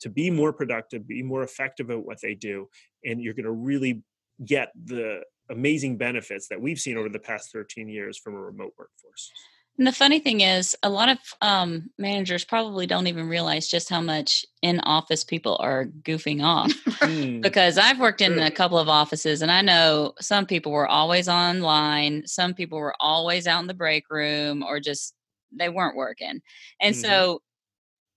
to 0.00 0.08
be 0.08 0.30
more 0.30 0.52
productive, 0.52 1.06
be 1.06 1.22
more 1.22 1.42
effective 1.42 1.90
at 1.90 2.04
what 2.04 2.20
they 2.20 2.34
do, 2.34 2.68
and 3.04 3.20
you're 3.20 3.34
going 3.34 3.44
to 3.44 3.52
really 3.52 4.02
get 4.44 4.72
the 4.84 5.22
amazing 5.50 5.96
benefits 5.96 6.48
that 6.48 6.60
we've 6.60 6.78
seen 6.78 6.96
over 6.96 7.08
the 7.08 7.18
past 7.18 7.52
13 7.52 7.88
years 7.88 8.18
from 8.18 8.34
a 8.34 8.40
remote 8.40 8.72
workforce. 8.78 9.30
And 9.76 9.86
the 9.86 9.92
funny 9.92 10.20
thing 10.20 10.40
is, 10.40 10.76
a 10.84 10.88
lot 10.88 11.08
of 11.08 11.18
um, 11.40 11.90
managers 11.98 12.44
probably 12.44 12.86
don't 12.86 13.08
even 13.08 13.28
realize 13.28 13.66
just 13.66 13.88
how 13.88 14.00
much 14.00 14.46
in 14.62 14.78
office 14.80 15.24
people 15.24 15.56
are 15.60 15.86
goofing 16.02 16.42
off. 16.42 16.72
Hmm. 17.04 17.40
because 17.40 17.76
I've 17.76 18.00
worked 18.00 18.22
in 18.22 18.38
a 18.38 18.50
couple 18.50 18.78
of 18.78 18.88
offices 18.88 19.42
and 19.42 19.50
I 19.50 19.60
know 19.60 20.14
some 20.20 20.46
people 20.46 20.72
were 20.72 20.86
always 20.86 21.28
online, 21.28 22.26
some 22.26 22.54
people 22.54 22.78
were 22.78 22.94
always 22.98 23.46
out 23.46 23.60
in 23.60 23.66
the 23.66 23.74
break 23.74 24.04
room 24.08 24.62
or 24.62 24.80
just 24.80 25.12
they 25.52 25.68
weren't 25.68 25.96
working. 25.96 26.40
And 26.80 26.94
mm-hmm. 26.94 27.04
so 27.04 27.42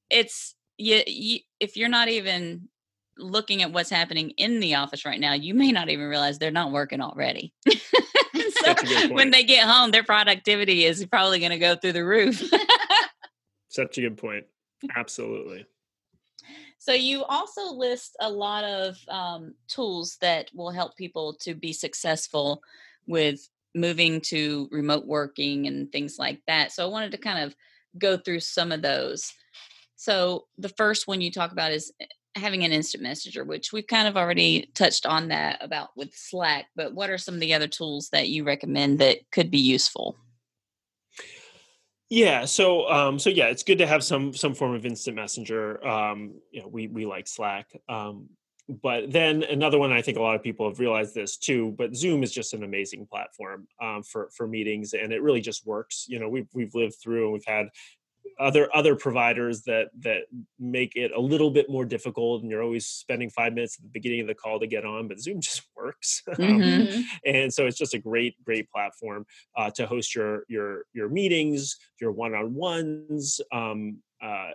it's 0.09 0.55
you, 0.77 1.01
you, 1.05 1.39
if 1.59 1.75
you're 1.75 1.89
not 1.89 2.07
even 2.07 2.69
looking 3.17 3.61
at 3.61 3.71
what's 3.71 3.89
happening 3.89 4.31
in 4.37 4.59
the 4.59 4.75
office 4.75 5.05
right 5.05 5.19
now, 5.19 5.33
you 5.33 5.53
may 5.53 5.71
not 5.71 5.89
even 5.89 6.05
realize 6.05 6.37
they're 6.37 6.51
not 6.51 6.71
working 6.71 7.01
already. 7.01 7.53
when 9.09 9.31
they 9.31 9.43
get 9.43 9.67
home, 9.67 9.91
their 9.91 10.03
productivity 10.03 10.85
is 10.85 11.05
probably 11.05 11.39
going 11.39 11.51
to 11.51 11.57
go 11.57 11.75
through 11.75 11.93
the 11.93 12.05
roof. 12.05 12.41
Such 13.69 13.97
a 13.97 14.01
good 14.01 14.17
point. 14.17 14.45
Absolutely. 14.95 15.65
So 16.79 16.93
you 16.93 17.23
also 17.23 17.73
list 17.73 18.15
a 18.19 18.29
lot 18.29 18.63
of 18.63 18.97
um, 19.09 19.55
tools 19.67 20.17
that 20.21 20.49
will 20.53 20.71
help 20.71 20.95
people 20.95 21.33
to 21.41 21.53
be 21.53 21.73
successful 21.73 22.61
with 23.07 23.49
moving 23.75 24.21
to 24.21 24.67
remote 24.71 25.05
working 25.05 25.67
and 25.67 25.91
things 25.91 26.17
like 26.17 26.41
that. 26.47 26.71
So 26.71 26.83
I 26.83 26.89
wanted 26.89 27.11
to 27.11 27.17
kind 27.17 27.43
of 27.43 27.55
go 27.97 28.17
through 28.17 28.41
some 28.41 28.71
of 28.71 28.81
those. 28.81 29.33
So 29.95 30.45
the 30.57 30.69
first 30.69 31.07
one 31.07 31.21
you 31.21 31.31
talk 31.31 31.51
about 31.51 31.71
is 31.71 31.91
eh, 31.99 32.05
having 32.39 32.63
an 32.63 32.71
instant 32.71 33.03
messenger, 33.03 33.43
which 33.43 33.71
we've 33.71 33.87
kind 33.87 34.07
of 34.07 34.17
already 34.17 34.69
touched 34.73 35.05
on 35.05 35.29
that 35.29 35.57
about 35.61 35.89
with 35.95 36.13
Slack, 36.13 36.67
but 36.75 36.93
what 36.93 37.09
are 37.09 37.17
some 37.17 37.35
of 37.35 37.39
the 37.39 37.53
other 37.53 37.67
tools 37.67 38.09
that 38.11 38.29
you 38.29 38.43
recommend 38.43 38.99
that 38.99 39.19
could 39.31 39.51
be 39.51 39.59
useful? 39.59 40.15
Yeah, 42.09 42.45
so 42.45 42.89
um, 42.89 43.19
so 43.19 43.29
yeah, 43.29 43.47
it's 43.47 43.63
good 43.63 43.79
to 43.79 43.87
have 43.87 44.03
some 44.03 44.33
some 44.33 44.55
form 44.55 44.73
of 44.73 44.85
instant 44.85 45.15
messenger. 45.15 45.85
Um, 45.85 46.35
you 46.51 46.61
know, 46.61 46.67
we 46.67 46.87
we 46.87 47.05
like 47.05 47.27
Slack. 47.27 47.69
Um, 47.89 48.29
but 48.69 49.11
then 49.11 49.43
another 49.43 49.79
one, 49.79 49.93
I 49.93 50.01
think 50.01 50.17
a 50.17 50.21
lot 50.21 50.35
of 50.35 50.43
people 50.43 50.67
have 50.67 50.79
realized 50.79 51.15
this 51.15 51.37
too. 51.37 51.73
But 51.77 51.95
Zoom 51.95 52.23
is 52.23 52.33
just 52.33 52.53
an 52.53 52.63
amazing 52.63 53.07
platform 53.07 53.67
um, 53.81 54.03
for 54.03 54.29
for 54.35 54.47
meetings, 54.47 54.93
and 54.93 55.11
it 55.11 55.21
really 55.21 55.41
just 55.41 55.65
works. 55.65 56.05
You 56.07 56.19
know, 56.19 56.29
we've 56.29 56.47
we've 56.53 56.73
lived 56.75 56.95
through 57.01 57.25
and 57.25 57.33
we've 57.33 57.45
had 57.45 57.67
other 58.39 58.69
other 58.75 58.95
providers 58.95 59.63
that 59.63 59.87
that 59.99 60.23
make 60.59 60.95
it 60.95 61.11
a 61.15 61.19
little 61.19 61.49
bit 61.49 61.69
more 61.69 61.85
difficult 61.85 62.41
and 62.41 62.51
you're 62.51 62.61
always 62.61 62.85
spending 62.85 63.29
five 63.29 63.53
minutes 63.53 63.77
at 63.77 63.83
the 63.83 63.89
beginning 63.89 64.21
of 64.21 64.27
the 64.27 64.35
call 64.35 64.59
to 64.59 64.67
get 64.67 64.85
on 64.85 65.07
but 65.07 65.19
zoom 65.19 65.41
just 65.41 65.63
works 65.75 66.21
um, 66.29 66.35
mm-hmm. 66.35 67.01
and 67.25 67.53
so 67.53 67.65
it's 67.65 67.77
just 67.77 67.93
a 67.93 67.99
great 67.99 68.35
great 68.43 68.69
platform 68.69 69.25
uh, 69.55 69.69
to 69.71 69.85
host 69.85 70.15
your 70.15 70.43
your 70.47 70.83
your 70.93 71.09
meetings 71.09 71.77
your 71.99 72.11
one-on-ones 72.11 73.41
um, 73.51 73.97
uh, 74.21 74.49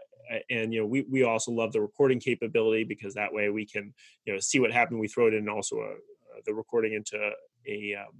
and 0.51 0.73
you 0.73 0.81
know 0.81 0.87
we, 0.87 1.05
we 1.11 1.25
also 1.25 1.51
love 1.51 1.73
the 1.73 1.81
recording 1.81 2.21
capability 2.21 2.85
because 2.85 3.15
that 3.15 3.33
way 3.33 3.49
we 3.51 3.67
can 3.67 3.93
you 4.25 4.33
know 4.33 4.39
see 4.39 4.61
what 4.61 4.73
happened 4.73 5.01
we 5.01 5.09
throw 5.09 5.27
it 5.27 5.35
in 5.35 5.49
also 5.49 5.77
a, 5.77 5.91
uh, 5.91 6.41
the 6.47 6.55
recording 6.55 6.95
into 6.95 7.17
a 7.67 7.95
um, 7.95 8.13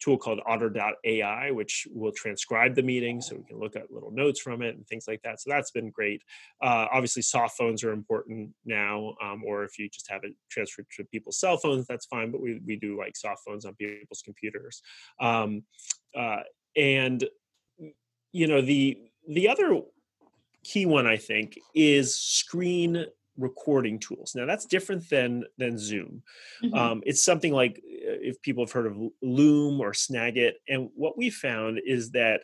tool 0.00 0.16
called 0.16 0.40
otter.ai 0.46 1.50
which 1.50 1.86
will 1.92 2.12
transcribe 2.12 2.74
the 2.74 2.82
meeting 2.82 3.20
so 3.20 3.36
we 3.36 3.44
can 3.44 3.58
look 3.58 3.76
at 3.76 3.90
little 3.90 4.10
notes 4.10 4.40
from 4.40 4.62
it 4.62 4.74
and 4.76 4.86
things 4.86 5.04
like 5.06 5.22
that. 5.22 5.40
So 5.40 5.50
that's 5.50 5.70
been 5.70 5.90
great. 5.90 6.22
Uh, 6.62 6.86
obviously 6.92 7.22
soft 7.22 7.56
phones 7.56 7.84
are 7.84 7.92
important 7.92 8.50
now 8.64 9.14
um, 9.22 9.42
or 9.44 9.64
if 9.64 9.78
you 9.78 9.88
just 9.88 10.10
have 10.10 10.24
it 10.24 10.32
transferred 10.50 10.86
to 10.96 11.04
people's 11.04 11.38
cell 11.38 11.56
phones 11.56 11.86
that's 11.86 12.06
fine 12.06 12.30
but 12.30 12.40
we, 12.40 12.60
we 12.66 12.76
do 12.76 12.98
like 12.98 13.16
soft 13.16 13.42
phones 13.46 13.64
on 13.64 13.74
people's 13.74 14.22
computers. 14.22 14.82
Um, 15.20 15.62
uh, 16.16 16.40
and 16.76 17.24
you 18.32 18.46
know 18.46 18.60
the 18.60 18.98
the 19.28 19.48
other 19.48 19.80
key 20.62 20.86
one 20.86 21.06
i 21.06 21.16
think 21.16 21.58
is 21.74 22.16
screen 22.16 23.06
recording 23.40 23.98
tools. 23.98 24.32
Now 24.34 24.46
that's 24.46 24.66
different 24.66 25.08
than 25.08 25.44
than 25.58 25.78
Zoom. 25.78 26.22
Mm-hmm. 26.62 26.74
Um, 26.74 27.02
it's 27.04 27.24
something 27.24 27.52
like 27.52 27.78
uh, 27.78 28.20
if 28.20 28.40
people 28.42 28.64
have 28.64 28.72
heard 28.72 28.86
of 28.86 28.96
Loom 29.22 29.80
or 29.80 29.92
Snagit, 29.92 30.52
and 30.68 30.90
what 30.94 31.16
we 31.16 31.30
found 31.30 31.80
is 31.84 32.10
that 32.12 32.42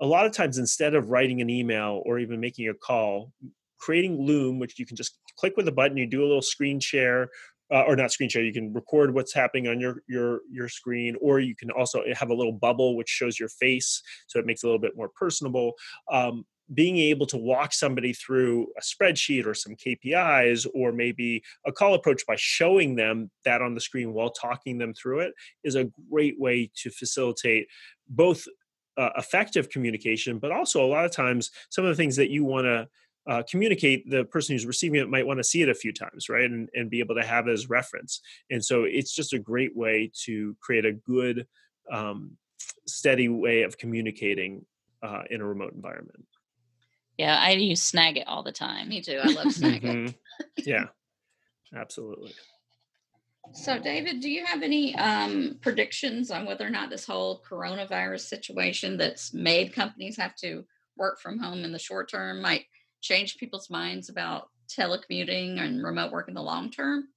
a 0.00 0.06
lot 0.06 0.26
of 0.26 0.32
times 0.32 0.58
instead 0.58 0.94
of 0.94 1.10
writing 1.10 1.40
an 1.40 1.50
email 1.50 2.02
or 2.06 2.18
even 2.18 2.40
making 2.40 2.68
a 2.68 2.74
call, 2.74 3.32
creating 3.78 4.20
Loom, 4.20 4.58
which 4.58 4.78
you 4.78 4.86
can 4.86 4.96
just 4.96 5.18
click 5.36 5.56
with 5.56 5.68
a 5.68 5.72
button, 5.72 5.96
you 5.96 6.06
do 6.06 6.22
a 6.22 6.26
little 6.26 6.42
screen 6.42 6.80
share. 6.80 7.28
Uh, 7.70 7.82
or 7.86 7.94
not 7.96 8.10
screen 8.10 8.30
share 8.30 8.42
you 8.42 8.50
can 8.50 8.72
record 8.72 9.12
what's 9.12 9.34
happening 9.34 9.68
on 9.68 9.78
your 9.78 10.02
your 10.08 10.40
your 10.50 10.70
screen 10.70 11.14
or 11.20 11.38
you 11.38 11.54
can 11.54 11.70
also 11.70 12.02
have 12.14 12.30
a 12.30 12.34
little 12.34 12.50
bubble 12.50 12.96
which 12.96 13.10
shows 13.10 13.38
your 13.38 13.50
face 13.50 14.02
so 14.26 14.38
it 14.38 14.46
makes 14.46 14.64
it 14.64 14.66
a 14.66 14.70
little 14.70 14.80
bit 14.80 14.96
more 14.96 15.10
personable 15.14 15.74
um, 16.10 16.46
being 16.74 16.98
able 16.98 17.26
to 17.26 17.36
walk 17.36 17.72
somebody 17.72 18.12
through 18.12 18.66
a 18.76 18.80
spreadsheet 18.80 19.46
or 19.46 19.54
some 19.54 19.74
KPIs 19.74 20.66
or 20.74 20.92
maybe 20.92 21.42
a 21.66 21.72
call 21.72 21.94
approach 21.94 22.22
by 22.26 22.36
showing 22.36 22.94
them 22.94 23.30
that 23.44 23.62
on 23.62 23.74
the 23.74 23.80
screen 23.80 24.12
while 24.12 24.30
talking 24.30 24.78
them 24.78 24.92
through 24.92 25.20
it 25.20 25.32
is 25.64 25.74
a 25.74 25.90
great 26.10 26.38
way 26.38 26.70
to 26.76 26.90
facilitate 26.90 27.68
both 28.08 28.46
uh, 28.98 29.10
effective 29.16 29.70
communication, 29.70 30.38
but 30.38 30.52
also 30.52 30.84
a 30.84 30.86
lot 30.86 31.04
of 31.04 31.12
times 31.12 31.50
some 31.70 31.84
of 31.84 31.90
the 31.90 31.96
things 31.96 32.16
that 32.16 32.30
you 32.30 32.44
want 32.44 32.64
to 32.64 32.88
uh, 33.28 33.42
communicate, 33.48 34.08
the 34.10 34.24
person 34.24 34.54
who's 34.54 34.66
receiving 34.66 35.00
it 35.00 35.08
might 35.08 35.26
want 35.26 35.38
to 35.38 35.44
see 35.44 35.62
it 35.62 35.68
a 35.68 35.74
few 35.74 35.92
times, 35.92 36.28
right? 36.28 36.50
And, 36.50 36.68
and 36.74 36.90
be 36.90 36.98
able 36.98 37.14
to 37.14 37.24
have 37.24 37.46
as 37.46 37.68
reference. 37.68 38.20
And 38.50 38.64
so 38.64 38.84
it's 38.84 39.14
just 39.14 39.34
a 39.34 39.38
great 39.38 39.76
way 39.76 40.10
to 40.24 40.56
create 40.60 40.86
a 40.86 40.92
good, 40.92 41.46
um, 41.92 42.36
steady 42.86 43.28
way 43.28 43.62
of 43.62 43.78
communicating 43.78 44.64
uh, 45.02 45.22
in 45.30 45.40
a 45.40 45.46
remote 45.46 45.74
environment. 45.74 46.24
Yeah, 47.18 47.36
I 47.36 47.50
use 47.50 47.90
Snagit 47.90 48.24
all 48.26 48.44
the 48.44 48.52
time. 48.52 48.88
Me 48.88 49.02
too. 49.02 49.20
I 49.22 49.26
love 49.32 49.46
Snagit. 49.46 49.82
mm-hmm. 49.82 50.14
Yeah, 50.64 50.84
absolutely. 51.76 52.32
So, 53.52 53.78
David, 53.78 54.20
do 54.20 54.30
you 54.30 54.44
have 54.44 54.62
any 54.62 54.94
um, 54.94 55.58
predictions 55.60 56.30
on 56.30 56.46
whether 56.46 56.66
or 56.66 56.70
not 56.70 56.90
this 56.90 57.06
whole 57.06 57.42
coronavirus 57.48 58.20
situation 58.20 58.96
that's 58.96 59.34
made 59.34 59.74
companies 59.74 60.16
have 60.16 60.36
to 60.36 60.64
work 60.96 61.20
from 61.20 61.38
home 61.38 61.64
in 61.64 61.72
the 61.72 61.78
short 61.78 62.10
term 62.10 62.40
might 62.40 62.66
change 63.00 63.38
people's 63.38 63.70
minds 63.70 64.08
about 64.08 64.48
telecommuting 64.68 65.60
and 65.60 65.82
remote 65.82 66.12
work 66.12 66.28
in 66.28 66.34
the 66.34 66.42
long 66.42 66.70
term? 66.70 67.08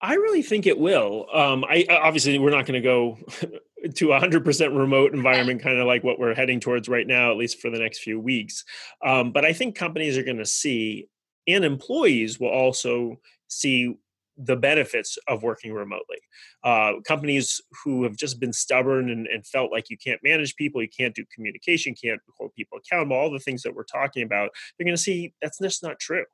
I 0.00 0.14
really 0.14 0.42
think 0.42 0.66
it 0.66 0.78
will. 0.78 1.26
Um, 1.32 1.64
I 1.64 1.86
obviously 1.88 2.38
we're 2.38 2.50
not 2.50 2.66
going 2.66 2.80
to 2.80 2.86
go 2.86 3.18
to 3.94 4.12
a 4.12 4.18
hundred 4.18 4.44
percent 4.44 4.72
remote 4.72 5.14
environment, 5.14 5.62
kind 5.62 5.78
of 5.78 5.86
like 5.86 6.04
what 6.04 6.18
we're 6.18 6.34
heading 6.34 6.60
towards 6.60 6.88
right 6.88 7.06
now, 7.06 7.30
at 7.30 7.36
least 7.36 7.60
for 7.60 7.70
the 7.70 7.78
next 7.78 8.00
few 8.00 8.20
weeks. 8.20 8.64
Um, 9.04 9.32
but 9.32 9.44
I 9.44 9.52
think 9.52 9.76
companies 9.76 10.18
are 10.18 10.22
going 10.22 10.38
to 10.38 10.46
see, 10.46 11.08
and 11.46 11.64
employees 11.64 12.40
will 12.40 12.48
also 12.48 13.20
see 13.48 13.96
the 14.38 14.56
benefits 14.56 15.16
of 15.28 15.42
working 15.42 15.72
remotely. 15.72 16.18
Uh, 16.62 16.94
companies 17.06 17.60
who 17.82 18.02
have 18.02 18.16
just 18.16 18.38
been 18.38 18.52
stubborn 18.52 19.10
and, 19.10 19.26
and, 19.28 19.46
felt 19.46 19.72
like 19.72 19.88
you 19.88 19.96
can't 19.96 20.20
manage 20.22 20.56
people, 20.56 20.82
you 20.82 20.88
can't 20.88 21.14
do 21.14 21.24
communication, 21.34 21.94
can't 21.94 22.20
hold 22.36 22.52
people 22.54 22.78
accountable, 22.78 23.16
all 23.16 23.30
the 23.30 23.38
things 23.38 23.62
that 23.62 23.74
we're 23.74 23.84
talking 23.84 24.22
about, 24.22 24.50
they're 24.76 24.84
going 24.84 24.96
to 24.96 25.02
see 25.02 25.32
that's 25.40 25.58
just 25.58 25.82
not 25.82 25.98
true. 25.98 26.24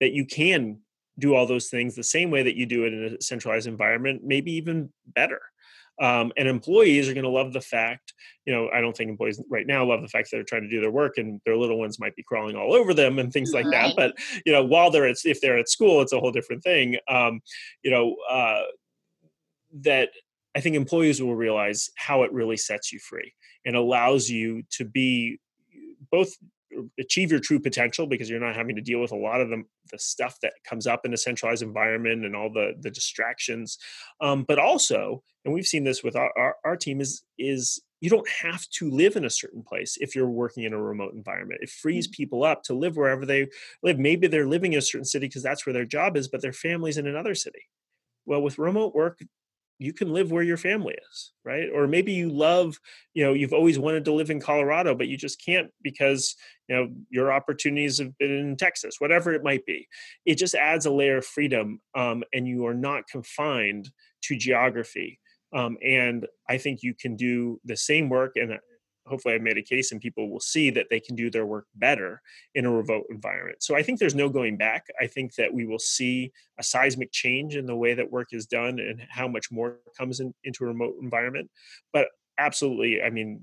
That 0.00 0.12
you 0.12 0.24
can 0.24 0.78
do 1.18 1.34
all 1.34 1.46
those 1.46 1.68
things 1.68 1.94
the 1.94 2.02
same 2.02 2.30
way 2.30 2.42
that 2.42 2.56
you 2.56 2.66
do 2.66 2.84
it 2.84 2.92
in 2.92 3.04
a 3.04 3.22
centralized 3.22 3.66
environment, 3.66 4.22
maybe 4.24 4.52
even 4.52 4.90
better. 5.06 5.40
Um, 6.00 6.32
and 6.36 6.48
employees 6.48 7.08
are 7.08 7.14
going 7.14 7.24
to 7.24 7.30
love 7.30 7.52
the 7.52 7.60
fact, 7.60 8.14
you 8.46 8.52
know, 8.52 8.68
I 8.72 8.80
don't 8.80 8.96
think 8.96 9.10
employees 9.10 9.40
right 9.50 9.66
now 9.66 9.84
love 9.84 10.00
the 10.00 10.08
fact 10.08 10.30
that 10.30 10.36
they're 10.36 10.44
trying 10.44 10.62
to 10.62 10.68
do 10.68 10.80
their 10.80 10.90
work 10.90 11.18
and 11.18 11.40
their 11.44 11.56
little 11.56 11.78
ones 11.78 12.00
might 12.00 12.16
be 12.16 12.22
crawling 12.22 12.56
all 12.56 12.72
over 12.72 12.94
them 12.94 13.18
and 13.18 13.32
things 13.32 13.52
like 13.52 13.66
right. 13.66 13.94
that. 13.94 13.96
But, 13.96 14.42
you 14.46 14.52
know, 14.52 14.64
while 14.64 14.90
they're 14.90 15.06
at, 15.06 15.16
if 15.24 15.40
they're 15.40 15.58
at 15.58 15.68
school, 15.68 16.00
it's 16.00 16.12
a 16.12 16.18
whole 16.18 16.32
different 16.32 16.62
thing. 16.62 16.96
Um, 17.08 17.40
you 17.82 17.90
know, 17.90 18.16
uh, 18.28 18.62
that 19.82 20.10
I 20.54 20.60
think 20.60 20.76
employees 20.76 21.22
will 21.22 21.36
realize 21.36 21.90
how 21.96 22.24
it 22.24 22.32
really 22.32 22.56
sets 22.56 22.92
you 22.92 22.98
free 22.98 23.32
and 23.64 23.76
allows 23.76 24.28
you 24.28 24.64
to 24.70 24.84
be 24.84 25.38
both 26.10 26.34
achieve 26.98 27.30
your 27.30 27.40
true 27.40 27.60
potential 27.60 28.06
because 28.06 28.28
you're 28.28 28.40
not 28.40 28.56
having 28.56 28.76
to 28.76 28.82
deal 28.82 29.00
with 29.00 29.12
a 29.12 29.16
lot 29.16 29.40
of 29.40 29.48
the, 29.48 29.62
the 29.90 29.98
stuff 29.98 30.38
that 30.42 30.52
comes 30.64 30.86
up 30.86 31.04
in 31.04 31.12
a 31.12 31.16
centralized 31.16 31.62
environment 31.62 32.24
and 32.24 32.36
all 32.36 32.50
the 32.52 32.74
the 32.80 32.90
distractions 32.90 33.78
um, 34.20 34.44
but 34.46 34.58
also 34.58 35.22
and 35.44 35.52
we've 35.52 35.66
seen 35.66 35.84
this 35.84 36.02
with 36.02 36.16
our, 36.16 36.30
our, 36.36 36.56
our 36.64 36.76
team 36.76 37.00
is 37.00 37.22
is 37.38 37.82
you 38.02 38.10
don't 38.10 38.28
have 38.28 38.68
to 38.70 38.90
live 38.90 39.14
in 39.14 39.24
a 39.24 39.30
certain 39.30 39.62
place 39.62 39.96
if 40.00 40.16
you're 40.16 40.28
working 40.28 40.64
in 40.64 40.72
a 40.72 40.82
remote 40.82 41.14
environment. 41.14 41.60
It 41.62 41.70
frees 41.70 42.08
mm. 42.08 42.12
people 42.12 42.42
up 42.42 42.64
to 42.64 42.74
live 42.74 42.96
wherever 42.96 43.24
they 43.24 43.46
live. 43.84 43.96
Maybe 43.96 44.26
they're 44.26 44.48
living 44.48 44.72
in 44.72 44.80
a 44.80 44.82
certain 44.82 45.04
city 45.04 45.28
because 45.28 45.44
that's 45.44 45.64
where 45.64 45.72
their 45.72 45.84
job 45.84 46.16
is, 46.16 46.26
but 46.26 46.42
their 46.42 46.52
family's 46.52 46.98
in 46.98 47.06
another 47.06 47.36
city. 47.36 47.68
Well, 48.26 48.42
with 48.42 48.58
remote 48.58 48.92
work, 48.92 49.20
you 49.82 49.92
can 49.92 50.12
live 50.12 50.30
where 50.30 50.42
your 50.42 50.56
family 50.56 50.94
is, 51.10 51.32
right? 51.44 51.68
Or 51.74 51.86
maybe 51.86 52.12
you 52.12 52.28
love, 52.28 52.78
you 53.14 53.24
know, 53.24 53.32
you've 53.32 53.52
always 53.52 53.78
wanted 53.78 54.04
to 54.04 54.12
live 54.12 54.30
in 54.30 54.40
Colorado, 54.40 54.94
but 54.94 55.08
you 55.08 55.16
just 55.16 55.44
can't 55.44 55.70
because, 55.82 56.36
you 56.68 56.76
know, 56.76 56.88
your 57.10 57.32
opportunities 57.32 57.98
have 57.98 58.16
been 58.18 58.30
in 58.30 58.56
Texas, 58.56 58.96
whatever 58.98 59.32
it 59.32 59.42
might 59.42 59.66
be. 59.66 59.88
It 60.24 60.36
just 60.36 60.54
adds 60.54 60.86
a 60.86 60.90
layer 60.90 61.18
of 61.18 61.26
freedom 61.26 61.80
um, 61.96 62.22
and 62.32 62.46
you 62.46 62.66
are 62.66 62.74
not 62.74 63.08
confined 63.08 63.90
to 64.24 64.36
geography. 64.36 65.18
Um, 65.52 65.76
and 65.84 66.26
I 66.48 66.58
think 66.58 66.82
you 66.82 66.94
can 66.94 67.16
do 67.16 67.60
the 67.64 67.76
same 67.76 68.08
work 68.08 68.32
and 68.36 68.58
hopefully 69.06 69.34
I've 69.34 69.42
made 69.42 69.58
a 69.58 69.62
case 69.62 69.92
and 69.92 70.00
people 70.00 70.30
will 70.30 70.40
see 70.40 70.70
that 70.70 70.86
they 70.90 71.00
can 71.00 71.16
do 71.16 71.30
their 71.30 71.46
work 71.46 71.66
better 71.74 72.22
in 72.54 72.66
a 72.66 72.70
remote 72.70 73.06
environment. 73.10 73.62
So 73.62 73.76
I 73.76 73.82
think 73.82 73.98
there's 73.98 74.14
no 74.14 74.28
going 74.28 74.56
back. 74.56 74.86
I 75.00 75.06
think 75.06 75.34
that 75.34 75.52
we 75.52 75.66
will 75.66 75.78
see 75.78 76.32
a 76.58 76.62
seismic 76.62 77.12
change 77.12 77.56
in 77.56 77.66
the 77.66 77.76
way 77.76 77.94
that 77.94 78.10
work 78.10 78.28
is 78.32 78.46
done 78.46 78.78
and 78.78 79.02
how 79.08 79.28
much 79.28 79.50
more 79.50 79.78
comes 79.98 80.20
in, 80.20 80.34
into 80.44 80.64
a 80.64 80.68
remote 80.68 80.94
environment. 81.00 81.50
But 81.92 82.08
absolutely, 82.38 83.02
I 83.02 83.10
mean, 83.10 83.42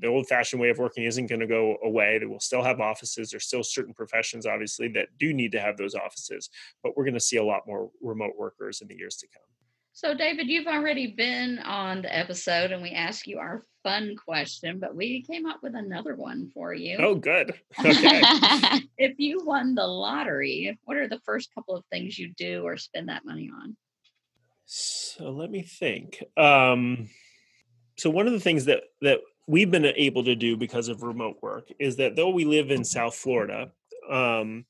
the 0.00 0.08
old 0.08 0.26
fashioned 0.26 0.60
way 0.60 0.70
of 0.70 0.78
working 0.78 1.04
isn't 1.04 1.28
going 1.28 1.40
to 1.40 1.46
go 1.46 1.76
away. 1.84 2.20
We'll 2.22 2.40
still 2.40 2.62
have 2.62 2.80
offices. 2.80 3.30
There's 3.30 3.46
still 3.46 3.62
certain 3.62 3.94
professions, 3.94 4.46
obviously, 4.46 4.88
that 4.88 5.08
do 5.18 5.32
need 5.32 5.52
to 5.52 5.60
have 5.60 5.76
those 5.76 5.94
offices, 5.94 6.50
but 6.82 6.96
we're 6.96 7.04
going 7.04 7.14
to 7.14 7.20
see 7.20 7.36
a 7.36 7.44
lot 7.44 7.62
more 7.66 7.90
remote 8.00 8.32
workers 8.36 8.80
in 8.80 8.88
the 8.88 8.96
years 8.96 9.16
to 9.16 9.28
come. 9.28 9.42
So, 9.96 10.12
David, 10.12 10.48
you've 10.48 10.66
already 10.66 11.06
been 11.06 11.58
on 11.58 12.02
the 12.02 12.14
episode 12.14 12.70
and 12.70 12.82
we 12.82 12.90
asked 12.90 13.26
you 13.26 13.38
our 13.38 13.64
fun 13.82 14.14
question, 14.14 14.78
but 14.78 14.94
we 14.94 15.22
came 15.22 15.46
up 15.46 15.60
with 15.62 15.74
another 15.74 16.14
one 16.14 16.50
for 16.52 16.74
you. 16.74 16.98
Oh, 17.00 17.14
good. 17.14 17.54
Okay. 17.80 18.20
if 18.98 19.18
you 19.18 19.42
won 19.42 19.74
the 19.74 19.86
lottery, 19.86 20.78
what 20.84 20.98
are 20.98 21.08
the 21.08 21.22
first 21.24 21.48
couple 21.54 21.74
of 21.74 21.82
things 21.90 22.18
you 22.18 22.30
do 22.36 22.62
or 22.64 22.76
spend 22.76 23.08
that 23.08 23.24
money 23.24 23.50
on? 23.50 23.74
So, 24.66 25.30
let 25.30 25.50
me 25.50 25.62
think. 25.62 26.22
Um, 26.36 27.08
so, 27.96 28.10
one 28.10 28.26
of 28.26 28.34
the 28.34 28.40
things 28.40 28.66
that, 28.66 28.82
that 29.00 29.20
we've 29.46 29.70
been 29.70 29.86
able 29.86 30.24
to 30.24 30.36
do 30.36 30.58
because 30.58 30.88
of 30.88 31.04
remote 31.04 31.38
work 31.40 31.70
is 31.78 31.96
that 31.96 32.16
though 32.16 32.28
we 32.28 32.44
live 32.44 32.70
in 32.70 32.84
South 32.84 33.14
Florida, 33.14 33.72
um, 34.10 34.66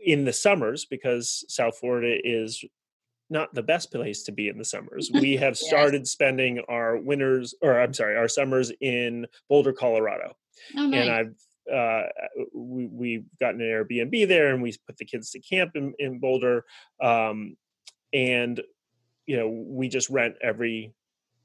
in 0.00 0.24
the 0.24 0.32
summers, 0.32 0.86
because 0.86 1.44
South 1.48 1.76
Florida 1.78 2.16
is 2.24 2.64
not 3.28 3.54
the 3.54 3.62
best 3.62 3.90
place 3.90 4.22
to 4.24 4.32
be 4.32 4.48
in 4.48 4.58
the 4.58 4.64
summers. 4.64 5.10
We 5.26 5.36
have 5.36 5.56
started 5.56 6.06
spending 6.06 6.60
our 6.68 6.96
winters, 6.96 7.54
or 7.62 7.80
I'm 7.80 7.94
sorry, 7.94 8.16
our 8.16 8.28
summers 8.28 8.72
in 8.80 9.26
Boulder, 9.48 9.72
Colorado. 9.72 10.36
Oh, 10.76 10.86
nice. 10.86 11.00
And 11.00 11.10
I've 11.10 11.34
uh, 11.72 12.02
we 12.54 12.86
we've 12.86 13.24
gotten 13.40 13.60
an 13.60 13.66
Airbnb 13.66 14.28
there, 14.28 14.52
and 14.52 14.62
we 14.62 14.74
put 14.86 14.96
the 14.98 15.04
kids 15.04 15.30
to 15.32 15.40
camp 15.40 15.72
in, 15.74 15.94
in 15.98 16.18
Boulder. 16.20 16.64
Um, 17.02 17.56
and 18.12 18.60
you 19.26 19.36
know, 19.36 19.48
we 19.48 19.88
just 19.88 20.08
rent 20.08 20.36
every 20.40 20.94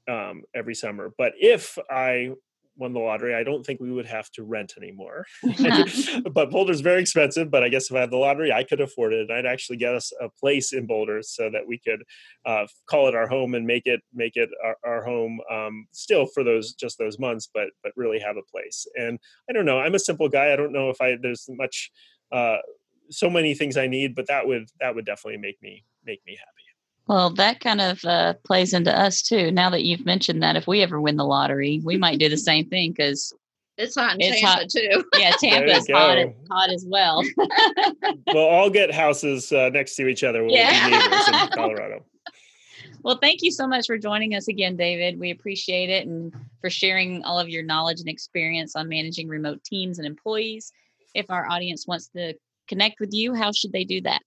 um, 0.08 0.42
every 0.54 0.74
summer. 0.74 1.12
But 1.16 1.32
if 1.40 1.78
I 1.90 2.32
won 2.76 2.92
the 2.92 3.00
lottery, 3.00 3.34
I 3.34 3.42
don't 3.42 3.64
think 3.64 3.80
we 3.80 3.92
would 3.92 4.06
have 4.06 4.30
to 4.32 4.44
rent 4.44 4.74
anymore. 4.76 5.26
but 6.32 6.50
Boulder's 6.50 6.80
very 6.80 7.00
expensive. 7.00 7.50
But 7.50 7.62
I 7.62 7.68
guess 7.68 7.90
if 7.90 7.96
I 7.96 8.00
had 8.00 8.10
the 8.10 8.16
lottery, 8.16 8.52
I 8.52 8.64
could 8.64 8.80
afford 8.80 9.12
it. 9.12 9.28
And 9.28 9.32
I'd 9.32 9.50
actually 9.50 9.76
get 9.76 9.94
us 9.94 10.12
a 10.20 10.28
place 10.28 10.72
in 10.72 10.86
Boulder 10.86 11.22
so 11.22 11.50
that 11.50 11.66
we 11.66 11.78
could 11.78 12.02
uh, 12.46 12.66
call 12.86 13.08
it 13.08 13.14
our 13.14 13.28
home 13.28 13.54
and 13.54 13.66
make 13.66 13.86
it 13.86 14.00
make 14.14 14.36
it 14.36 14.50
our, 14.64 14.76
our 14.84 15.04
home 15.04 15.40
um, 15.50 15.86
still 15.92 16.26
for 16.26 16.44
those 16.44 16.72
just 16.74 16.98
those 16.98 17.18
months, 17.18 17.48
but 17.52 17.68
but 17.82 17.92
really 17.96 18.18
have 18.18 18.36
a 18.36 18.50
place. 18.50 18.86
And 18.94 19.18
I 19.48 19.52
don't 19.52 19.66
know. 19.66 19.78
I'm 19.78 19.94
a 19.94 20.00
simple 20.00 20.28
guy. 20.28 20.52
I 20.52 20.56
don't 20.56 20.72
know 20.72 20.90
if 20.90 21.00
I 21.00 21.16
there's 21.20 21.46
much. 21.50 21.90
Uh, 22.30 22.58
so 23.10 23.28
many 23.28 23.54
things 23.54 23.76
I 23.76 23.88
need, 23.88 24.14
but 24.14 24.26
that 24.28 24.46
would 24.46 24.70
that 24.80 24.94
would 24.94 25.04
definitely 25.04 25.38
make 25.38 25.60
me 25.60 25.84
make 26.04 26.20
me 26.26 26.36
happy. 26.38 26.61
Well, 27.12 27.28
that 27.34 27.60
kind 27.60 27.82
of 27.82 28.02
uh, 28.06 28.34
plays 28.42 28.72
into 28.72 28.90
us 28.98 29.20
too. 29.20 29.50
Now 29.50 29.68
that 29.68 29.84
you've 29.84 30.06
mentioned 30.06 30.42
that, 30.42 30.56
if 30.56 30.66
we 30.66 30.80
ever 30.80 30.98
win 30.98 31.16
the 31.16 31.26
lottery, 31.26 31.78
we 31.84 31.98
might 31.98 32.18
do 32.18 32.30
the 32.30 32.38
same 32.38 32.66
thing 32.70 32.92
because 32.92 33.34
it's 33.76 33.96
hot 33.96 34.14
in 34.14 34.22
it's 34.22 34.40
Tampa 34.40 34.60
hot. 34.60 34.68
too. 34.70 35.04
Yeah, 35.18 35.32
Tampa's 35.38 35.86
hot, 35.90 36.26
hot 36.50 36.70
as 36.70 36.86
well. 36.88 37.22
we'll 38.32 38.46
all 38.46 38.70
get 38.70 38.94
houses 38.94 39.52
uh, 39.52 39.68
next 39.68 39.94
to 39.96 40.08
each 40.08 40.24
other. 40.24 40.42
We'll 40.42 40.54
yeah. 40.54 40.88
be 40.88 40.96
neighbors 40.96 41.28
in 41.28 41.48
Colorado. 41.48 42.06
Well, 43.02 43.18
thank 43.18 43.42
you 43.42 43.50
so 43.50 43.66
much 43.66 43.86
for 43.86 43.98
joining 43.98 44.34
us 44.34 44.48
again, 44.48 44.76
David. 44.76 45.20
We 45.20 45.32
appreciate 45.32 45.90
it 45.90 46.06
and 46.06 46.32
for 46.62 46.70
sharing 46.70 47.24
all 47.24 47.38
of 47.38 47.50
your 47.50 47.62
knowledge 47.62 48.00
and 48.00 48.08
experience 48.08 48.74
on 48.74 48.88
managing 48.88 49.28
remote 49.28 49.62
teams 49.64 49.98
and 49.98 50.06
employees. 50.06 50.72
If 51.14 51.30
our 51.30 51.46
audience 51.50 51.86
wants 51.86 52.08
to 52.16 52.32
connect 52.68 53.00
with 53.00 53.12
you, 53.12 53.34
how 53.34 53.52
should 53.52 53.72
they 53.72 53.84
do 53.84 54.00
that? 54.02 54.22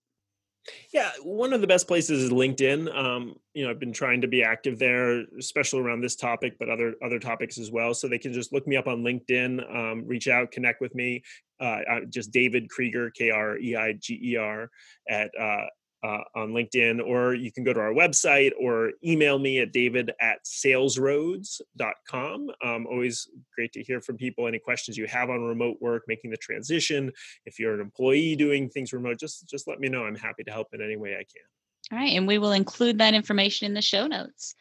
Yeah, 0.93 1.11
one 1.22 1.53
of 1.53 1.61
the 1.61 1.68
best 1.68 1.88
places 1.88 2.24
is 2.24 2.32
LinkedIn. 2.32 2.93
Um, 2.95 3.36
you 3.53 3.63
know, 3.63 3.70
I've 3.70 3.80
been 3.80 3.93
trying 3.93 4.22
to 4.22 4.28
be 4.28 4.43
active 4.43 4.80
there, 4.80 5.24
especially 5.38 5.82
around 5.82 6.01
this 6.01 6.16
topic, 6.16 6.57
but 6.59 6.70
other 6.70 6.95
other 7.03 7.20
topics 7.20 7.57
as 7.57 7.72
well. 7.72 7.93
So 7.93 8.07
they 8.07 8.18
can 8.18 8.34
just 8.34 8.51
look 8.51 8.68
me 8.68 8.76
up 8.76 8.88
on 8.88 9.03
LinkedIn, 9.03 9.76
um, 9.76 10.05
reach 10.07 10.28
out, 10.28 10.51
connect 10.51 10.82
with 10.82 10.95
me. 10.95 11.24
Uh, 11.59 12.01
just 12.09 12.32
David 12.32 12.68
Kreiger, 12.68 13.13
K 13.13 13.30
R 13.30 13.57
E 13.57 13.76
I 13.76 13.93
G 13.93 14.20
E 14.24 14.38
R, 14.38 14.70
at 15.07 15.30
uh, 15.39 15.66
uh, 16.04 16.22
on 16.36 16.52
LinkedIn, 16.52 17.06
or 17.06 17.34
you 17.34 17.52
can 17.52 17.64
go 17.64 17.74
to 17.74 17.80
our 17.80 17.93
website 17.93 18.52
or 18.60 18.91
email 19.04 19.39
me 19.39 19.60
at 19.60 19.72
david 19.72 20.12
at 20.22 20.43
salesroads.com. 20.46 22.52
Um, 22.64 22.88
always 22.88 23.30
great 23.56 23.74
to 23.74 23.84
hear 23.84 24.02
from 24.02 24.18
people. 24.18 24.48
Any 24.48 24.60
questions 24.60 24.98
you 24.98 25.08
have 25.08 25.30
on 25.30 25.41
remote 25.41 25.78
work, 25.82 26.04
making 26.08 26.32
the 26.32 26.38
transition. 26.38 27.12
If 27.46 27.60
you're 27.60 27.74
an 27.74 27.82
employee 27.82 28.36
doing 28.36 28.70
things 28.70 28.93
remote, 28.93 29.20
just, 29.20 29.48
just 29.48 29.68
let 29.68 29.80
me 29.80 29.89
know. 29.89 30.06
I'm 30.06 30.16
happy 30.16 30.43
to 30.43 30.52
help 30.52 30.68
in 30.74 30.82
any 30.82 30.98
way 30.98 31.14
I 31.14 31.24
can. 31.24 31.43
All 31.91 32.00
right. 32.00 32.18
And 32.18 32.28
we 32.28 32.38
will 32.38 32.52
include 32.52 32.98
that 33.00 33.14
information 33.14 33.66
in 33.66 33.74
the 33.74 33.82
show 33.82 34.08
notes. 34.08 34.56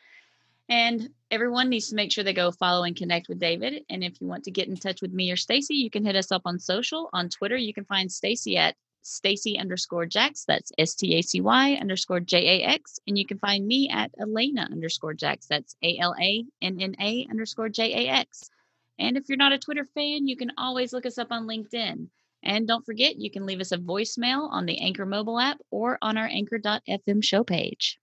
And 0.69 1.11
everyone 1.31 1.69
needs 1.69 1.91
to 1.91 1.95
make 1.95 2.11
sure 2.11 2.25
they 2.25 2.33
go 2.33 2.51
follow 2.51 2.85
and 2.85 2.97
connect 2.97 3.29
with 3.29 3.39
David. 3.39 3.83
And 3.91 4.03
if 4.03 4.21
you 4.21 4.27
want 4.27 4.45
to 4.45 4.51
get 4.51 4.69
in 4.69 4.77
touch 4.77 5.03
with 5.03 5.13
me 5.13 5.31
or 5.31 5.37
Stacy, 5.37 5.75
you 5.75 5.91
can 5.91 6.05
hit 6.05 6.17
us 6.17 6.33
up 6.33 6.43
on 6.47 6.59
social. 6.59 7.11
On 7.13 7.29
Twitter, 7.29 7.57
you 7.57 7.75
can 7.75 7.85
find 7.85 8.11
Stacy 8.11 8.57
at 8.57 8.75
Stacy 9.05 9.59
underscore 9.59 10.07
Jax. 10.07 10.45
That's 10.47 10.73
S 10.79 10.95
T 10.95 11.15
A 11.17 11.23
C 11.23 11.41
Y 11.41 11.75
underscore 11.75 12.21
J 12.21 12.63
A 12.63 12.67
X. 12.67 12.99
And 13.07 13.17
you 13.17 13.27
can 13.27 13.39
find 13.39 13.67
me 13.67 13.89
at 13.91 14.11
Alanna 14.19 14.71
underscore 14.71 15.15
Jax. 15.15 15.47
That's 15.47 15.77
A 15.83 15.99
L 15.99 16.15
A 16.21 16.45
N 16.63 16.79
N 16.81 16.97
A 17.01 17.27
underscore 17.31 17.69
J 17.69 18.07
A 18.07 18.11
X. 18.11 18.51
And 18.99 19.17
if 19.17 19.29
you're 19.29 19.39
not 19.39 19.53
a 19.53 19.59
Twitter 19.59 19.85
fan, 19.85 20.27
you 20.27 20.37
can 20.37 20.53
always 20.57 20.93
look 20.93 21.07
us 21.07 21.19
up 21.19 21.29
on 21.31 21.47
LinkedIn. 21.47 22.09
And 22.43 22.69
don't 22.69 22.85
forget, 22.85 23.17
you 23.19 23.31
can 23.31 23.47
leave 23.47 23.61
us 23.61 23.73
a 23.73 23.79
voicemail 23.79 24.51
on 24.51 24.67
the 24.67 24.79
Anchor 24.79 25.07
mobile 25.07 25.39
app 25.39 25.59
or 25.71 25.99
on 26.03 26.17
our 26.17 26.27
anchor.fm 26.27 27.25
show 27.25 27.43
page. 27.43 27.99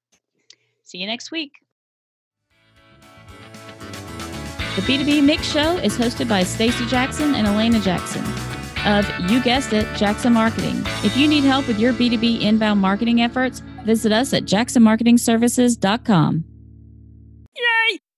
See 0.83 0.97
you 0.97 1.07
next 1.07 1.31
week. 1.31 1.51
The 4.75 4.81
B2B 4.83 5.23
Mix 5.23 5.51
Show 5.51 5.77
is 5.77 5.97
hosted 5.97 6.29
by 6.29 6.43
Stacy 6.43 6.85
Jackson 6.87 7.35
and 7.35 7.45
Alanna 7.45 7.83
Jackson 7.83 8.23
of, 8.85 9.31
you 9.31 9.41
guessed 9.43 9.73
it, 9.73 9.87
Jackson 9.95 10.33
Marketing. 10.33 10.81
If 11.03 11.17
you 11.17 11.27
need 11.27 11.43
help 11.43 11.67
with 11.67 11.79
your 11.79 11.93
B2B 11.93 12.41
inbound 12.41 12.79
marketing 12.79 13.21
efforts, 13.21 13.59
visit 13.83 14.11
us 14.11 14.33
at 14.33 14.43
jacksonmarketingservices.com. 14.43 16.43
Yay! 17.57 17.99